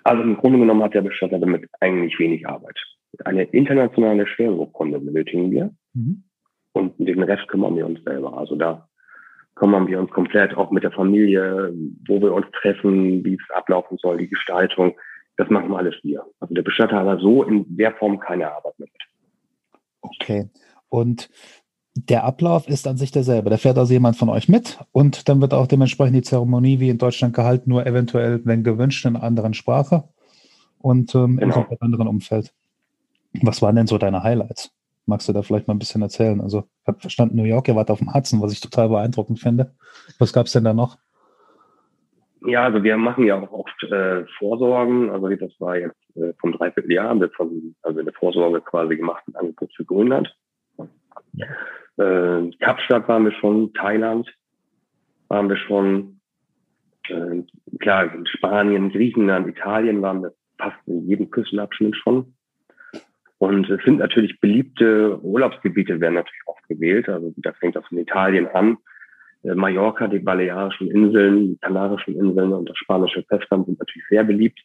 Also 0.05 0.22
im 0.22 0.37
Grunde 0.37 0.59
genommen 0.59 0.83
hat 0.83 0.94
der 0.94 1.03
Bestatter 1.03 1.38
damit 1.38 1.68
eigentlich 1.81 2.18
wenig 2.18 2.46
Arbeit. 2.46 2.77
Eine 3.25 3.44
internationale 3.44 4.27
Schwerurkunde 4.27 4.98
benötigen 4.98 5.51
wir. 5.51 5.70
Mhm. 5.94 6.25
Und 6.72 6.94
den 6.98 7.22
Rest 7.22 7.48
kümmern 7.48 7.77
wir 7.77 7.87
uns 7.87 8.03
selber. 8.05 8.37
Also 8.37 8.57
da 8.57 8.88
kümmern 9.55 9.87
wir 9.87 10.01
uns 10.01 10.11
komplett 10.11 10.55
auch 10.57 10.70
mit 10.70 10.83
der 10.83 10.92
Familie, 10.92 11.72
wo 12.09 12.20
wir 12.20 12.33
uns 12.33 12.46
treffen, 12.61 13.25
wie 13.25 13.35
es 13.35 13.55
ablaufen 13.55 13.98
soll, 13.98 14.18
die 14.18 14.29
Gestaltung. 14.29 14.94
Das 15.42 15.50
machen 15.50 15.70
wir 15.70 15.78
alles 15.78 15.96
wir. 16.05 16.24
Also 16.38 16.55
der 16.55 16.62
Bestatter 16.62 17.05
hat 17.05 17.20
so 17.20 17.42
in 17.42 17.64
der 17.76 17.92
Form 17.94 18.20
keine 18.20 18.52
Arbeit 18.55 18.78
mit. 18.78 18.90
Okay. 20.00 20.48
Und 20.88 21.31
der 21.96 22.22
Ablauf 22.22 22.68
ist 22.68 22.87
an 22.87 22.96
sich 22.96 23.11
derselbe. 23.11 23.50
Da 23.50 23.57
fährt 23.57 23.76
also 23.76 23.92
jemand 23.92 24.16
von 24.16 24.28
euch 24.28 24.48
mit 24.48 24.78
und 24.92 25.28
dann 25.28 25.40
wird 25.40 25.52
auch 25.52 25.66
dementsprechend 25.66 26.14
die 26.14 26.22
Zeremonie 26.22 26.78
wie 26.78 26.90
in 26.90 26.98
Deutschland 26.98 27.35
gehalten, 27.35 27.70
nur 27.70 27.85
eventuell, 27.85 28.40
wenn 28.44 28.62
gewünscht, 28.62 29.05
in 29.05 29.16
einer 29.16 29.24
anderen 29.24 29.52
Sprache 29.52 30.05
und 30.78 31.12
ähm, 31.16 31.38
genau. 31.38 31.57
in 31.57 31.62
einem 31.64 31.78
anderen 31.81 32.07
Umfeld. 32.07 32.55
Was 33.42 33.62
waren 33.62 33.74
denn 33.74 33.88
so 33.88 33.98
deine 33.98 34.22
Highlights? 34.22 34.70
Magst 35.07 35.28
du 35.28 35.33
da 35.33 35.42
vielleicht 35.42 35.66
mal 35.66 35.74
ein 35.74 35.81
bisschen 35.81 36.02
erzählen? 36.02 36.40
Also, 36.40 36.68
ich 36.83 36.87
habe 36.87 37.00
verstanden, 37.00 37.35
New 37.35 37.42
York, 37.42 37.66
ihr 37.66 37.74
wart 37.74 37.90
auf 37.90 37.98
dem 37.98 38.14
Hudson, 38.14 38.40
was 38.40 38.52
ich 38.52 38.61
total 38.61 38.90
beeindruckend 38.90 39.40
finde. 39.40 39.74
Was 40.20 40.33
gab 40.33 40.46
es 40.46 40.52
denn 40.52 40.62
da 40.62 40.72
noch? 40.72 40.98
Ja, 42.46 42.64
also 42.64 42.83
wir 42.83 42.96
machen 42.96 43.24
ja 43.24 43.40
auch 43.40 43.52
oft 43.52 43.83
äh, 43.85 44.24
Vorsorgen. 44.38 45.11
Also 45.11 45.28
das 45.28 45.52
war 45.61 45.76
jetzt 45.76 46.16
äh, 46.16 46.33
vom 46.40 46.52
Dreivierteljahr, 46.52 47.09
haben 47.09 47.20
wir 47.20 47.31
von, 47.31 47.74
also 47.83 48.00
eine 48.00 48.12
Vorsorge 48.12 48.61
quasi 48.61 48.96
gemacht, 48.96 49.22
ein 49.28 49.37
Angebot 49.37 49.72
für 49.76 49.85
Grönland. 49.85 50.35
Äh, 51.98 52.50
Kapstadt 52.61 53.09
waren 53.09 53.24
wir 53.24 53.33
schon, 53.33 53.72
Thailand 53.74 54.28
waren 55.28 55.48
wir 55.48 55.57
schon, 55.57 56.20
äh, 57.09 57.42
klar, 57.78 58.12
in 58.14 58.26
Spanien, 58.26 58.90
Griechenland, 58.90 59.48
Italien 59.48 60.02
waren 60.02 60.22
wir 60.22 60.33
fast 60.59 60.76
in 60.87 61.07
jedem 61.07 61.31
Küstenabschnitt 61.31 61.96
schon. 61.96 62.35
Und 63.38 63.68
es 63.70 63.83
sind 63.85 63.98
natürlich 63.98 64.40
beliebte 64.40 65.18
Urlaubsgebiete, 65.20 66.00
werden 66.00 66.14
natürlich 66.14 66.46
oft 66.46 66.66
gewählt. 66.68 67.09
Also 67.09 67.33
da 67.38 67.52
fängt 67.52 67.76
das 67.76 67.85
in 67.90 67.98
Italien 67.98 68.46
an 68.48 68.78
Mallorca, 69.42 70.07
die 70.07 70.20
Balearischen 70.20 70.90
Inseln, 70.90 71.48
die 71.48 71.59
Kanarischen 71.59 72.16
Inseln 72.16 72.52
und 72.52 72.69
das 72.69 72.77
spanische 72.77 73.25
Festland 73.25 73.66
sind 73.66 73.79
natürlich 73.79 74.06
sehr 74.08 74.25
beliebt. 74.25 74.60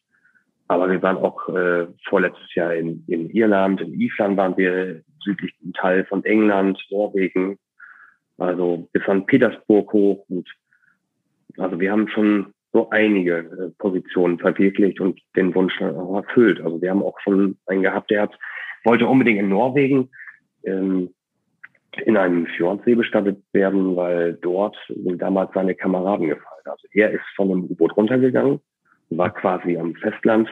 Aber 0.68 0.90
wir 0.90 1.02
waren 1.02 1.18
auch 1.18 1.48
äh, 1.50 1.88
vorletztes 2.08 2.54
Jahr 2.54 2.74
in, 2.76 3.04
in 3.08 3.30
Irland, 3.30 3.82
in 3.82 3.94
Island 3.94 4.38
waren 4.38 4.58
wir, 4.58 5.02
südlichsten 5.24 5.74
Teil 5.74 6.06
von 6.06 6.24
England, 6.24 6.80
Norwegen, 6.90 7.58
also 8.38 8.88
bis 8.92 9.04
an 9.08 9.26
Petersburg 9.26 9.92
hoch. 9.92 10.26
Und 10.30 10.48
also 11.58 11.80
wir 11.80 11.92
haben 11.92 12.08
schon 12.10 12.54
so 12.74 12.90
einige 12.90 13.38
äh, 13.38 13.70
Positionen 13.78 14.40
verwirklicht 14.40 15.00
und 15.00 15.20
den 15.36 15.54
Wunsch 15.56 15.80
erfüllt. 15.82 16.62
Also 16.62 16.82
wir 16.82 16.90
haben 16.90 17.04
auch 17.04 17.20
schon 17.22 17.58
einen 17.66 17.84
gehabt, 17.84 18.12
der 18.12 18.24
hat, 18.24 18.40
wollte 18.84 19.08
unbedingt 19.08 19.40
in 19.40 19.50
Norwegen 19.50 20.10
ähm, 20.64 21.10
in 22.02 22.18
einem 22.18 22.46
Fjordsee 22.46 22.96
bestattet 22.96 23.42
werden, 23.54 23.96
weil 23.96 24.34
dort 24.34 24.78
sind 24.88 25.22
damals 25.22 25.54
seine 25.54 25.76
Kameraden 25.76 26.28
gefallen. 26.28 26.64
Also 26.66 26.88
er 26.92 27.12
ist 27.12 27.26
von 27.36 27.52
einem 27.52 27.64
U-Boot 27.66 27.96
runtergegangen, 27.96 28.60
war 29.10 29.34
quasi 29.34 29.78
am 29.78 29.96
Festland 29.96 30.50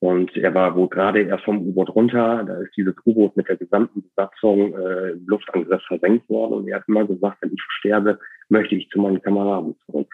und 0.00 0.34
er 0.34 0.54
war 0.54 0.74
wohl 0.76 0.88
gerade 0.88 1.20
erst 1.20 1.44
vom 1.44 1.58
U-Boot 1.58 1.94
runter. 1.94 2.42
Da 2.44 2.56
ist 2.62 2.74
dieses 2.74 2.94
U-Boot 3.04 3.36
mit 3.36 3.48
der 3.48 3.56
gesamten 3.56 4.02
Besatzung 4.02 4.74
äh, 4.74 5.10
im 5.10 5.26
Luftangriff 5.26 5.82
versenkt 5.86 6.28
worden. 6.30 6.54
Und 6.54 6.68
er 6.68 6.76
hat 6.76 6.88
immer 6.88 7.06
gesagt, 7.06 7.36
wenn 7.42 7.52
ich 7.52 7.60
sterbe, 7.78 8.18
möchte 8.48 8.76
ich 8.76 8.88
zu 8.88 8.98
meinen 8.98 9.20
Kameraden 9.20 9.76
zurück. 9.84 10.10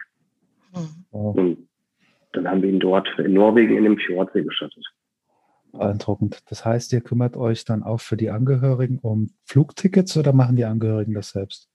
Mhm. 0.73 1.09
Und 1.11 1.67
dann 2.33 2.49
haben 2.49 2.61
wir 2.61 2.69
ihn 2.69 2.81
dort 2.81 3.07
in 3.17 3.33
Norwegen 3.33 3.77
in 3.77 3.85
dem 3.85 3.97
Fjordsee 3.97 4.43
gestattet. 4.43 4.85
Beeindruckend. 5.77 6.43
Das 6.49 6.65
heißt, 6.65 6.93
ihr 6.93 7.01
kümmert 7.01 7.37
euch 7.37 7.65
dann 7.65 7.83
auch 7.83 7.99
für 7.99 8.17
die 8.17 8.29
Angehörigen 8.29 8.99
um 8.99 9.29
Flugtickets 9.45 10.17
oder 10.17 10.33
machen 10.33 10.55
die 10.55 10.65
Angehörigen 10.65 11.13
das 11.13 11.31
selbst? 11.31 11.69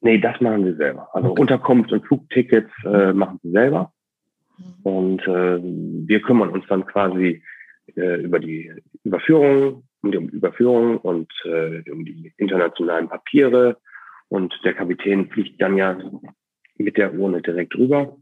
Nee, 0.00 0.18
das 0.18 0.40
machen 0.40 0.64
sie 0.64 0.76
selber. 0.76 1.08
Also 1.14 1.30
okay. 1.30 1.40
Unterkunft 1.40 1.92
und 1.92 2.06
Flugtickets 2.06 2.70
äh, 2.84 3.12
machen 3.12 3.40
sie 3.42 3.50
selber. 3.50 3.92
Mhm. 4.58 4.64
Und 4.82 5.22
äh, 5.22 5.60
wir 5.62 6.20
kümmern 6.20 6.50
uns 6.50 6.66
dann 6.68 6.84
quasi 6.86 7.42
äh, 7.96 8.22
über 8.22 8.38
die 8.38 8.72
Überführung, 9.02 9.84
um 10.02 10.12
die 10.12 10.18
Überführung 10.18 10.98
und 10.98 11.32
äh, 11.44 11.88
um 11.90 12.04
die 12.04 12.32
internationalen 12.36 13.08
Papiere. 13.08 13.78
Und 14.28 14.54
der 14.64 14.74
Kapitän 14.74 15.30
fliegt 15.30 15.60
dann 15.60 15.76
ja 15.76 15.96
mit 16.76 16.96
der 16.96 17.14
Urne 17.14 17.40
direkt 17.40 17.74
rüber 17.76 18.16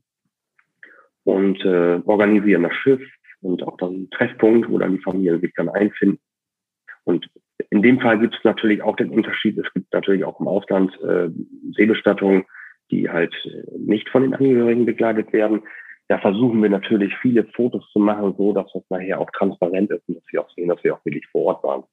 und 1.25 1.65
äh, 1.65 2.01
organisieren 2.05 2.65
das 2.65 2.75
Schiff 2.75 3.03
und 3.43 3.63
auch 3.63 3.77
dann 3.77 4.09
Treffpunkt, 4.11 4.71
wo 4.71 4.79
dann 4.79 4.93
die 4.93 5.03
Familien 5.03 5.41
sich 5.41 5.53
dann 5.55 5.69
einfinden. 5.69 6.19
Und 7.05 7.29
in 7.71 7.83
dem 7.83 8.01
Fall 8.01 8.19
gibt 8.19 8.35
es 8.35 8.45
natürlich 8.45 8.83
auch 8.83 8.97
den 8.97 9.11
Unterschied. 9.11 9.59
Es 9.59 9.73
gibt 9.73 9.93
natürlich 9.93 10.25
auch 10.25 10.41
im 10.41 10.49
Ausland 10.49 10.93
äh, 11.03 11.29
Seebestattungen, 11.77 12.45
die 12.91 13.11
halt 13.11 13.35
nicht 13.77 14.09
von 14.09 14.23
den 14.23 14.35
Angehörigen 14.35 14.87
begleitet 14.87 15.33
werden. 15.33 15.63
Da 16.09 16.19
versuchen 16.19 16.63
wir 16.63 16.69
natürlich 16.69 17.17
viele 17.23 17.45
Fotos 17.45 17.89
zu 17.93 17.99
machen, 17.99 18.35
so 18.37 18.53
dass 18.53 18.71
das 18.73 18.83
nachher 18.91 19.21
auch 19.21 19.31
transparent 19.31 19.91
ist 19.91 20.07
und 20.09 20.17
dass 20.17 20.25
wir 20.31 20.43
auch 20.43 20.51
sehen, 20.51 20.69
dass 20.69 20.83
wir 20.85 20.95
auch 20.95 21.05
wirklich 21.05 21.27
vor 21.29 21.45
Ort 21.47 21.65
waren. 21.65 21.85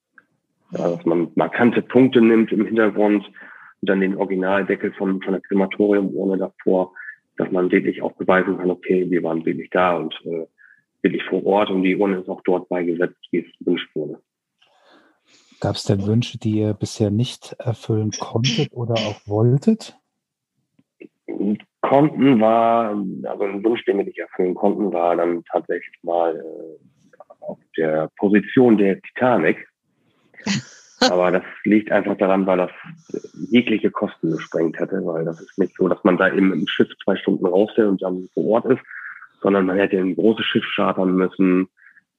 Ja, 0.71 0.89
dass 0.89 1.05
man 1.05 1.31
markante 1.35 1.81
Punkte 1.81 2.21
nimmt 2.21 2.51
im 2.51 2.65
Hintergrund 2.65 3.25
und 3.25 3.89
dann 3.89 4.01
den 4.01 4.17
Originaldeckel 4.17 4.93
von, 4.93 5.21
von 5.21 5.33
der 5.33 5.41
Krematoriumurne 5.41 6.37
davor, 6.37 6.91
dass 7.37 7.49
man 7.51 7.71
wirklich 7.71 8.01
auch 8.01 8.11
beweisen 8.13 8.57
kann, 8.57 8.69
okay, 8.69 9.09
wir 9.09 9.23
waren 9.23 9.45
wirklich 9.45 9.69
da 9.69 9.95
und 9.95 10.13
äh, 10.25 10.45
wirklich 11.01 11.23
vor 11.23 11.45
Ort 11.45 11.69
und 11.69 11.83
die 11.83 11.95
Urne 11.95 12.17
ist 12.17 12.29
auch 12.29 12.41
dort 12.43 12.69
beigesetzt, 12.69 13.17
wie 13.31 13.39
es 13.39 13.59
gewünscht 13.59 13.89
wurde. 13.95 14.21
Gab 15.59 15.75
es 15.75 15.83
denn 15.83 16.05
Wünsche, 16.05 16.37
die 16.37 16.59
ihr 16.59 16.73
bisher 16.73 17.11
nicht 17.11 17.53
erfüllen 17.59 18.11
konntet 18.11 18.71
oder 18.71 18.93
auch 18.93 19.27
wolltet? 19.27 19.99
konnten 21.81 22.39
war, 22.39 22.95
also 23.23 23.43
ein 23.43 23.63
Wunsch, 23.63 23.83
den 23.85 23.97
wir 23.97 24.05
nicht 24.05 24.19
erfüllen 24.19 24.55
konnten, 24.55 24.91
war 24.93 25.15
dann 25.15 25.43
tatsächlich 25.51 25.95
mal 26.03 26.35
äh, 26.35 27.17
auf 27.39 27.57
der 27.77 28.09
Position 28.17 28.77
der 28.77 29.01
Titanic. 29.01 29.67
Aber 31.01 31.31
das 31.31 31.43
liegt 31.63 31.91
einfach 31.91 32.17
daran, 32.17 32.45
weil 32.45 32.57
das 32.57 32.71
jegliche 33.49 33.89
Kosten 33.89 34.31
gesprengt 34.31 34.77
hätte, 34.79 35.05
weil 35.05 35.23
das 35.23 35.39
ist 35.39 35.57
nicht 35.57 35.73
so, 35.77 35.87
dass 35.87 36.03
man 36.03 36.17
da 36.17 36.27
eben 36.27 36.51
im 36.51 36.67
Schiff 36.67 36.89
zwei 37.03 37.15
Stunden 37.15 37.45
rausfährt 37.45 37.87
und 37.87 38.01
dann 38.01 38.27
vor 38.33 38.45
Ort 38.45 38.65
ist, 38.65 38.81
sondern 39.41 39.65
man 39.65 39.77
hätte 39.77 39.97
ein 39.97 40.15
großes 40.15 40.45
Schiff 40.45 40.65
chartern 40.75 41.15
müssen. 41.15 41.67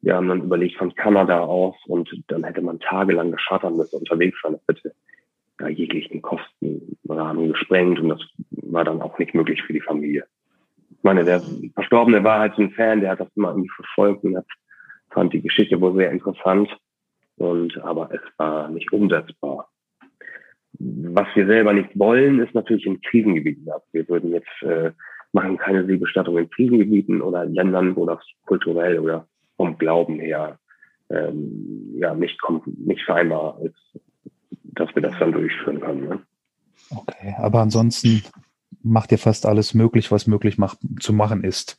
Wir 0.03 0.17
haben 0.17 0.29
dann 0.29 0.43
überlegt 0.43 0.77
von 0.77 0.95
Kanada 0.95 1.41
aus 1.41 1.77
und 1.87 2.11
dann 2.29 2.45
hätte 2.45 2.63
man 2.63 2.81
tagelang 2.81 3.33
geschartern 3.33 3.77
müssen, 3.77 3.99
unterwegs 3.99 4.39
sein. 4.43 4.55
Das 4.55 4.77
hätte 4.77 4.95
ja, 5.61 5.69
jeglichen 5.69 6.23
Kostenrahmen 6.23 7.53
gesprengt 7.53 8.01
und 8.01 8.09
das 8.09 8.21
war 8.51 8.85
dann 8.85 9.03
auch 9.03 9.19
nicht 9.19 9.35
möglich 9.35 9.63
für 9.63 9.73
die 9.73 9.81
Familie. 9.81 10.25
Ich 10.91 11.05
meine, 11.05 11.25
der 11.25 11.43
Verstorbene 11.75 12.25
war 12.25 12.41
halt 12.41 12.55
so 12.57 12.63
ein 12.63 12.73
Fan, 12.73 13.01
der 13.01 13.11
hat 13.11 13.21
das 13.21 13.29
immer 13.37 13.51
irgendwie 13.51 13.71
verfolgt 13.71 14.25
und 14.25 14.37
hat, 14.37 14.47
fand 15.11 15.33
die 15.33 15.43
Geschichte 15.43 15.81
wohl 15.81 15.95
sehr 15.95 16.11
interessant. 16.11 16.69
Und, 17.37 17.79
aber 17.79 18.11
es 18.13 18.21
war 18.37 18.69
nicht 18.69 18.93
umsetzbar. 18.93 19.71
Was 20.79 21.27
wir 21.35 21.47
selber 21.47 21.73
nicht 21.73 21.99
wollen, 21.99 22.41
ist 22.41 22.55
natürlich 22.55 22.85
in 22.85 23.01
Krisengebieten 23.01 23.71
ab. 23.71 23.83
Wir 23.93 24.07
würden 24.09 24.33
jetzt, 24.33 24.63
äh, 24.63 24.93
machen 25.33 25.59
keine 25.59 25.87
Seebestattung 25.87 26.39
in 26.39 26.51
Krisengebieten 26.51 27.23
oder 27.23 27.45
in 27.45 27.55
Ländern, 27.55 27.97
wo 27.97 28.07
das 28.07 28.21
kulturell 28.47 28.99
oder 28.99 29.27
vom 29.57 29.79
Glauben 29.79 30.19
her 30.19 30.59
ähm, 31.11 31.95
ja 31.97 32.15
nicht, 32.15 32.39
nicht 32.65 33.05
vereinbar 33.05 33.61
ist, 33.63 34.01
dass 34.63 34.95
wir 34.95 35.03
das 35.03 35.15
dann 35.19 35.33
durchführen 35.33 35.81
können. 35.81 36.09
Ne? 36.09 36.21
Okay, 36.91 37.35
aber 37.39 37.61
ansonsten 37.61 38.23
macht 38.83 39.13
ihr 39.13 39.19
fast 39.19 39.47
alles 39.47 39.75
möglich, 39.75 40.11
was 40.11 40.27
möglich 40.27 40.59
macht, 40.59 40.79
zu 41.01 41.13
machen 41.13 41.45
ist. 41.45 41.77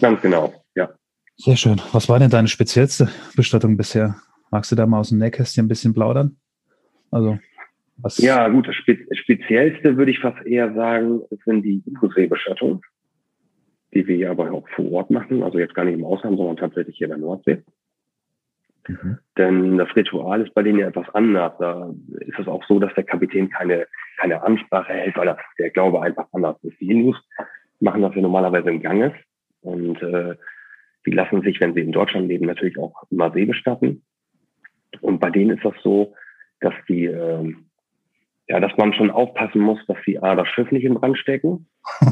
Ganz 0.00 0.20
genau, 0.22 0.54
ja. 0.74 0.90
Sehr 1.36 1.56
schön. 1.56 1.80
Was 1.92 2.08
war 2.08 2.18
denn 2.18 2.30
deine 2.30 2.48
speziellste 2.48 3.08
Bestattung 3.34 3.76
bisher? 3.76 4.16
Magst 4.50 4.72
du 4.72 4.76
da 4.76 4.86
mal 4.86 5.00
aus 5.00 5.10
dem 5.10 5.18
Nähkästchen 5.18 5.64
ein 5.64 5.68
bisschen 5.68 5.94
plaudern? 5.94 6.36
Also, 7.10 7.38
was? 8.02 8.18
Ja, 8.18 8.48
gut, 8.48 8.68
das 8.68 8.76
Spe 8.76 8.98
Speziellste 9.12 9.96
würde 9.96 10.10
ich 10.10 10.20
fast 10.20 10.44
eher 10.46 10.72
sagen, 10.74 11.22
sind 11.44 11.62
die 11.62 11.82
Ikosee-Bestattungen, 11.86 12.80
die 13.94 14.06
wir 14.06 14.30
aber 14.30 14.52
auch 14.52 14.68
vor 14.70 14.90
Ort 14.92 15.10
machen. 15.10 15.42
Also 15.42 15.58
jetzt 15.58 15.74
gar 15.74 15.84
nicht 15.84 15.98
im 15.98 16.04
Ausland, 16.04 16.36
sondern 16.36 16.56
tatsächlich 16.56 16.96
hier 16.96 17.06
in 17.06 17.12
der 17.12 17.18
Nordsee. 17.18 17.62
Mhm. 18.88 19.18
Denn 19.36 19.78
das 19.78 19.94
Ritual 19.94 20.42
ist 20.42 20.54
bei 20.54 20.62
denen 20.62 20.78
ja 20.78 20.88
etwas 20.88 21.08
anders. 21.14 21.52
Da 21.58 21.92
ist 22.20 22.38
es 22.38 22.48
auch 22.48 22.64
so, 22.66 22.78
dass 22.78 22.94
der 22.94 23.04
Kapitän 23.04 23.50
keine, 23.50 23.86
keine 24.18 24.42
Ansprache 24.42 24.92
hält, 24.92 25.16
weil 25.16 25.26
das, 25.26 25.38
der 25.58 25.70
Glaube 25.70 26.02
einfach 26.02 26.26
anders 26.32 26.56
ist. 26.62 26.80
Die 26.80 26.86
Hindus 26.86 27.16
machen 27.80 28.02
das 28.02 28.14
ja 28.14 28.20
normalerweise 28.20 28.70
im 28.70 28.82
Ganges 28.82 29.12
und 29.62 30.02
äh, 30.02 30.36
die 31.06 31.12
lassen 31.12 31.42
sich, 31.42 31.60
wenn 31.60 31.74
sie 31.74 31.80
in 31.80 31.92
Deutschland 31.92 32.28
leben, 32.28 32.46
natürlich 32.46 32.78
auch 32.78 33.04
immer 33.10 33.32
See 33.32 33.46
bestatten. 33.46 34.02
Und 35.00 35.18
bei 35.18 35.30
denen 35.30 35.56
ist 35.56 35.64
das 35.64 35.74
so, 35.82 36.14
dass 36.60 36.74
die, 36.88 37.06
äh, 37.06 37.54
ja, 38.50 38.58
dass 38.58 38.76
man 38.76 38.92
schon 38.92 39.12
aufpassen 39.12 39.60
muss, 39.60 39.78
dass 39.86 39.96
sie 40.04 40.18
A, 40.18 40.34
das 40.34 40.48
Schiff 40.48 40.72
nicht 40.72 40.84
in 40.84 40.94
Brand 40.94 41.16
stecken. 41.16 41.66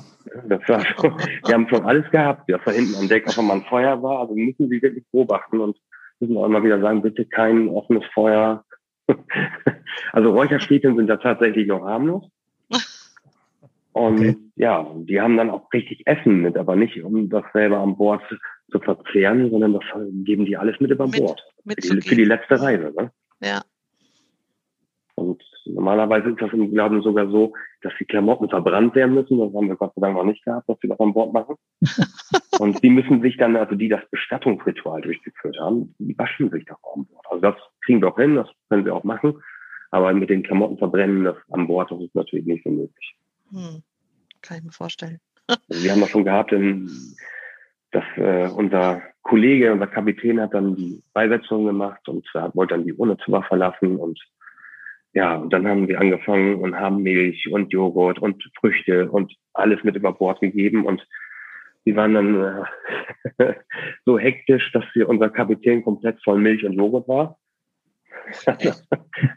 Das 0.47 0.61
war 0.68 0.84
schon, 0.84 1.14
die 1.47 1.55
haben 1.55 1.66
schon 1.70 1.86
alles 1.86 2.09
gehabt, 2.11 2.51
dass 2.51 2.61
da 2.62 2.70
hinten 2.70 2.97
am 2.97 3.09
Deck 3.09 3.26
auch 3.26 3.39
immer 3.39 3.55
ein 3.55 3.62
Feuer 3.62 4.03
war. 4.03 4.20
Also 4.20 4.34
müssen 4.34 4.68
sie 4.68 4.82
wirklich 4.82 5.07
beobachten 5.11 5.59
und 5.59 5.78
müssen 6.20 6.34
wir 6.34 6.41
auch 6.41 6.47
immer 6.47 6.62
wieder 6.62 6.82
sagen, 6.82 7.01
bitte 7.01 7.24
kein 7.24 7.66
offenes 7.70 8.05
Feuer. 8.12 8.62
also 10.12 10.30
Räucherstäbchen 10.30 10.97
sind 10.97 11.07
da 11.07 11.16
tatsächlich 11.16 11.66
noch 11.66 11.80
harmlos. 11.80 12.30
Und 13.93 14.18
okay. 14.18 14.36
ja, 14.57 14.86
die 14.97 15.18
haben 15.18 15.39
dann 15.39 15.49
auch 15.49 15.72
richtig 15.72 16.07
Essen 16.07 16.43
mit, 16.43 16.59
aber 16.59 16.76
nicht, 16.76 17.03
um 17.03 17.30
das 17.30 17.45
selber 17.55 17.78
an 17.78 17.97
Bord 17.97 18.22
zu 18.70 18.78
verzehren, 18.80 19.51
sondern 19.51 19.72
das 19.72 19.84
geben 20.24 20.45
die 20.45 20.59
alles 20.59 20.78
mit 20.78 20.91
über 20.91 21.09
Bord. 21.09 21.43
Mit, 21.64 21.82
für, 21.82 21.97
die, 21.97 22.07
für 22.07 22.16
die 22.16 22.24
letzte 22.24 22.61
Reise. 22.61 22.93
Ne? 22.95 23.11
Ja. 23.41 23.62
Und 25.18 25.42
normalerweise 25.64 26.30
ist 26.30 26.40
das 26.40 26.52
im 26.52 26.70
Glauben 26.70 27.02
sogar 27.02 27.28
so, 27.28 27.52
dass 27.82 27.92
die 27.98 28.04
Klamotten 28.04 28.48
verbrannt 28.48 28.94
werden 28.94 29.14
müssen. 29.14 29.38
Das 29.38 29.52
haben 29.52 29.68
wir 29.68 29.74
Gott 29.74 29.92
sei 29.94 30.00
Dank 30.00 30.16
noch 30.16 30.24
nicht 30.24 30.44
gehabt, 30.44 30.68
dass 30.68 30.80
wir 30.80 30.90
das 30.90 31.00
an 31.00 31.12
Bord 31.12 31.32
machen. 31.32 31.56
und 32.60 32.82
die 32.84 32.90
müssen 32.90 33.20
sich 33.20 33.36
dann, 33.36 33.56
also 33.56 33.74
die 33.74 33.88
das 33.88 34.08
Bestattungsritual 34.10 35.00
durchgeführt 35.00 35.58
haben, 35.58 35.94
die 35.98 36.16
waschen 36.16 36.50
sich 36.50 36.64
doch 36.66 36.78
an 36.94 37.06
Bord. 37.06 37.26
Also 37.30 37.42
das 37.42 37.56
kriegen 37.84 38.00
wir 38.00 38.08
auch 38.08 38.18
hin, 38.18 38.36
das 38.36 38.48
können 38.68 38.84
wir 38.84 38.94
auch 38.94 39.04
machen. 39.04 39.42
Aber 39.90 40.12
mit 40.12 40.30
den 40.30 40.44
Klamotten 40.44 40.78
verbrennen, 40.78 41.24
das 41.24 41.36
an 41.50 41.66
Bord, 41.66 41.90
das 41.90 42.00
ist 42.00 42.14
natürlich 42.14 42.46
nicht 42.46 42.62
so 42.62 42.70
möglich. 42.70 43.16
Hm. 43.50 43.82
Kann 44.42 44.58
ich 44.58 44.64
mir 44.64 44.72
vorstellen. 44.72 45.18
also 45.48 45.82
wir 45.82 45.90
haben 45.90 46.00
das 46.00 46.10
schon 46.10 46.24
gehabt, 46.24 46.52
dass 47.90 48.04
äh, 48.16 48.48
unser 48.54 49.02
Kollege, 49.22 49.72
unser 49.72 49.88
Kapitän 49.88 50.40
hat 50.40 50.54
dann 50.54 50.76
die 50.76 51.02
Beisetzung 51.12 51.66
gemacht 51.66 52.08
und 52.08 52.24
äh, 52.34 52.48
wollte 52.54 52.74
dann 52.74 52.84
die 52.84 52.94
Urne 52.94 53.16
zu 53.18 53.32
verlassen 53.42 53.96
und 53.96 54.20
ja, 55.14 55.36
und 55.36 55.52
dann 55.52 55.66
haben 55.66 55.88
wir 55.88 56.00
angefangen 56.00 56.56
und 56.56 56.76
haben 56.76 57.02
Milch 57.02 57.50
und 57.50 57.72
Joghurt 57.72 58.18
und 58.18 58.42
Früchte 58.61 59.11
und 59.11 59.34
alles 59.54 59.82
mit 59.82 59.96
über 59.96 60.12
Bord 60.12 60.40
gegeben 60.40 60.86
und 60.86 61.06
die 61.86 61.96
waren 61.96 62.14
dann 62.14 62.66
äh, 63.38 63.54
so 64.04 64.18
hektisch, 64.18 64.70
dass 64.72 64.84
wir 64.94 65.09
unser 65.09 65.30
Kapitän 65.30 65.82
komplett 65.82 66.22
voll 66.22 66.38
Milch 66.38 66.64
und 66.64 66.74
Joghurt 66.74 67.09
war. 67.09 67.38
das 68.44 68.86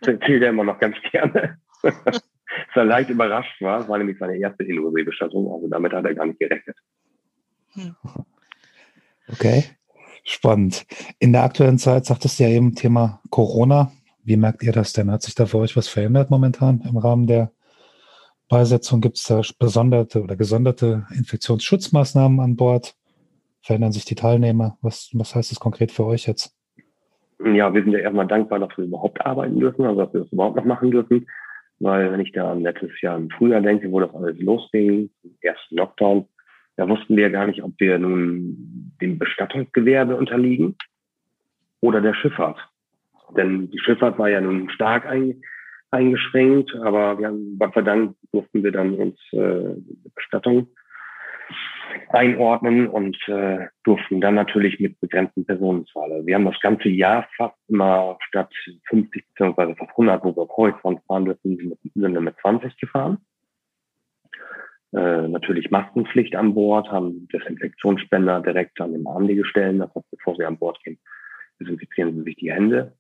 erzählt 0.02 0.44
er 0.44 0.50
immer 0.50 0.66
noch 0.66 0.80
ganz 0.80 0.98
gerne. 1.12 1.58
dass 1.82 2.76
er 2.76 2.86
leicht 2.86 3.10
überrascht 3.10 3.62
war. 3.62 3.80
Das 3.80 3.88
war 3.88 3.98
nämlich 3.98 4.18
seine 4.20 4.38
erste 4.38 4.64
Indoor-Bestattung, 4.64 5.52
also 5.52 5.68
damit 5.68 5.94
hat 5.94 6.06
er 6.06 6.16
gar 6.16 6.26
nicht 6.26 6.40
gerechnet. 6.40 6.76
Hm. 7.74 7.96
Okay, 9.32 9.64
spannend. 10.24 10.86
In 11.20 11.32
der 11.32 11.44
aktuellen 11.44 11.78
Zeit 11.78 12.06
sagtest 12.06 12.40
du 12.40 12.44
ja 12.44 12.50
eben 12.50 12.76
Thema 12.76 13.22
Corona 13.30 13.92
Wie 14.24 14.38
merkt 14.38 14.64
ihr 14.64 14.72
das 14.72 14.94
denn? 14.94 15.12
Hat 15.12 15.24
sich 15.24 15.36
da 15.36 15.46
für 15.46 15.58
euch 15.58 15.76
was 15.76 15.88
verändert 15.88 16.30
momentan 16.30 16.82
im 16.88 16.98
Rahmen 16.98 17.28
der 17.28 17.52
Beisetzung? 18.50 19.02
Gibt 19.02 19.18
es 19.18 19.24
da 19.24 19.42
besonderte 19.58 20.22
oder 20.22 20.36
gesonderte 20.36 21.06
Infektionsschutzmaßnahmen 21.16 22.40
an 22.40 22.56
Bord? 22.56 22.96
Verändern 23.62 23.92
sich 23.92 24.06
die 24.06 24.16
Teilnehmer? 24.16 24.78
Was, 24.82 25.10
was 25.14 25.36
heißt 25.36 25.52
das 25.52 25.60
konkret 25.60 25.92
für 25.92 26.06
euch 26.06 26.28
jetzt? 26.28 26.56
Ja, 27.44 27.74
wir 27.74 27.84
sind 27.84 27.94
ja 27.94 28.00
erstmal 28.00 28.28
dankbar, 28.28 28.60
dass 28.60 28.78
wir 28.78 28.86
überhaupt 28.86 29.26
arbeiten 29.26 29.60
dürfen, 29.60 29.86
also 29.86 30.06
dass 30.06 30.14
wir 30.14 30.22
das 30.22 30.32
überhaupt 30.32 30.56
noch 30.56 30.66
machen 30.66 30.92
dürfen. 30.92 31.28
Weil 31.80 32.12
wenn 32.12 32.20
ich 32.20 32.32
da 32.32 32.52
an 32.52 32.62
letztes 32.62 32.92
Jahr 33.02 33.18
im 33.18 33.32
Frühjahr 33.32 33.62
denke, 33.62 33.92
wo 33.92 34.00
das 34.00 34.14
alles 34.14 34.40
losging, 34.40 35.10
ersten 35.42 35.76
Lockdown, 35.78 36.28
da 36.76 36.88
wussten 36.88 37.18
wir 37.18 37.32
gar 37.32 37.48
nicht, 37.48 37.64
ob 37.64 37.74
wir 37.80 37.98
nun 37.98 38.94
dem 39.02 39.18
Bestattungsgewerbe 39.18 40.16
unterliegen 40.16 40.76
oder 41.80 42.02
der 42.02 42.14
Schifffahrt. 42.14 42.60
Denn 43.36 43.70
die 43.70 43.80
Schifffahrt 43.80 44.20
war 44.20 44.30
ja 44.30 44.42
nun 44.42 44.70
stark 44.70 45.06
ein, 45.06 45.42
eingeschränkt, 45.92 46.74
aber 46.76 47.20
wir 47.20 47.28
haben, 47.28 47.58
Gott 47.60 47.74
sei 47.74 47.82
Dank 47.82 48.16
durften 48.32 48.64
wir 48.64 48.72
dann 48.72 48.94
uns 48.94 49.18
äh, 49.34 49.76
Bestattung 50.16 50.68
einordnen 52.10 52.88
und 52.88 53.18
äh, 53.28 53.68
durften 53.84 54.22
dann 54.22 54.36
natürlich 54.36 54.80
mit 54.80 55.00
begrenzten 55.00 55.46
Personenzahl. 55.46 56.12
Also 56.12 56.26
wir 56.26 56.36
haben 56.36 56.46
das 56.46 56.60
ganze 56.62 56.90
Jahr 56.90 57.28
fast 57.36 57.58
immer 57.68 58.18
statt 58.28 58.54
50 58.90 59.26
bzw. 59.36 59.76
fast 59.76 59.92
100, 59.92 60.24
wo 60.24 60.36
wir 60.36 60.48
Kreuzfahrt 60.48 61.04
fahren 61.08 61.26
dürfen, 61.26 61.78
sind 61.94 62.14
wir 62.14 62.22
mit 62.22 62.36
20 62.42 62.78
gefahren. 62.78 63.18
Äh, 64.94 65.28
natürlich 65.28 65.72
Maskenpflicht 65.72 66.36
an 66.36 66.54
Bord, 66.54 66.92
haben 66.92 67.28
Desinfektionsspender 67.30 68.42
direkt 68.42 68.80
an 68.82 68.92
den 68.92 69.08
Anlegestellen, 69.08 69.80
das 69.80 69.94
heißt, 69.96 70.12
bevor 70.12 70.36
sie 70.36 70.44
an 70.44 70.58
Bord 70.58 70.82
gehen, 70.84 71.00
desinfizieren 71.60 72.14
sie 72.16 72.24
sich 72.24 72.36
die 72.36 72.52
Hände. 72.52 72.94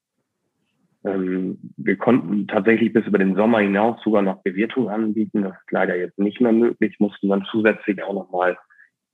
Ähm, 1.03 1.57
wir 1.77 1.97
konnten 1.97 2.47
tatsächlich 2.47 2.93
bis 2.93 3.05
über 3.07 3.17
den 3.17 3.35
Sommer 3.35 3.59
hinaus 3.59 3.99
sogar 4.03 4.21
noch 4.21 4.43
Bewirtung 4.43 4.89
anbieten. 4.89 5.43
Das 5.43 5.53
ist 5.53 5.71
leider 5.71 5.97
jetzt 5.97 6.19
nicht 6.19 6.41
mehr 6.41 6.51
möglich, 6.51 6.95
mussten 6.99 7.29
dann 7.29 7.45
zusätzlich 7.51 8.01
auch 8.03 8.13
nochmal 8.13 8.57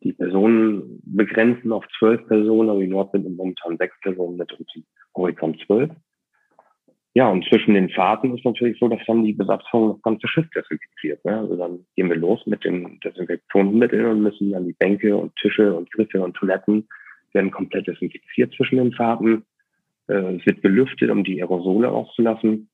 die 0.04 0.14
Personen 0.14 1.02
begrenzen 1.06 1.72
auf 1.72 1.86
zwölf 1.98 2.28
Personen, 2.28 2.70
aber 2.70 2.82
die 2.82 2.88
Nord 2.88 3.12
sind 3.12 3.36
momentan 3.36 3.78
sechs 3.78 4.00
Personen 4.02 4.38
mit 4.38 4.52
und 4.54 4.70
die 4.76 4.84
Horizont 5.16 5.60
zwölf. 5.66 5.90
Ja, 7.14 7.30
und 7.30 7.44
zwischen 7.46 7.74
den 7.74 7.90
Fahrten 7.90 8.38
ist 8.38 8.46
natürlich 8.46 8.78
so, 8.78 8.88
dass 8.88 9.00
dann 9.08 9.24
die 9.24 9.34
Besatzung 9.34 9.94
das 9.94 10.02
ganze 10.04 10.28
Schiff 10.28 10.48
desinfiziert. 10.52 11.26
Ne? 11.26 11.36
Also 11.36 11.56
dann 11.56 11.80
gehen 11.96 12.10
wir 12.10 12.16
los 12.16 12.46
mit 12.46 12.64
den 12.64 13.00
Desinfektionsmitteln 13.00 14.06
und 14.06 14.22
müssen 14.22 14.52
dann 14.52 14.68
die 14.68 14.74
Bänke 14.74 15.18
und 15.18 15.36
Tische 15.38 15.74
und 15.74 15.92
Griffe 15.92 16.22
und 16.22 16.36
Toiletten 16.36 16.88
werden 17.34 17.50
komplett 17.50 17.88
desinfiziert 17.88 18.54
zwischen 18.54 18.78
den 18.78 18.94
Fahrten. 18.94 19.44
Äh, 20.08 20.36
es 20.36 20.46
wird 20.46 20.62
belüftet, 20.62 21.10
um 21.10 21.24
die 21.24 21.42
Aerosole 21.42 21.90
auszulassen. 21.90 22.70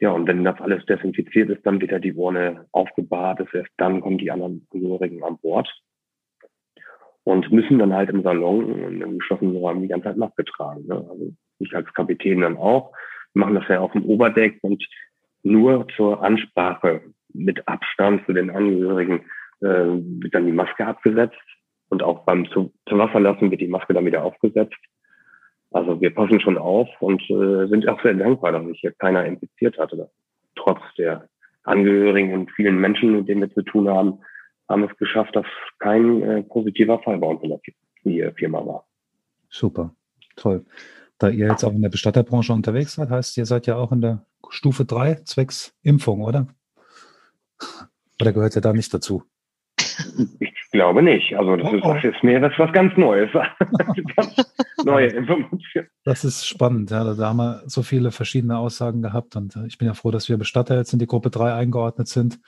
Ja, 0.00 0.10
und 0.10 0.28
wenn 0.28 0.44
das 0.44 0.60
alles 0.60 0.86
desinfiziert 0.86 1.50
ist, 1.50 1.66
dann 1.66 1.80
wird 1.80 1.90
ja 1.90 1.98
die 1.98 2.12
Urne 2.12 2.66
aufgebahrt. 2.72 3.40
Das 3.40 3.52
erst 3.52 3.72
dann 3.78 4.00
kommen 4.00 4.18
die 4.18 4.30
anderen 4.30 4.66
Angehörigen 4.72 5.24
an 5.24 5.38
Bord 5.38 5.68
und 7.24 7.52
müssen 7.52 7.78
dann 7.78 7.92
halt 7.92 8.08
im 8.08 8.22
Salon 8.22 9.02
im 9.02 9.18
geschlossenen 9.18 9.56
Raum 9.56 9.82
die 9.82 9.88
ganze 9.88 10.04
Zeit 10.04 10.16
nachgetragen. 10.16 10.86
Ne? 10.86 10.94
Also 10.94 11.34
ich 11.58 11.74
als 11.74 11.92
Kapitän 11.92 12.40
dann 12.40 12.56
auch. 12.56 12.92
Wir 13.34 13.40
machen 13.40 13.56
das 13.56 13.68
ja 13.68 13.80
auf 13.80 13.92
dem 13.92 14.04
Oberdeck 14.04 14.58
und 14.62 14.82
nur 15.42 15.86
zur 15.96 16.22
Ansprache 16.22 17.02
mit 17.34 17.66
Abstand 17.68 18.24
zu 18.24 18.32
den 18.32 18.50
Angehörigen 18.50 19.26
äh, 19.60 19.66
wird 19.66 20.34
dann 20.34 20.46
die 20.46 20.52
Maske 20.52 20.86
abgesetzt 20.86 21.36
und 21.90 22.02
auch 22.02 22.24
beim 22.24 22.48
zu, 22.50 22.72
zu 22.88 22.96
Wasser 22.96 23.20
lassen 23.20 23.50
wird 23.50 23.60
die 23.60 23.68
Maske 23.68 23.92
dann 23.92 24.06
wieder 24.06 24.24
aufgesetzt. 24.24 24.76
Also 25.70 26.00
wir 26.00 26.14
passen 26.14 26.40
schon 26.40 26.56
auf 26.56 26.88
und 27.00 27.20
äh, 27.30 27.66
sind 27.68 27.86
auch 27.88 28.02
sehr 28.02 28.14
dankbar, 28.14 28.52
dass 28.52 28.66
sich 28.66 28.80
hier 28.80 28.92
keiner 28.92 29.24
infiziert 29.26 29.78
hatte. 29.78 30.10
Trotz 30.56 30.80
der 30.96 31.28
Angehörigen 31.64 32.32
und 32.32 32.50
vielen 32.52 32.78
Menschen, 32.78 33.12
mit 33.12 33.28
denen 33.28 33.42
wir 33.42 33.52
zu 33.52 33.62
tun 33.62 33.88
haben, 33.88 34.20
haben 34.68 34.84
es 34.84 34.96
geschafft, 34.96 35.36
dass 35.36 35.46
kein 35.78 36.22
äh, 36.22 36.42
positiver 36.42 36.98
Fall 37.00 37.18
bei 37.18 37.26
uns 37.26 37.42
in 38.04 38.16
der 38.16 38.32
Firma 38.34 38.64
war. 38.64 38.86
Super, 39.50 39.94
toll. 40.36 40.64
Da 41.18 41.28
ihr 41.28 41.48
jetzt 41.48 41.64
auch 41.64 41.72
in 41.72 41.82
der 41.82 41.88
Bestatterbranche 41.88 42.52
unterwegs 42.52 42.94
seid, 42.94 43.10
heißt, 43.10 43.36
ihr 43.38 43.46
seid 43.46 43.66
ja 43.66 43.76
auch 43.76 43.92
in 43.92 44.00
der 44.00 44.24
Stufe 44.50 44.84
3 44.84 45.16
zwecks 45.24 45.76
Impfung, 45.82 46.22
oder? 46.22 46.46
Oder 48.20 48.32
gehört 48.32 48.56
ihr 48.56 48.62
da 48.62 48.72
nicht 48.72 48.92
dazu? 48.94 49.24
Ich 50.40 50.52
glaube 50.70 51.02
nicht. 51.02 51.34
Also 51.36 51.56
das, 51.56 51.72
oh, 51.72 51.76
ist, 51.76 51.84
das 51.84 52.04
ist 52.04 52.22
mir 52.22 52.40
das 52.40 52.52
was 52.58 52.72
ganz 52.72 52.96
Neues. 52.96 53.30
ganz 54.16 54.54
neue 54.84 55.06
Information. 55.06 55.86
Das 56.04 56.24
ist 56.24 56.46
spannend. 56.46 56.90
Ja. 56.90 57.04
Da 57.14 57.28
haben 57.28 57.38
wir 57.38 57.62
so 57.66 57.82
viele 57.82 58.10
verschiedene 58.10 58.58
Aussagen 58.58 59.02
gehabt 59.02 59.36
und 59.36 59.56
äh, 59.56 59.66
ich 59.66 59.78
bin 59.78 59.88
ja 59.88 59.94
froh, 59.94 60.10
dass 60.10 60.28
wir 60.28 60.36
Bestatter 60.36 60.76
jetzt 60.76 60.92
in 60.92 60.98
die 60.98 61.06
Gruppe 61.06 61.30
3 61.30 61.54
eingeordnet 61.54 62.08
sind. 62.08 62.38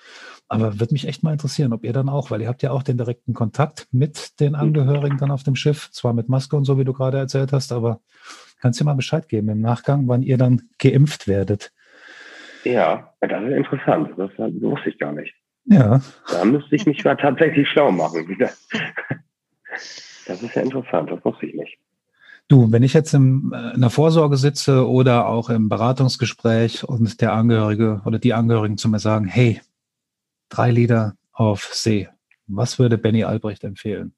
Aber 0.49 0.81
würde 0.81 0.93
mich 0.93 1.07
echt 1.07 1.23
mal 1.23 1.33
interessieren, 1.33 1.73
ob 1.73 1.85
ihr 1.85 1.93
dann 1.93 2.09
auch, 2.09 2.31
weil 2.31 2.43
ihr 2.43 2.49
habt 2.49 2.63
ja 2.63 2.71
auch 2.71 2.83
den 2.83 2.99
direkten 2.99 3.35
Kontakt 3.35 3.89
mit 3.93 4.41
den 4.41 4.55
Angehörigen 4.55 5.19
dann 5.19 5.31
auf 5.31 5.43
dem 5.43 5.57
Schiff, 5.57 5.91
zwar 5.91 6.13
mit 6.13 6.29
Maske 6.29 6.57
und 6.57 6.65
so, 6.65 6.79
wie 6.79 6.85
du 6.85 6.93
gerade 6.93 7.19
erzählt 7.19 7.53
hast, 7.53 7.73
aber 7.73 8.01
kannst 8.61 8.81
du 8.81 8.85
mal 8.85 8.95
Bescheid 8.95 9.29
geben 9.29 9.49
im 9.49 9.61
Nachgang, 9.61 10.09
wann 10.09 10.23
ihr 10.23 10.39
dann 10.39 10.63
geimpft 10.79 11.29
werdet? 11.29 11.73
Ja, 12.65 13.15
das 13.21 13.43
ist 13.43 13.53
interessant. 13.53 14.11
Das 14.17 14.31
wusste 14.39 14.91
ich 14.91 14.99
gar 14.99 15.13
nicht. 15.13 15.35
Ja. 15.71 16.01
Da 16.29 16.45
müsste 16.45 16.75
ich 16.75 16.85
mich 16.85 17.03
tatsächlich 17.03 17.69
schlau 17.69 17.93
machen. 17.93 18.37
Das 20.27 20.43
ist 20.43 20.55
ja 20.55 20.63
interessant, 20.63 21.11
das 21.11 21.25
wusste 21.25 21.47
ich 21.47 21.55
nicht. 21.55 21.79
Du, 22.49 22.73
wenn 22.73 22.83
ich 22.83 22.93
jetzt 22.93 23.15
im, 23.15 23.55
äh, 23.55 23.75
in 23.75 23.81
der 23.81 23.91
Vorsorge 23.91 24.37
sitze 24.37 24.89
oder 24.89 25.29
auch 25.29 25.51
im 25.51 25.69
Beratungsgespräch 25.69 26.83
und 26.83 27.21
der 27.21 27.33
Angehörige 27.33 28.03
oder 28.05 28.19
die 28.19 28.35
Angehörigen 28.35 28.77
zu 28.77 28.89
mir 28.89 28.99
sagen, 28.99 29.27
hey, 29.27 29.61
drei 30.49 30.73
Lieder 30.73 31.15
auf 31.33 31.63
See, 31.73 32.09
was 32.49 32.81
würde 32.81 32.99
Benny 32.99 33.23
Albrecht 33.23 33.63
empfehlen? 33.63 34.13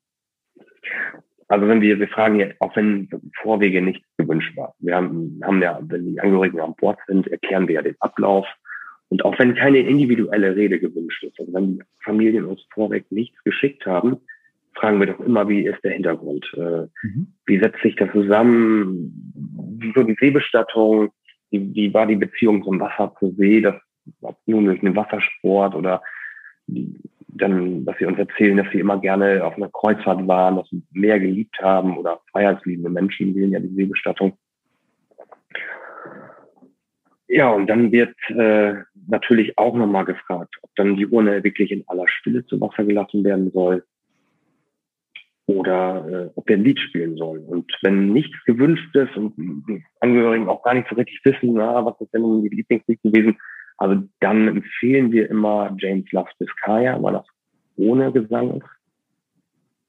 Also 1.49 1.69
wenn 1.69 1.83
wir, 1.83 2.01
wir 2.01 2.09
fragen 2.09 2.41
ja, 2.41 2.47
auch 2.61 2.75
wenn 2.75 3.11
Vorwege 3.43 3.83
nicht 3.83 4.03
gewünscht 4.17 4.57
war. 4.57 4.75
Wir 4.79 4.97
haben, 4.97 5.39
haben 5.45 5.61
ja, 5.61 5.79
wenn 5.83 6.07
die 6.07 6.21
Angehörigen 6.21 6.61
an 6.61 6.75
Bord 6.77 6.99
sind, 7.07 7.27
erklären 7.27 7.69
wir 7.69 7.75
ja 7.75 7.83
den 7.83 7.97
Ablauf, 8.01 8.47
und 9.13 9.27
auch 9.27 9.39
wenn 9.39 9.55
keine 9.55 9.81
individuelle 9.81 10.57
Rede 10.57 10.81
gewünscht 10.81 11.23
ist, 11.23 11.39
also 11.39 11.53
wenn 11.53 11.75
die 11.75 11.83
Familien 12.03 12.47
uns 12.47 12.63
vorweg 12.73 13.05
nichts 13.13 13.37
geschickt 13.45 13.85
haben, 13.85 14.17
fragen 14.75 15.01
wir 15.01 15.09
doch 15.09 15.21
immer, 15.21 15.47
wie 15.51 15.67
ist 15.67 15.85
der 15.85 15.93
Hintergrund? 15.93 16.51
Äh, 16.57 16.87
mhm. 17.03 17.27
Wie 17.45 17.59
setzt 17.59 17.83
sich 17.83 17.95
das 17.97 18.11
zusammen? 18.13 19.13
Wieso 19.81 20.03
die 20.05 20.17
Seebestattung? 20.19 21.11
Wie, 21.51 21.75
wie 21.75 21.93
war 21.93 22.07
die 22.07 22.17
Beziehung 22.17 22.65
zum 22.65 22.81
Wasser 22.81 23.15
zur 23.19 23.33
See? 23.33 23.61
Das, 23.61 23.75
ob 24.23 24.39
nun 24.47 24.65
durch 24.65 24.81
einen 24.83 24.97
Wassersport 24.97 25.75
oder 25.75 26.03
die, 26.67 26.99
dann, 27.29 27.85
dass 27.85 27.99
sie 27.99 28.07
uns 28.07 28.19
erzählen, 28.19 28.57
dass 28.57 28.73
sie 28.73 28.81
immer 28.81 28.99
gerne 28.99 29.45
auf 29.45 29.59
einer 29.59 29.69
Kreuzfahrt 29.69 30.27
waren, 30.27 30.57
dass 30.57 30.71
sie 30.71 30.83
mehr 30.93 31.21
geliebt 31.21 31.59
haben 31.61 31.99
oder 31.99 32.23
freiheitsliebende 32.31 32.89
Menschen 32.89 33.35
wählen 33.35 33.53
ja 33.53 33.61
die 33.61 33.75
Seebestattung. 33.75 34.39
Ja, 37.35 37.51
und 37.51 37.67
dann 37.67 37.93
wird 37.93 38.15
äh, 38.29 38.75
natürlich 39.09 39.57
auch 39.57 39.75
nochmal 39.75 40.05
gefragt, 40.05 40.55
ob 40.61 40.69
dann 40.77 40.97
die 40.97 41.07
Urne 41.07 41.43
wirklich 41.43 41.71
in 41.71 41.83
aller 41.87 42.07
Stille 42.07 42.45
zu 42.45 42.61
Wasser 42.61 42.85
gelassen 42.85 43.25
werden 43.25 43.51
soll 43.53 43.83
oder 45.47 46.07
äh, 46.11 46.31
ob 46.35 46.47
wir 46.47 46.59
ein 46.59 46.65
Lied 46.65 46.79
spielen 46.79 47.17
sollen. 47.17 47.43
Und 47.47 47.73
wenn 47.81 48.13
nichts 48.13 48.37
gewünscht 48.45 48.95
ist 48.95 49.17
und 49.17 49.35
die 49.39 49.83
Angehörigen 50.01 50.47
auch 50.47 50.63
gar 50.63 50.75
nicht 50.75 50.89
so 50.91 50.95
richtig 50.95 51.25
wissen, 51.25 51.55
na, 51.55 51.83
was 51.87 51.99
ist 52.03 52.13
denn 52.13 52.21
nun 52.21 52.43
die 52.43 52.55
Lieblingslied 52.55 53.03
gewesen, 53.03 53.39
also 53.79 54.03
dann 54.21 54.49
empfehlen 54.49 55.11
wir 55.11 55.31
immer 55.31 55.75
James 55.79 56.13
Loves 56.13 56.37
Biscaya, 56.39 57.03
weil 57.03 57.15
das 57.15 57.27
ohne 57.77 58.13
Gesang 58.13 58.63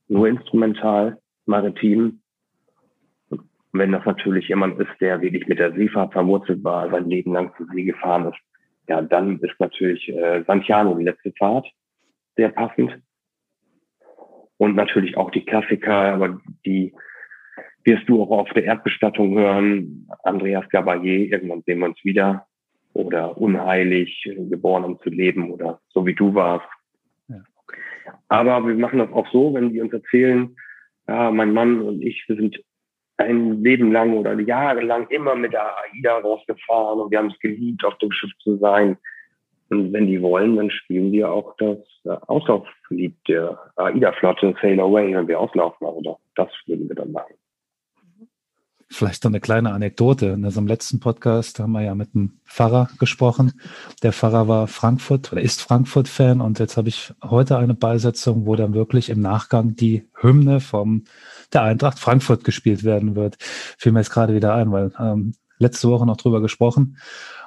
nur 0.08 0.30
instrumental, 0.30 1.18
maritim 1.46 2.22
und 3.74 3.80
wenn 3.80 3.92
das 3.92 4.06
natürlich 4.06 4.48
jemand 4.48 4.80
ist, 4.80 4.92
der 5.00 5.20
wirklich 5.22 5.48
mit 5.48 5.58
der 5.58 5.74
Seefahrt 5.74 6.14
verwurzelt 6.14 6.64
war, 6.64 6.90
sein 6.92 7.10
Leben 7.10 7.34
lang 7.34 7.52
zur 7.58 7.66
See 7.74 7.84
gefahren 7.84 8.28
ist, 8.28 8.38
ja, 8.88 9.02
dann 9.02 9.40
ist 9.40 9.60
natürlich 9.60 10.08
äh, 10.10 10.44
Santiano 10.46 10.96
die 10.96 11.06
letzte 11.06 11.34
Fahrt 11.34 11.66
sehr 12.36 12.50
passend. 12.50 13.00
Und 14.58 14.76
natürlich 14.76 15.18
auch 15.18 15.32
die 15.32 15.44
Klassiker, 15.44 16.14
aber 16.14 16.40
die 16.66 16.94
wirst 17.84 18.08
du 18.08 18.22
auch 18.22 18.30
auf 18.30 18.50
der 18.50 18.66
Erdbestattung 18.66 19.38
hören. 19.38 20.08
Andreas 20.24 20.66
Gabayé, 20.66 21.32
irgendwann 21.32 21.64
sehen 21.66 21.80
wir 21.80 21.88
uns 21.88 22.04
wieder. 22.04 22.46
Oder 22.94 23.36
unheilig, 23.40 24.30
geboren 24.50 24.84
um 24.84 25.00
zu 25.00 25.10
leben 25.10 25.50
oder 25.52 25.82
so 25.90 26.06
wie 26.06 26.14
du 26.14 26.36
warst. 26.36 26.68
Ja, 27.28 27.38
okay. 27.58 27.80
Aber 28.28 28.68
wir 28.68 28.76
machen 28.76 29.00
das 29.00 29.12
auch 29.12 29.28
so, 29.32 29.56
wenn 29.56 29.74
die 29.74 29.82
uns 29.82 29.92
erzählen, 29.92 30.56
ja, 31.08 31.32
mein 31.32 31.54
Mann 31.54 31.82
und 31.82 32.04
ich, 32.04 32.24
wir 32.28 32.36
sind 32.36 32.64
ein 33.18 33.64
Leben 33.64 33.92
lang 33.92 34.18
oder 34.18 34.40
jahrelang 34.40 35.08
immer 35.10 35.36
mit 35.36 35.54
der 35.54 35.78
AIDA 35.78 36.18
rausgefahren 36.20 37.00
und 37.00 37.12
wir 37.12 37.20
haben 37.20 37.32
es 37.32 37.40
geliebt, 37.40 37.86
auf 37.86 37.98
dem 38.00 38.12
Schiff 38.12 38.32
zu 38.40 38.58
sein. 38.58 38.98
Und 39.70 39.94
wenn 39.94 40.08
die 40.08 40.22
wollen, 40.22 40.56
dann 40.56 40.70
spielen 40.70 41.12
wir 41.12 41.32
auch 41.32 41.56
das 41.58 41.78
äh, 42.06 42.10
Auslauflied 42.28 43.16
der 43.28 43.58
AIDA-Flotte 43.76 44.56
Sail 44.62 44.80
Away, 44.80 45.16
wenn 45.16 45.28
wir 45.28 45.40
auslaufen. 45.40 45.88
Also 45.88 46.20
das 46.36 46.50
würden 46.66 46.88
wir 46.90 46.96
dann 46.96 47.12
machen. 47.12 47.34
Vielleicht 48.94 49.24
noch 49.24 49.32
eine 49.32 49.40
kleine 49.40 49.74
Anekdote. 49.74 50.28
In 50.28 50.46
unserem 50.46 50.68
letzten 50.68 51.00
Podcast 51.00 51.60
haben 51.60 51.72
wir 51.72 51.82
ja 51.82 51.96
mit 51.96 52.10
einem 52.14 52.34
Pfarrer 52.46 52.90
gesprochen. 53.00 53.54
Der 54.04 54.14
Pfarrer 54.14 54.48
war 54.48 54.68
Frankfurt 54.68 55.32
oder 55.32 55.42
ist 55.42 55.64
Frankfurt-Fan 55.64 56.42
und 56.42 56.60
jetzt 56.60 56.78
habe 56.78 56.90
ich 56.90 57.12
heute 57.24 57.58
eine 57.58 57.74
Beisetzung, 57.74 58.46
wo 58.46 58.56
dann 58.56 58.76
wirklich 58.76 59.10
im 59.10 59.20
Nachgang 59.20 59.76
die 59.76 60.08
Hymne 60.22 60.60
vom 60.60 61.06
der 61.54 61.64
Eintracht 61.64 61.98
Frankfurt 61.98 62.44
gespielt 62.44 62.84
werden 62.84 63.16
wird. 63.16 63.38
Fiel 63.40 63.94
mir 63.94 64.00
jetzt 64.00 64.12
gerade 64.12 64.36
wieder 64.36 64.54
ein, 64.54 64.72
weil 64.72 64.92
ähm, 65.00 65.34
letzte 65.58 65.90
Woche 65.90 66.06
noch 66.06 66.18
drüber 66.18 66.40
gesprochen 66.40 66.98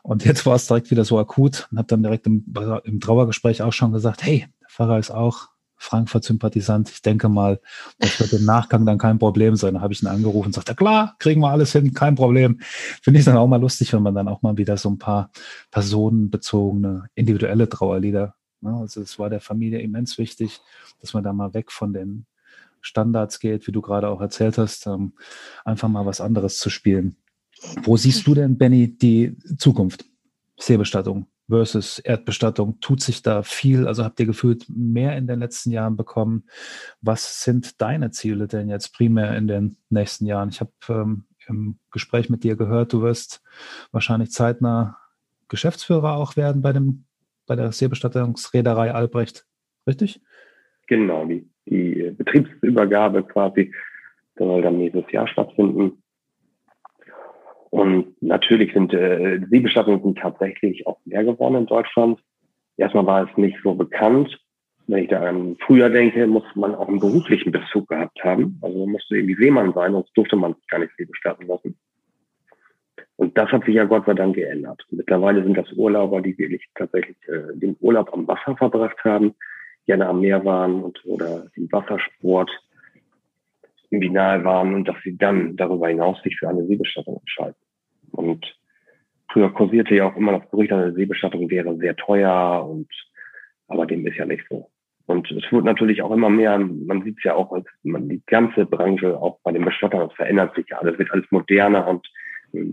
und 0.02 0.24
jetzt 0.24 0.46
war 0.46 0.56
es 0.56 0.66
direkt 0.66 0.90
wieder 0.90 1.04
so 1.04 1.16
akut 1.16 1.68
und 1.70 1.78
habe 1.78 1.86
dann 1.86 2.02
direkt 2.02 2.26
im, 2.26 2.44
im 2.82 2.98
Trauergespräch 2.98 3.62
auch 3.62 3.72
schon 3.72 3.92
gesagt, 3.92 4.24
hey, 4.24 4.48
der 4.62 4.68
Pfarrer 4.68 4.98
ist 4.98 5.12
auch 5.12 5.48
Frankfurt-Sympathisant. 5.76 6.90
Ich 6.90 7.02
denke 7.02 7.28
mal, 7.28 7.60
das 7.98 8.18
wird 8.18 8.32
im 8.32 8.44
Nachgang 8.44 8.86
dann 8.86 8.98
kein 8.98 9.18
Problem 9.18 9.56
sein. 9.56 9.74
Da 9.74 9.80
habe 9.80 9.92
ich 9.92 10.02
ihn 10.02 10.08
angerufen 10.08 10.46
und 10.46 10.52
sagte, 10.54 10.74
klar, 10.74 11.16
kriegen 11.18 11.40
wir 11.40 11.50
alles 11.50 11.72
hin, 11.72 11.94
kein 11.94 12.14
Problem. 12.14 12.58
Finde 12.60 13.20
ich 13.20 13.26
dann 13.26 13.36
auch 13.36 13.46
mal 13.46 13.60
lustig, 13.60 13.92
wenn 13.92 14.02
man 14.02 14.14
dann 14.14 14.28
auch 14.28 14.42
mal 14.42 14.56
wieder 14.56 14.76
so 14.76 14.88
ein 14.90 14.98
paar 14.98 15.30
personenbezogene, 15.70 17.08
individuelle 17.14 17.68
Trauerlieder. 17.68 18.34
Ne? 18.60 18.74
Also 18.74 19.02
es 19.02 19.18
war 19.18 19.30
der 19.30 19.40
Familie 19.40 19.80
immens 19.80 20.18
wichtig, 20.18 20.60
dass 21.00 21.14
man 21.14 21.24
da 21.24 21.32
mal 21.32 21.54
weg 21.54 21.70
von 21.70 21.92
den 21.92 22.26
Standards 22.80 23.40
geht, 23.40 23.66
wie 23.66 23.72
du 23.72 23.82
gerade 23.82 24.08
auch 24.08 24.20
erzählt 24.20 24.58
hast, 24.58 24.86
ähm, 24.86 25.12
einfach 25.64 25.88
mal 25.88 26.06
was 26.06 26.20
anderes 26.20 26.58
zu 26.58 26.70
spielen. 26.70 27.16
Wo 27.82 27.96
siehst 27.96 28.26
du 28.26 28.34
denn, 28.34 28.58
Benny, 28.58 28.96
die 28.96 29.36
Zukunft? 29.58 30.04
Seebestattung 30.58 31.26
versus 31.48 31.98
Erdbestattung? 31.98 32.80
Tut 32.80 33.00
sich 33.02 33.22
da 33.22 33.42
viel? 33.42 33.86
Also 33.86 34.04
habt 34.04 34.20
ihr 34.20 34.26
gefühlt 34.26 34.66
mehr 34.68 35.16
in 35.16 35.26
den 35.26 35.40
letzten 35.40 35.70
Jahren 35.70 35.96
bekommen? 35.96 36.44
Was 37.00 37.42
sind 37.42 37.80
deine 37.80 38.10
Ziele 38.10 38.48
denn 38.48 38.68
jetzt 38.68 38.94
primär 38.94 39.36
in 39.36 39.48
den 39.48 39.76
nächsten 39.90 40.26
Jahren? 40.26 40.48
Ich 40.48 40.60
habe 40.60 40.72
ähm, 40.88 41.24
im 41.48 41.78
Gespräch 41.92 42.28
mit 42.28 42.44
dir 42.44 42.56
gehört, 42.56 42.92
du 42.92 43.02
wirst 43.02 43.42
wahrscheinlich 43.92 44.32
zeitnah 44.32 44.98
Geschäftsführer 45.48 46.16
auch 46.16 46.36
werden 46.36 46.60
bei 46.60 46.72
dem 46.72 47.04
bei 47.46 47.56
der 47.56 47.72
Seebestattungsreederei 47.72 48.92
Albrecht, 48.92 49.46
richtig? 49.86 50.20
Genau, 50.88 51.24
die, 51.24 51.48
die 51.66 52.12
Betriebsübergabe 52.16 53.22
quasi 53.22 53.72
soll 54.36 54.62
dann 54.62 54.78
nächstes 54.78 55.10
Jahr 55.12 55.28
stattfinden. 55.28 56.02
Und 57.70 58.20
natürlich 58.22 58.72
sind 58.72 58.92
äh, 58.94 59.40
Seebestattungen 59.50 60.02
sind 60.02 60.18
tatsächlich 60.18 60.86
auch 60.86 60.98
mehr 61.04 61.24
geworden 61.24 61.56
in 61.56 61.66
Deutschland. 61.66 62.20
Erstmal 62.76 63.06
war 63.06 63.28
es 63.28 63.36
nicht 63.36 63.58
so 63.62 63.74
bekannt. 63.74 64.38
Wenn 64.86 65.02
ich 65.02 65.08
da 65.08 65.20
an 65.20 65.56
früher 65.66 65.90
denke, 65.90 66.26
muss 66.26 66.44
man 66.54 66.74
auch 66.74 66.88
einen 66.88 67.00
beruflichen 67.00 67.50
Bezug 67.50 67.88
gehabt 67.88 68.22
haben. 68.22 68.58
Also 68.62 68.78
man 68.78 68.90
musste 68.90 69.16
irgendwie 69.16 69.34
Seemann 69.34 69.72
sein, 69.72 69.92
sonst 69.92 70.16
durfte 70.16 70.36
man 70.36 70.54
gar 70.68 70.78
nicht 70.78 70.92
Seebestatten 70.96 71.46
lassen. 71.48 71.76
Und 73.16 73.36
das 73.36 73.50
hat 73.50 73.64
sich 73.64 73.74
ja 73.74 73.84
Gott 73.84 74.06
sei 74.06 74.14
Dank 74.14 74.36
geändert. 74.36 74.84
Mittlerweile 74.90 75.42
sind 75.42 75.56
das 75.56 75.72
Urlauber, 75.72 76.20
die 76.20 76.38
wirklich 76.38 76.62
tatsächlich 76.74 77.16
äh, 77.28 77.56
den 77.56 77.76
Urlaub 77.80 78.12
am 78.12 78.28
Wasser 78.28 78.56
verbracht 78.56 79.02
haben, 79.04 79.34
gerne 79.86 80.06
am 80.06 80.20
Meer 80.20 80.44
waren 80.44 80.82
und 80.82 81.04
oder 81.06 81.46
den 81.56 81.70
Wassersport 81.72 82.50
im 83.90 84.00
Binal 84.00 84.44
waren 84.44 84.74
und 84.74 84.88
dass 84.88 84.96
sie 85.04 85.16
dann 85.16 85.56
darüber 85.56 85.88
hinaus 85.88 86.20
sich 86.22 86.36
für 86.38 86.48
eine 86.48 86.66
Seebestattung 86.66 87.18
entscheiden. 87.18 87.56
Und 88.12 88.56
früher 89.30 89.52
kursierte 89.52 89.94
ja 89.94 90.10
auch 90.10 90.16
immer 90.16 90.38
das 90.38 90.50
Gerücht, 90.50 90.72
eine 90.72 90.92
Seebestattung 90.92 91.50
wäre 91.50 91.76
sehr 91.76 91.96
teuer 91.96 92.66
und 92.68 92.88
aber 93.68 93.86
dem 93.86 94.06
ist 94.06 94.16
ja 94.16 94.26
nicht 94.26 94.44
so. 94.48 94.70
Und 95.06 95.30
es 95.30 95.50
wird 95.52 95.64
natürlich 95.64 96.02
auch 96.02 96.10
immer 96.10 96.30
mehr, 96.30 96.58
man 96.58 97.02
sieht 97.02 97.18
es 97.18 97.24
ja 97.24 97.34
auch, 97.34 97.56
man 97.84 98.08
die 98.08 98.22
ganze 98.26 98.66
Branche, 98.66 99.16
auch 99.16 99.38
bei 99.44 99.52
den 99.52 99.64
Bestattern, 99.64 100.08
es 100.08 100.16
verändert 100.16 100.54
sich 100.56 100.66
ja 100.68 100.78
alles, 100.78 100.98
wird 100.98 101.12
alles 101.12 101.26
moderner 101.30 101.86
und 101.86 102.06
äh, 102.52 102.72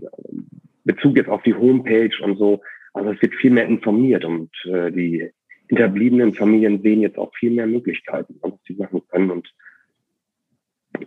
Bezug 0.84 1.16
jetzt 1.16 1.28
auf 1.28 1.42
die 1.42 1.54
Homepage 1.54 2.14
und 2.22 2.36
so, 2.36 2.60
also 2.92 3.10
es 3.10 3.22
wird 3.22 3.34
viel 3.34 3.50
mehr 3.50 3.66
informiert 3.66 4.24
und 4.24 4.50
äh, 4.64 4.90
die 4.90 5.30
hinterbliebenen 5.68 6.34
Familien 6.34 6.82
sehen 6.82 7.00
jetzt 7.00 7.18
auch 7.18 7.34
viel 7.34 7.52
mehr 7.52 7.66
Möglichkeiten, 7.66 8.36
was 8.42 8.52
sie 8.66 8.74
machen 8.74 9.02
können 9.08 9.30
und 9.30 9.48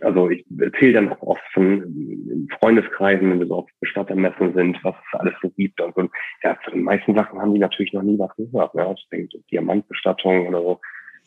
also 0.00 0.30
ich 0.30 0.44
erzähle 0.58 0.94
dann 0.94 1.12
auch 1.12 1.22
oft 1.22 1.42
von 1.52 2.48
Freundeskreisen, 2.58 3.30
wenn 3.30 3.40
wir 3.40 3.46
so 3.46 3.56
auf 3.56 3.70
Bestattermessen 3.80 4.54
sind, 4.54 4.78
was 4.82 4.94
es 4.94 5.20
alles 5.20 5.34
so 5.40 5.50
gibt. 5.50 5.80
Und, 5.80 5.96
und 5.96 6.10
ja, 6.42 6.58
zu 6.64 6.70
den 6.70 6.82
meisten 6.82 7.14
Sachen 7.14 7.40
haben 7.40 7.54
die 7.54 7.60
natürlich 7.60 7.92
noch 7.92 8.02
nie 8.02 8.18
was 8.18 8.34
gehört. 8.36 8.74
Ne? 8.74 8.94
Ich 8.96 9.08
denke, 9.10 9.38
Diamantbestattung 9.50 10.46
oder 10.46 10.60
so, 10.60 10.80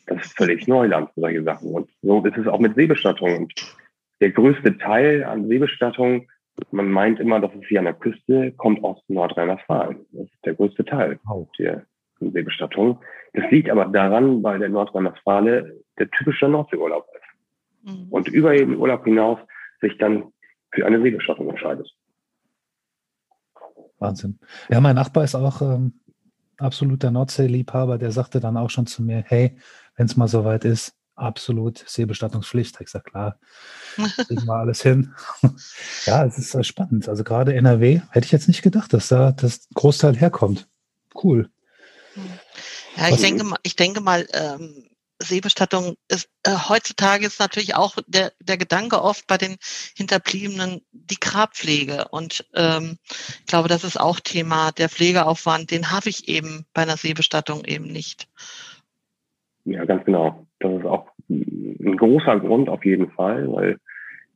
das 0.07 0.25
ist 0.25 0.37
völlig 0.37 0.67
Neuland 0.67 1.09
für 1.13 1.21
solche 1.21 1.43
Sachen. 1.43 1.73
Und 1.73 1.89
so 2.01 2.23
ist 2.23 2.37
es 2.37 2.47
auch 2.47 2.59
mit 2.59 2.75
Seebestattung. 2.75 3.35
Und 3.37 3.53
der 4.19 4.31
größte 4.31 4.77
Teil 4.77 5.23
an 5.23 5.47
Seebestattung, 5.47 6.27
man 6.71 6.89
meint 6.89 7.19
immer, 7.19 7.39
dass 7.39 7.53
es 7.55 7.67
hier 7.67 7.79
an 7.79 7.85
der 7.85 7.93
Küste 7.93 8.51
kommt 8.53 8.83
aus 8.83 9.01
Nordrhein-Westfalen. 9.07 10.05
Das 10.11 10.25
ist 10.25 10.45
der 10.45 10.53
größte 10.53 10.85
Teil 10.85 11.19
oh. 11.29 11.47
der 11.57 11.85
Seebestattung. 12.19 12.99
Das 13.33 13.49
liegt 13.49 13.69
aber 13.69 13.85
daran, 13.85 14.43
weil 14.43 14.59
der 14.59 14.69
Nordrhein-Westfale 14.69 15.81
der 15.97 16.09
typische 16.11 16.47
Nordseeurlaub 16.47 17.07
ist 17.15 17.20
mhm. 17.83 18.07
und 18.09 18.27
über 18.27 18.53
den 18.53 18.75
Urlaub 18.75 19.03
hinaus 19.03 19.39
sich 19.81 19.97
dann 19.97 20.31
für 20.71 20.85
eine 20.85 21.01
Seebestattung 21.01 21.49
entscheidet. 21.49 21.89
Wahnsinn. 23.99 24.39
Ja, 24.69 24.81
mein 24.81 24.95
Nachbar 24.95 25.23
ist 25.23 25.35
auch 25.35 25.61
ähm, 25.61 26.01
absoluter 26.57 27.11
Nordsee-Liebhaber. 27.11 27.97
Der 27.97 28.11
sagte 28.11 28.39
dann 28.39 28.57
auch 28.57 28.69
schon 28.69 28.87
zu 28.87 29.03
mir, 29.03 29.23
hey, 29.27 29.57
wenn 29.95 30.07
es 30.07 30.17
mal 30.17 30.27
soweit 30.27 30.65
ist, 30.65 30.95
absolut 31.15 31.83
Seebestattungspflicht. 31.87 32.79
Ich 32.81 32.89
sage, 32.89 33.03
klar, 33.03 33.39
kriegen 34.27 34.45
wir 34.45 34.55
alles 34.55 34.81
hin. 34.81 35.13
ja, 36.05 36.25
es 36.25 36.37
ist 36.37 36.65
spannend. 36.65 37.07
Also 37.07 37.23
gerade 37.23 37.53
NRW 37.53 38.01
hätte 38.09 38.25
ich 38.25 38.31
jetzt 38.31 38.47
nicht 38.47 38.63
gedacht, 38.63 38.93
dass 38.93 39.09
da 39.09 39.31
das 39.31 39.67
Großteil 39.73 40.15
herkommt. 40.15 40.67
Cool. 41.21 41.49
Ja, 42.97 43.09
ich 43.09 43.17
denke 43.21 43.43
mal, 43.43 43.59
ich 43.63 43.75
denke 43.75 44.01
mal, 44.01 44.27
ähm, 44.33 44.85
Seebestattung 45.21 45.95
ist 46.09 46.29
äh, 46.43 46.51
heutzutage 46.69 47.25
ist 47.25 47.39
natürlich 47.39 47.75
auch 47.75 47.95
der, 48.07 48.31
der 48.39 48.57
Gedanke 48.57 49.01
oft 49.01 49.27
bei 49.27 49.37
den 49.37 49.57
Hinterbliebenen 49.95 50.81
die 50.91 51.19
Grabpflege. 51.19 52.07
Und 52.09 52.45
ähm, 52.55 52.97
ich 53.39 53.45
glaube, 53.45 53.67
das 53.67 53.83
ist 53.83 53.99
auch 53.99 54.19
Thema, 54.19 54.71
der 54.71 54.89
Pflegeaufwand, 54.89 55.71
den 55.71 55.91
habe 55.91 56.09
ich 56.09 56.27
eben 56.27 56.65
bei 56.73 56.81
einer 56.81 56.97
Seebestattung 56.97 57.63
eben 57.65 57.85
nicht. 57.85 58.27
Ja, 59.65 59.85
ganz 59.85 60.03
genau. 60.05 60.47
Das 60.59 60.71
ist 60.73 60.85
auch 60.85 61.07
ein 61.29 61.97
großer 61.97 62.39
Grund 62.39 62.69
auf 62.69 62.83
jeden 62.83 63.11
Fall, 63.11 63.51
weil 63.51 63.77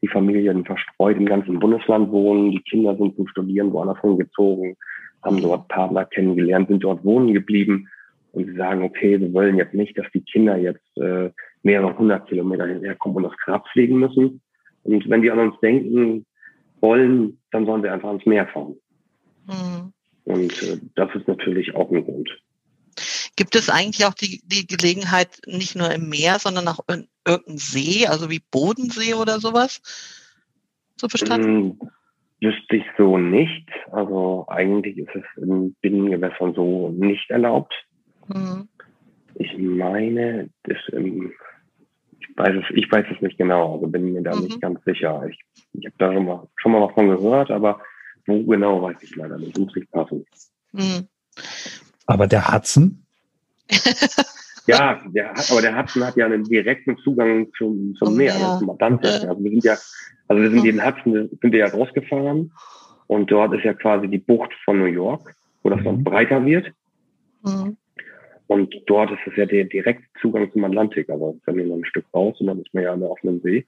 die 0.02 0.08
Familien 0.08 0.66
verstreut 0.66 1.18
im 1.18 1.26
ganzen 1.26 1.60
Bundesland 1.60 2.12
wohnen, 2.12 2.52
die 2.52 2.62
Kinder 2.62 2.96
sind 2.96 3.16
zum 3.16 3.28
Studieren 3.28 3.74
woanders 3.74 4.00
hingezogen, 4.02 4.76
haben 5.24 5.42
dort 5.42 5.68
Partner 5.68 6.06
kennengelernt, 6.06 6.68
sind 6.68 6.84
dort 6.84 7.04
wohnen 7.04 7.34
geblieben 7.34 7.90
und 8.36 8.46
sie 8.46 8.56
sagen, 8.56 8.84
okay, 8.84 9.20
wir 9.20 9.34
wollen 9.34 9.58
jetzt 9.58 9.74
nicht, 9.74 9.98
dass 9.98 10.06
die 10.14 10.22
Kinder 10.22 10.58
jetzt 10.58 10.98
äh, 10.98 11.32
mehrere 11.64 11.98
hundert 11.98 12.28
Kilometer 12.28 12.68
hinterherkommen 12.68 13.18
und 13.18 13.24
das 13.24 13.38
Grab 13.38 13.66
pflegen 13.70 13.98
müssen. 13.98 14.42
Und 14.84 15.10
wenn 15.10 15.22
die 15.22 15.32
an 15.32 15.40
uns 15.40 15.60
denken 15.62 16.26
wollen, 16.82 17.40
dann 17.52 17.66
sollen 17.66 17.82
sie 17.82 17.90
einfach 17.90 18.10
ans 18.10 18.26
Meer 18.26 18.48
fahren. 18.48 18.76
Mhm. 19.48 19.94
Und 20.26 20.64
äh, 20.64 20.80
das 20.96 21.16
ist 21.16 21.28
natürlich 21.28 21.74
auch 21.76 21.90
ein 21.92 22.04
Grund. 22.04 22.30
Gibt 23.38 23.56
es 23.56 23.70
eigentlich 23.70 24.06
auch 24.06 24.14
die, 24.14 24.42
die 24.46 24.68
Gelegenheit, 24.68 25.40
nicht 25.46 25.76
nur 25.76 25.92
im 25.92 26.10
Meer, 26.10 26.40
sondern 26.40 26.68
auch 26.68 26.80
in 26.90 27.08
irgendeinem 27.28 27.58
See, 27.58 28.08
also 28.08 28.30
wie 28.30 28.42
Bodensee 28.52 29.14
oder 29.14 29.40
sowas, 29.40 29.82
zu 30.98 31.08
bestatten? 31.08 31.44
Ähm, 31.44 31.80
wüsste 32.42 32.78
ich 32.78 32.86
so 32.98 33.18
nicht. 33.18 33.70
Also 33.92 34.46
eigentlich 34.50 34.98
ist 34.98 35.16
es 35.16 35.44
in 35.44 35.74
Binnengewässern 35.82 36.54
so 36.54 36.90
nicht 36.90 37.30
erlaubt. 37.30 37.74
Mhm. 38.28 38.68
Ich 39.36 39.58
meine, 39.58 40.50
das, 40.64 40.78
ähm, 40.94 41.34
ich, 42.20 42.38
weiß 42.38 42.56
es, 42.56 42.76
ich 42.76 42.92
weiß 42.92 43.06
es 43.14 43.22
nicht 43.22 43.38
genau, 43.38 43.76
also 43.76 43.88
bin 43.88 44.14
mir 44.14 44.22
da 44.22 44.36
mhm. 44.36 44.44
nicht 44.44 44.62
ganz 44.62 44.84
sicher. 44.86 45.26
Ich, 45.30 45.40
ich 45.74 45.86
habe 45.86 45.96
da 45.98 46.14
schon 46.14 46.26
mal, 46.26 46.48
schon 46.56 46.72
mal 46.72 46.88
davon 46.88 47.10
gehört, 47.10 47.52
aber 47.52 47.82
wo 48.26 48.44
genau 48.44 48.82
weiß 48.82 48.98
ich 49.02 49.16
leider 49.16 49.38
nicht. 49.38 49.58
Muss 49.58 49.76
ich 49.76 49.90
passen. 49.92 50.26
Mhm. 50.72 51.08
Aber 52.08 52.28
der 52.28 52.52
Hudson? 52.52 53.04
ja, 54.68 55.02
der, 55.08 55.32
aber 55.32 55.62
der 55.62 55.78
Hudson 55.78 56.04
hat 56.04 56.16
ja 56.16 56.26
einen 56.26 56.44
direkten 56.44 56.98
Zugang 56.98 57.48
zum, 57.58 57.96
zum 57.96 58.10
oh, 58.10 58.12
Meer, 58.12 58.36
ja. 58.38 58.58
zum 58.58 58.70
Atlantik. 58.70 59.28
Also 59.28 59.44
wir 59.44 59.52
sind 59.52 59.64
ja, 59.64 59.78
also 60.28 60.42
wir 60.42 60.50
sind 60.50 60.60
mhm. 60.60 60.64
den 60.64 60.86
Hudson, 60.86 61.30
sind 61.42 61.52
wir 61.52 61.60
ja 61.60 61.68
rausgefahren 61.68 62.52
und 63.08 63.32
dort 63.32 63.54
ist 63.54 63.64
ja 63.64 63.74
quasi 63.74 64.08
die 64.08 64.18
Bucht 64.18 64.52
von 64.64 64.80
New 64.80 64.86
York, 64.86 65.36
wo 65.64 65.70
das 65.70 65.84
dann 65.84 65.98
mhm. 65.98 66.04
breiter 66.04 66.46
wird. 66.46 66.72
Mhm. 67.44 67.78
Und 68.48 68.76
dort 68.86 69.12
ist 69.12 69.26
es 69.26 69.36
ja 69.36 69.46
der 69.46 69.64
direkte 69.66 70.06
Zugang 70.22 70.52
zum 70.52 70.64
Atlantik, 70.66 71.10
aber 71.10 71.34
wenn 71.46 71.58
wir 71.58 71.66
noch 71.66 71.78
ein 71.78 71.86
Stück 71.86 72.06
raus 72.14 72.40
und 72.40 72.48
dann 72.48 72.62
ist 72.62 72.74
man 72.74 72.84
ja 72.84 72.94
an 72.94 73.00
der 73.00 73.10
offenen 73.10 73.42
See. 73.42 73.66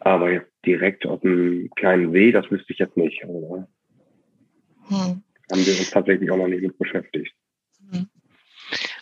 Aber 0.00 0.30
jetzt 0.30 0.50
direkt 0.64 1.06
auf 1.06 1.22
einem 1.24 1.70
kleinen 1.76 2.12
See, 2.12 2.32
das 2.32 2.50
wüsste 2.50 2.72
ich 2.72 2.78
jetzt 2.78 2.96
nicht. 2.96 3.24
Oder? 3.24 3.68
Hm. 4.88 5.22
Haben 5.50 5.66
wir 5.66 5.78
uns 5.78 5.90
tatsächlich 5.90 6.30
auch 6.30 6.36
noch 6.36 6.48
nicht 6.48 6.62
mit 6.62 6.78
beschäftigt. 6.78 7.32
Hm. 7.90 8.08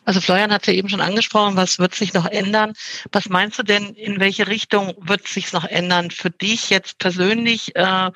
Also 0.05 0.21
Florian 0.21 0.53
hat 0.53 0.63
es 0.63 0.69
ja 0.69 0.73
eben 0.73 0.89
schon 0.89 1.01
angesprochen, 1.01 1.57
was 1.57 1.79
wird 1.79 1.95
sich 1.95 2.15
noch 2.15 2.27
ändern? 2.27 2.73
Was 3.13 3.29
meinst 3.29 3.59
du 3.59 3.63
denn, 3.63 3.95
in 3.95 4.21
welche 4.21 4.49
Richtung 4.49 4.95
wird 5.01 5.29
sich 5.29 5.53
noch 5.53 5.65
ändern 5.65 6.11
für 6.11 6.31
dich 6.31 6.71
jetzt 6.71 6.99
persönlich? 6.99 7.77
Äh, 7.77 8.11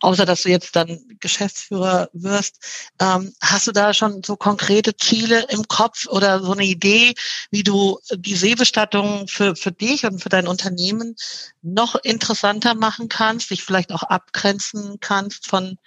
außer 0.00 0.24
dass 0.24 0.42
du 0.42 0.50
jetzt 0.50 0.76
dann 0.76 0.98
Geschäftsführer 1.20 2.08
wirst, 2.12 2.92
ähm, 3.00 3.32
hast 3.42 3.66
du 3.66 3.72
da 3.72 3.94
schon 3.94 4.22
so 4.22 4.36
konkrete 4.36 4.96
Ziele 4.96 5.46
im 5.50 5.64
Kopf 5.68 6.06
oder 6.08 6.40
so 6.40 6.52
eine 6.52 6.64
Idee, 6.64 7.14
wie 7.50 7.62
du 7.62 7.98
die 8.14 8.34
Seebestattung 8.34 9.26
für, 9.28 9.56
für 9.56 9.72
dich 9.72 10.04
und 10.04 10.22
für 10.22 10.28
dein 10.28 10.46
Unternehmen 10.46 11.14
noch 11.62 11.96
interessanter 12.02 12.74
machen 12.74 13.08
kannst, 13.08 13.50
dich 13.50 13.62
vielleicht 13.62 13.92
auch 13.92 14.02
abgrenzen 14.02 14.98
kannst 15.00 15.48
von 15.48 15.78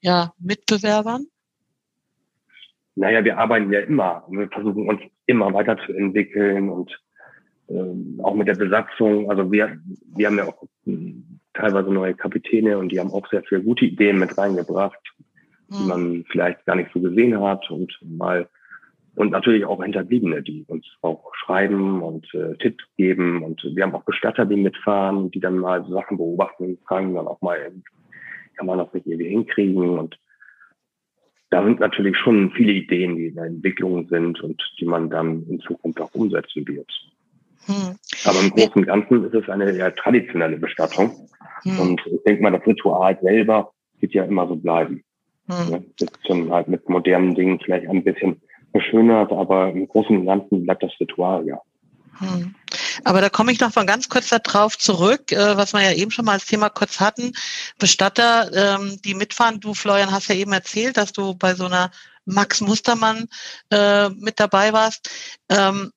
ja, 0.00 0.32
Mitbewerbern? 0.38 1.26
Naja, 2.94 3.24
wir 3.24 3.38
arbeiten 3.38 3.72
ja 3.72 3.80
immer. 3.80 4.24
Wir 4.28 4.48
versuchen 4.48 4.88
uns 4.88 5.00
immer 5.26 5.52
weiterzuentwickeln 5.52 6.68
und 6.68 6.98
ähm, 7.68 8.20
auch 8.22 8.34
mit 8.34 8.48
der 8.48 8.56
Besatzung. 8.56 9.30
Also 9.30 9.52
wir, 9.52 9.78
wir 10.16 10.26
haben 10.26 10.38
ja 10.38 10.46
auch 10.46 10.64
teilweise 11.58 11.92
neue 11.92 12.14
Kapitäne 12.14 12.78
und 12.78 12.90
die 12.90 13.00
haben 13.00 13.10
auch 13.10 13.28
sehr 13.28 13.42
viele 13.42 13.62
gute 13.62 13.84
Ideen 13.84 14.18
mit 14.18 14.36
reingebracht, 14.38 15.00
die 15.68 15.78
hm. 15.78 15.88
man 15.88 16.24
vielleicht 16.30 16.64
gar 16.66 16.76
nicht 16.76 16.90
so 16.94 17.00
gesehen 17.00 17.40
hat 17.40 17.70
und 17.70 17.98
mal 18.02 18.48
und 19.14 19.32
natürlich 19.32 19.64
auch 19.64 19.82
Hinterbliebene, 19.82 20.42
die 20.42 20.64
uns 20.68 20.86
auch 21.02 21.34
schreiben 21.34 22.02
und 22.02 22.32
äh, 22.34 22.56
Tipps 22.58 22.84
geben 22.96 23.42
und 23.42 23.60
wir 23.74 23.82
haben 23.82 23.94
auch 23.94 24.04
Bestatter, 24.04 24.46
die 24.46 24.56
mitfahren, 24.56 25.30
die 25.32 25.40
dann 25.40 25.58
mal 25.58 25.84
Sachen 25.88 26.18
beobachten 26.18 26.64
und 26.64 26.80
fragen 26.86 27.16
dann 27.16 27.26
auch 27.26 27.40
mal, 27.40 27.72
kann 28.56 28.66
man 28.66 28.78
das 28.78 28.92
nicht 28.94 29.06
irgendwie 29.06 29.28
hinkriegen 29.28 29.98
und 29.98 30.16
da 31.50 31.64
sind 31.64 31.80
natürlich 31.80 32.16
schon 32.16 32.52
viele 32.52 32.72
Ideen, 32.72 33.16
die 33.16 33.28
in 33.28 33.34
der 33.34 33.44
Entwicklung 33.44 34.06
sind 34.08 34.40
und 34.40 34.62
die 34.78 34.84
man 34.84 35.10
dann 35.10 35.44
in 35.48 35.58
Zukunft 35.60 36.00
auch 36.00 36.14
umsetzen 36.14 36.68
wird. 36.68 36.92
Hm. 37.68 37.96
Aber 38.24 38.40
im 38.40 38.50
Großen 38.50 38.74
und 38.74 38.86
Ganzen 38.86 39.24
ist 39.24 39.34
es 39.34 39.48
eine 39.48 39.70
eher 39.70 39.94
traditionelle 39.94 40.56
Bestattung. 40.56 41.28
Hm. 41.62 41.78
Und 41.78 42.00
ich 42.06 42.22
denke 42.26 42.42
mal, 42.42 42.50
das 42.50 42.66
Ritual 42.66 43.18
selber 43.22 43.72
wird 44.00 44.14
ja 44.14 44.24
immer 44.24 44.48
so 44.48 44.56
bleiben. 44.56 45.04
Hm. 45.48 45.70
Ja, 45.70 45.78
ist 46.00 46.26
schon 46.26 46.50
halt 46.50 46.68
mit 46.68 46.88
modernen 46.88 47.34
Dingen 47.34 47.60
vielleicht 47.62 47.86
ein 47.88 48.02
bisschen 48.02 48.40
verschönert, 48.72 49.32
aber 49.32 49.70
im 49.70 49.86
Großen 49.86 50.16
und 50.16 50.26
Ganzen 50.26 50.64
bleibt 50.64 50.82
das 50.82 50.92
Ritual, 50.98 51.46
ja. 51.46 51.60
Hm. 52.18 52.54
Aber 53.04 53.20
da 53.20 53.28
komme 53.28 53.52
ich 53.52 53.60
noch 53.60 53.74
mal 53.76 53.86
ganz 53.86 54.08
kurz 54.08 54.28
darauf 54.28 54.76
zurück, 54.76 55.30
äh, 55.30 55.56
was 55.56 55.72
wir 55.72 55.82
ja 55.82 55.92
eben 55.92 56.10
schon 56.10 56.24
mal 56.24 56.32
als 56.32 56.46
Thema 56.46 56.68
kurz 56.68 57.00
hatten. 57.00 57.32
Bestatter, 57.78 58.50
ähm, 58.52 58.98
die 59.04 59.14
mitfahren. 59.14 59.60
Du, 59.60 59.74
Florian, 59.74 60.10
hast 60.10 60.28
ja 60.28 60.34
eben 60.34 60.52
erzählt, 60.52 60.96
dass 60.96 61.12
du 61.12 61.34
bei 61.34 61.54
so 61.54 61.66
einer 61.66 61.90
Max 62.24 62.60
Mustermann 62.60 63.28
äh, 63.70 64.08
mit 64.10 64.40
dabei 64.40 64.72
warst. 64.72 65.10
Ähm, 65.48 65.92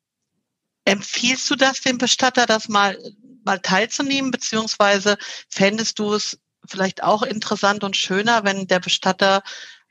Empfiehlst 0.85 1.49
du 1.49 1.55
das 1.55 1.81
dem 1.81 1.97
Bestatter, 1.97 2.45
das 2.45 2.69
mal, 2.69 2.97
mal 3.45 3.59
teilzunehmen, 3.59 4.31
beziehungsweise 4.31 5.17
fändest 5.49 5.99
du 5.99 6.13
es 6.13 6.39
vielleicht 6.67 7.03
auch 7.03 7.23
interessant 7.23 7.83
und 7.83 7.97
schöner, 7.97 8.43
wenn 8.43 8.67
der 8.67 8.79
Bestatter 8.79 9.41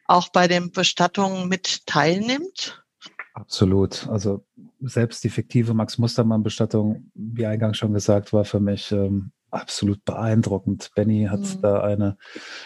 auch 0.07 0.29
bei 0.29 0.49
den 0.49 0.73
Bestattungen 0.73 1.49
mit 1.49 1.87
teilnimmt? 1.87 2.83
Absolut. 3.35 4.09
Also 4.09 4.45
selbst 4.81 5.23
die 5.25 5.31
fiktive 5.31 5.75
Max 5.75 5.99
Mustermann-Bestattung, 5.99 7.11
wie 7.15 7.47
eingangs 7.47 7.79
schon 7.79 7.95
gesagt, 7.95 8.33
war 8.33 8.45
für 8.45 8.61
mich 8.61 8.91
ähm, 8.93 9.33
absolut 9.51 10.05
beeindruckend. 10.05 10.91
Benny 10.95 11.29
hat 11.31 11.41
mhm. 11.41 11.61
da 11.63 11.81
eine 11.81 12.17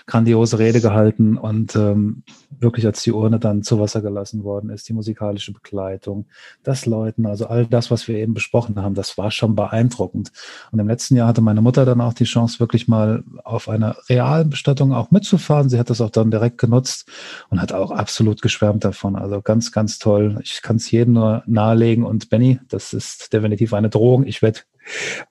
grandiose 0.07 0.59
Rede 0.59 0.80
gehalten 0.80 1.37
und 1.37 1.76
ähm, 1.76 2.22
wirklich, 2.51 2.87
als 2.87 3.03
die 3.03 3.12
Urne 3.12 3.39
dann 3.39 3.62
zu 3.62 3.78
Wasser 3.80 4.03
gelassen 4.03 4.45
worden 4.45 4.70
ist, 4.70 4.89
die 4.89 4.93
musikalische 4.93 5.53
Begleitung, 5.53 6.26
das 6.62 6.87
Läuten, 6.87 7.26
also 7.26 7.47
all 7.47 7.66
das, 7.66 7.91
was 7.91 8.09
wir 8.09 8.16
eben 8.16 8.35
besprochen 8.35 8.80
haben, 8.80 8.95
das 8.95 9.18
war 9.18 9.30
schon 9.30 9.55
beeindruckend. 9.55 10.32
Und 10.70 10.78
im 10.78 10.89
letzten 10.89 11.16
Jahr 11.16 11.28
hatte 11.28 11.41
meine 11.41 11.62
Mutter 11.62 11.85
dann 11.85 12.01
auch 12.01 12.14
die 12.14 12.24
Chance, 12.24 12.61
wirklich 12.61 12.89
mal 12.89 13.24
auf 13.43 13.68
einer 13.68 13.97
realen 14.09 14.51
Bestattung 14.51 14.93
auch 14.93 15.11
mitzufahren. 15.11 15.68
Sie 15.68 15.78
hat 15.78 15.91
das 15.91 16.01
auch 16.01 16.11
dann 16.11 16.30
direkt 16.30 16.59
genutzt 16.59 17.09
und 17.51 17.61
hat 17.61 17.72
auch 17.72 17.91
absolut 17.91 18.43
geschwärmt 18.43 18.85
davon. 18.85 19.16
Also 19.16 19.41
ganz, 19.43 19.72
ganz 19.72 19.99
toll. 19.99 20.39
Ich 20.43 20.62
kann 20.62 20.76
es 20.76 20.91
jedem 20.91 21.14
nur 21.14 21.43
nahelegen. 21.47 22.05
Und 22.05 22.30
Benny, 22.30 22.61
das 22.68 22.93
ist 22.93 23.32
definitiv 23.32 23.72
eine 23.74 23.91
Drohung. 23.91 24.26
Ich 24.26 24.43
werde 24.43 24.61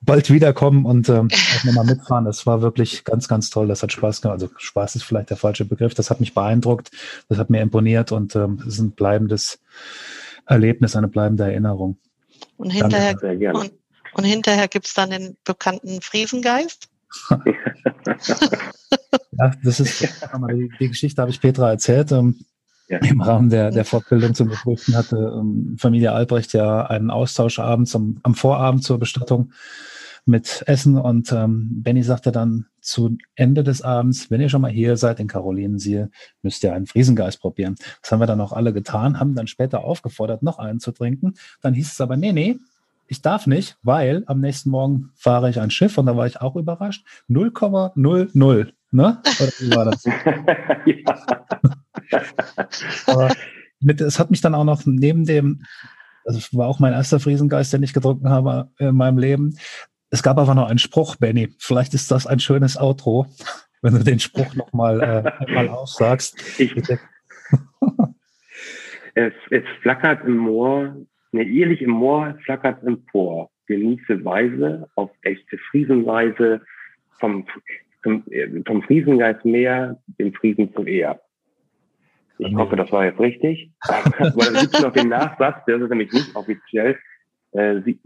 bald 0.00 0.30
wiederkommen 0.30 0.84
und 0.84 1.08
ähm, 1.08 1.28
auch 1.30 1.64
nochmal 1.64 1.86
mitfahren. 1.86 2.24
Das 2.24 2.46
war 2.46 2.62
wirklich 2.62 3.04
ganz, 3.04 3.28
ganz 3.28 3.50
toll. 3.50 3.68
Das 3.68 3.82
hat 3.82 3.92
Spaß 3.92 4.20
gemacht. 4.20 4.40
Also 4.40 4.52
Spaß 4.56 4.96
ist 4.96 5.04
vielleicht 5.04 5.30
der 5.30 5.36
falsche 5.36 5.64
Begriff. 5.64 5.94
Das 5.94 6.10
hat 6.10 6.20
mich 6.20 6.34
beeindruckt. 6.34 6.90
Das 7.28 7.38
hat 7.38 7.50
mir 7.50 7.60
imponiert 7.60 8.12
und 8.12 8.34
ähm, 8.36 8.58
es 8.60 8.74
ist 8.74 8.80
ein 8.80 8.92
bleibendes 8.92 9.60
Erlebnis, 10.46 10.96
eine 10.96 11.08
bleibende 11.08 11.44
Erinnerung. 11.44 11.98
Und 12.56 12.70
hinterher, 12.70 13.16
und, 13.54 13.72
und 14.14 14.24
hinterher 14.24 14.68
gibt 14.68 14.86
es 14.86 14.94
dann 14.94 15.10
den 15.10 15.36
bekannten 15.44 16.00
Friesengeist? 16.00 16.88
ja, 17.30 17.38
das 19.62 19.80
ist 19.80 20.00
die, 20.00 20.08
die 20.80 20.88
Geschichte 20.88 21.22
habe 21.22 21.30
ich 21.30 21.40
Petra 21.40 21.70
erzählt. 21.70 22.10
Ähm, 22.12 22.44
ja. 22.88 22.98
Im 22.98 23.20
Rahmen 23.20 23.48
der, 23.48 23.70
der 23.70 23.84
Fortbildung 23.84 24.34
zum 24.34 24.48
Geprüften 24.48 24.94
hatte 24.96 25.16
ähm, 25.16 25.76
Familie 25.78 26.12
Albrecht 26.12 26.52
ja 26.52 26.86
einen 26.86 27.10
Austauschabend 27.10 27.88
zum, 27.88 28.18
am 28.22 28.34
Vorabend 28.34 28.84
zur 28.84 28.98
Bestattung 28.98 29.52
mit 30.26 30.62
Essen 30.66 30.96
und 30.96 31.32
ähm, 31.32 31.82
Benny 31.82 32.02
sagte 32.02 32.32
dann 32.32 32.66
zu 32.80 33.16
Ende 33.34 33.62
des 33.62 33.82
Abends, 33.82 34.30
wenn 34.30 34.40
ihr 34.40 34.48
schon 34.48 34.62
mal 34.62 34.70
hier 34.70 34.96
seid 34.96 35.20
in 35.20 35.28
Karolinensiel, 35.28 36.10
müsst 36.42 36.62
ihr 36.64 36.74
einen 36.74 36.86
Friesengeist 36.86 37.40
probieren. 37.40 37.76
Das 38.02 38.10
haben 38.10 38.20
wir 38.20 38.26
dann 38.26 38.40
auch 38.40 38.52
alle 38.52 38.72
getan, 38.72 39.20
haben 39.20 39.34
dann 39.34 39.46
später 39.46 39.84
aufgefordert, 39.84 40.42
noch 40.42 40.58
einen 40.58 40.80
zu 40.80 40.92
trinken. 40.92 41.34
Dann 41.60 41.74
hieß 41.74 41.92
es 41.92 42.00
aber, 42.00 42.16
nee, 42.16 42.32
nee, 42.32 42.56
ich 43.06 43.20
darf 43.20 43.46
nicht, 43.46 43.76
weil 43.82 44.24
am 44.26 44.40
nächsten 44.40 44.70
Morgen 44.70 45.10
fahre 45.14 45.50
ich 45.50 45.60
ein 45.60 45.70
Schiff 45.70 45.98
und 45.98 46.06
da 46.06 46.16
war 46.16 46.26
ich 46.26 46.40
auch 46.40 46.56
überrascht. 46.56 47.04
0,00. 47.28 48.72
Ne? 48.90 49.18
Oder 49.40 49.52
wie 49.58 49.74
war 49.74 49.84
das? 49.84 50.04
ja. 50.86 51.76
Aber 53.06 53.34
mit, 53.80 54.00
es 54.00 54.18
hat 54.18 54.30
mich 54.30 54.40
dann 54.40 54.54
auch 54.54 54.64
noch 54.64 54.82
neben 54.86 55.24
dem, 55.24 55.64
das 56.24 56.54
war 56.54 56.68
auch 56.68 56.80
mein 56.80 56.92
erster 56.92 57.20
Friesengeist, 57.20 57.72
den 57.72 57.82
ich 57.82 57.92
gedruckt 57.92 58.24
habe 58.24 58.70
in 58.78 58.96
meinem 58.96 59.18
Leben. 59.18 59.58
Es 60.10 60.22
gab 60.22 60.38
aber 60.38 60.54
noch 60.54 60.68
einen 60.68 60.78
Spruch, 60.78 61.16
Benny. 61.16 61.54
Vielleicht 61.58 61.92
ist 61.92 62.10
das 62.10 62.26
ein 62.26 62.38
schönes 62.38 62.80
Outro, 62.80 63.26
wenn 63.82 63.94
du 63.94 64.04
den 64.04 64.20
Spruch 64.20 64.54
nochmal 64.54 65.02
äh, 65.02 65.44
einmal 65.44 65.68
aussagst. 65.68 66.58
Ich, 66.58 66.74
es, 69.14 69.32
es 69.50 69.64
flackert 69.82 70.24
im 70.24 70.36
Moor, 70.36 70.96
ne, 71.32 71.42
ehrlich 71.42 71.82
im 71.82 71.90
Moor 71.90 72.38
flackert 72.44 72.82
empor. 72.84 73.50
Genieße 73.66 74.24
Weise 74.24 74.88
auf 74.94 75.10
echte 75.22 75.58
Friesenweise 75.70 76.60
vom 77.18 77.46
zum, 78.04 78.22
vom 78.66 78.82
Friesengeist 78.82 79.44
mehr, 79.44 79.98
dem 80.18 80.32
Friesen 80.34 80.72
zu 80.74 80.84
eher. 80.84 81.20
Ich 82.38 82.54
hoffe, 82.54 82.76
das 82.76 82.90
war 82.90 83.04
jetzt 83.04 83.20
richtig. 83.20 83.70
Aber 83.80 84.44
dann 84.44 84.54
gibt 84.54 84.74
es 84.74 84.82
noch 84.82 84.92
den 84.92 85.08
Nachsatz, 85.08 85.64
der 85.66 85.80
ist 85.80 85.88
nämlich 85.88 86.12
nicht 86.12 86.34
offiziell. 86.34 86.98
Äh, 87.52 87.80
sie, 87.84 87.98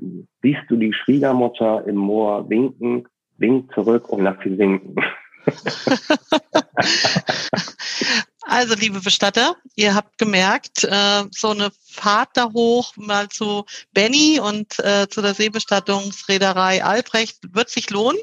siehst 0.42 0.62
du 0.68 0.76
die 0.76 0.92
Schwiegermutter 0.92 1.86
im 1.86 1.96
Moor 1.96 2.48
winken, 2.50 3.08
wink 3.38 3.72
zurück 3.72 4.08
und 4.10 4.22
lass 4.22 4.36
sie 4.44 4.56
sinken. 4.56 4.96
Also, 8.50 8.74
liebe 8.76 9.00
Bestatter, 9.00 9.56
ihr 9.76 9.94
habt 9.94 10.16
gemerkt, 10.16 10.82
äh, 10.82 11.24
so 11.30 11.50
eine 11.50 11.70
Fahrt 11.86 12.30
da 12.32 12.50
hoch 12.50 12.96
mal 12.96 13.28
zu 13.28 13.66
Benny 13.92 14.40
und 14.40 14.78
äh, 14.78 15.06
zu 15.06 15.20
der 15.20 15.34
Seebestattungsreederei 15.34 16.82
Albrecht 16.82 17.40
wird 17.52 17.68
sich 17.68 17.90
lohnen. 17.90 18.18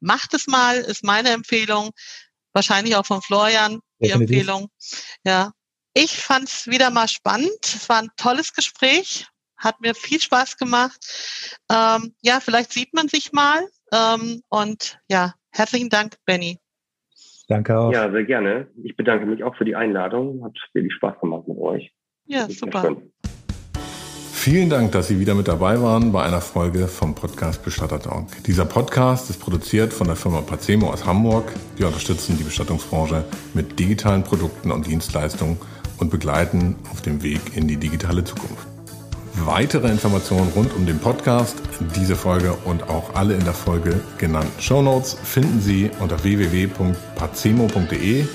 Macht 0.00 0.34
es 0.34 0.48
mal, 0.48 0.78
ist 0.78 1.04
meine 1.04 1.30
Empfehlung. 1.30 1.90
Wahrscheinlich 2.52 2.96
auch 2.96 3.06
von 3.06 3.22
Florian 3.22 3.78
die 4.04 4.08
Definitiv. 4.08 4.36
Empfehlung. 4.38 4.68
Ja. 5.24 5.52
Ich 5.94 6.16
fand 6.16 6.48
es 6.48 6.66
wieder 6.66 6.90
mal 6.90 7.08
spannend. 7.08 7.58
Es 7.62 7.88
war 7.88 8.02
ein 8.02 8.10
tolles 8.16 8.52
Gespräch. 8.52 9.26
Hat 9.56 9.80
mir 9.80 9.94
viel 9.94 10.20
Spaß 10.20 10.56
gemacht. 10.56 10.98
Ähm, 11.70 12.14
ja, 12.20 12.40
vielleicht 12.40 12.72
sieht 12.72 12.92
man 12.94 13.08
sich 13.08 13.32
mal. 13.32 13.68
Ähm, 13.92 14.42
und 14.48 14.98
ja, 15.08 15.34
herzlichen 15.50 15.90
Dank, 15.90 16.16
Benny. 16.26 16.58
Danke 17.48 17.78
auch. 17.78 17.92
Ja, 17.92 18.10
sehr 18.10 18.24
gerne. 18.24 18.68
Ich 18.82 18.96
bedanke 18.96 19.26
mich 19.26 19.44
auch 19.44 19.56
für 19.56 19.64
die 19.64 19.76
Einladung. 19.76 20.44
Hat 20.44 20.56
wirklich 20.72 20.94
Spaß 20.94 21.20
gemacht 21.20 21.46
mit 21.46 21.58
euch. 21.58 21.92
Ja, 22.26 22.48
super. 22.48 22.96
Vielen 24.44 24.68
Dank, 24.68 24.92
dass 24.92 25.08
Sie 25.08 25.18
wieder 25.18 25.34
mit 25.34 25.48
dabei 25.48 25.80
waren 25.80 26.12
bei 26.12 26.22
einer 26.22 26.42
Folge 26.42 26.86
vom 26.86 27.14
Podcast 27.14 27.64
Bestatter 27.64 27.98
Talk. 27.98 28.26
Dieser 28.44 28.66
Podcast 28.66 29.30
ist 29.30 29.40
produziert 29.40 29.94
von 29.94 30.06
der 30.06 30.16
Firma 30.16 30.42
Pacemo 30.42 30.92
aus 30.92 31.06
Hamburg. 31.06 31.50
Wir 31.78 31.86
unterstützen 31.86 32.36
die 32.36 32.44
Bestattungsbranche 32.44 33.24
mit 33.54 33.78
digitalen 33.78 34.22
Produkten 34.22 34.70
und 34.70 34.86
Dienstleistungen 34.86 35.56
und 35.96 36.10
begleiten 36.10 36.76
auf 36.92 37.00
dem 37.00 37.22
Weg 37.22 37.56
in 37.56 37.68
die 37.68 37.78
digitale 37.78 38.22
Zukunft. 38.22 38.66
Weitere 39.46 39.88
Informationen 39.88 40.52
rund 40.54 40.76
um 40.76 40.84
den 40.84 40.98
Podcast, 40.98 41.56
diese 41.96 42.14
Folge 42.14 42.52
und 42.66 42.90
auch 42.90 43.14
alle 43.14 43.32
in 43.32 43.44
der 43.44 43.54
Folge 43.54 43.98
genannten 44.18 44.60
Show 44.60 44.82
Notes 44.82 45.16
finden 45.24 45.62
Sie 45.62 45.90
unter 46.00 46.22
www.pacemo.de 46.22 48.26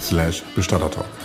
slash 0.00 0.42
Bestattertalk. 0.56 1.17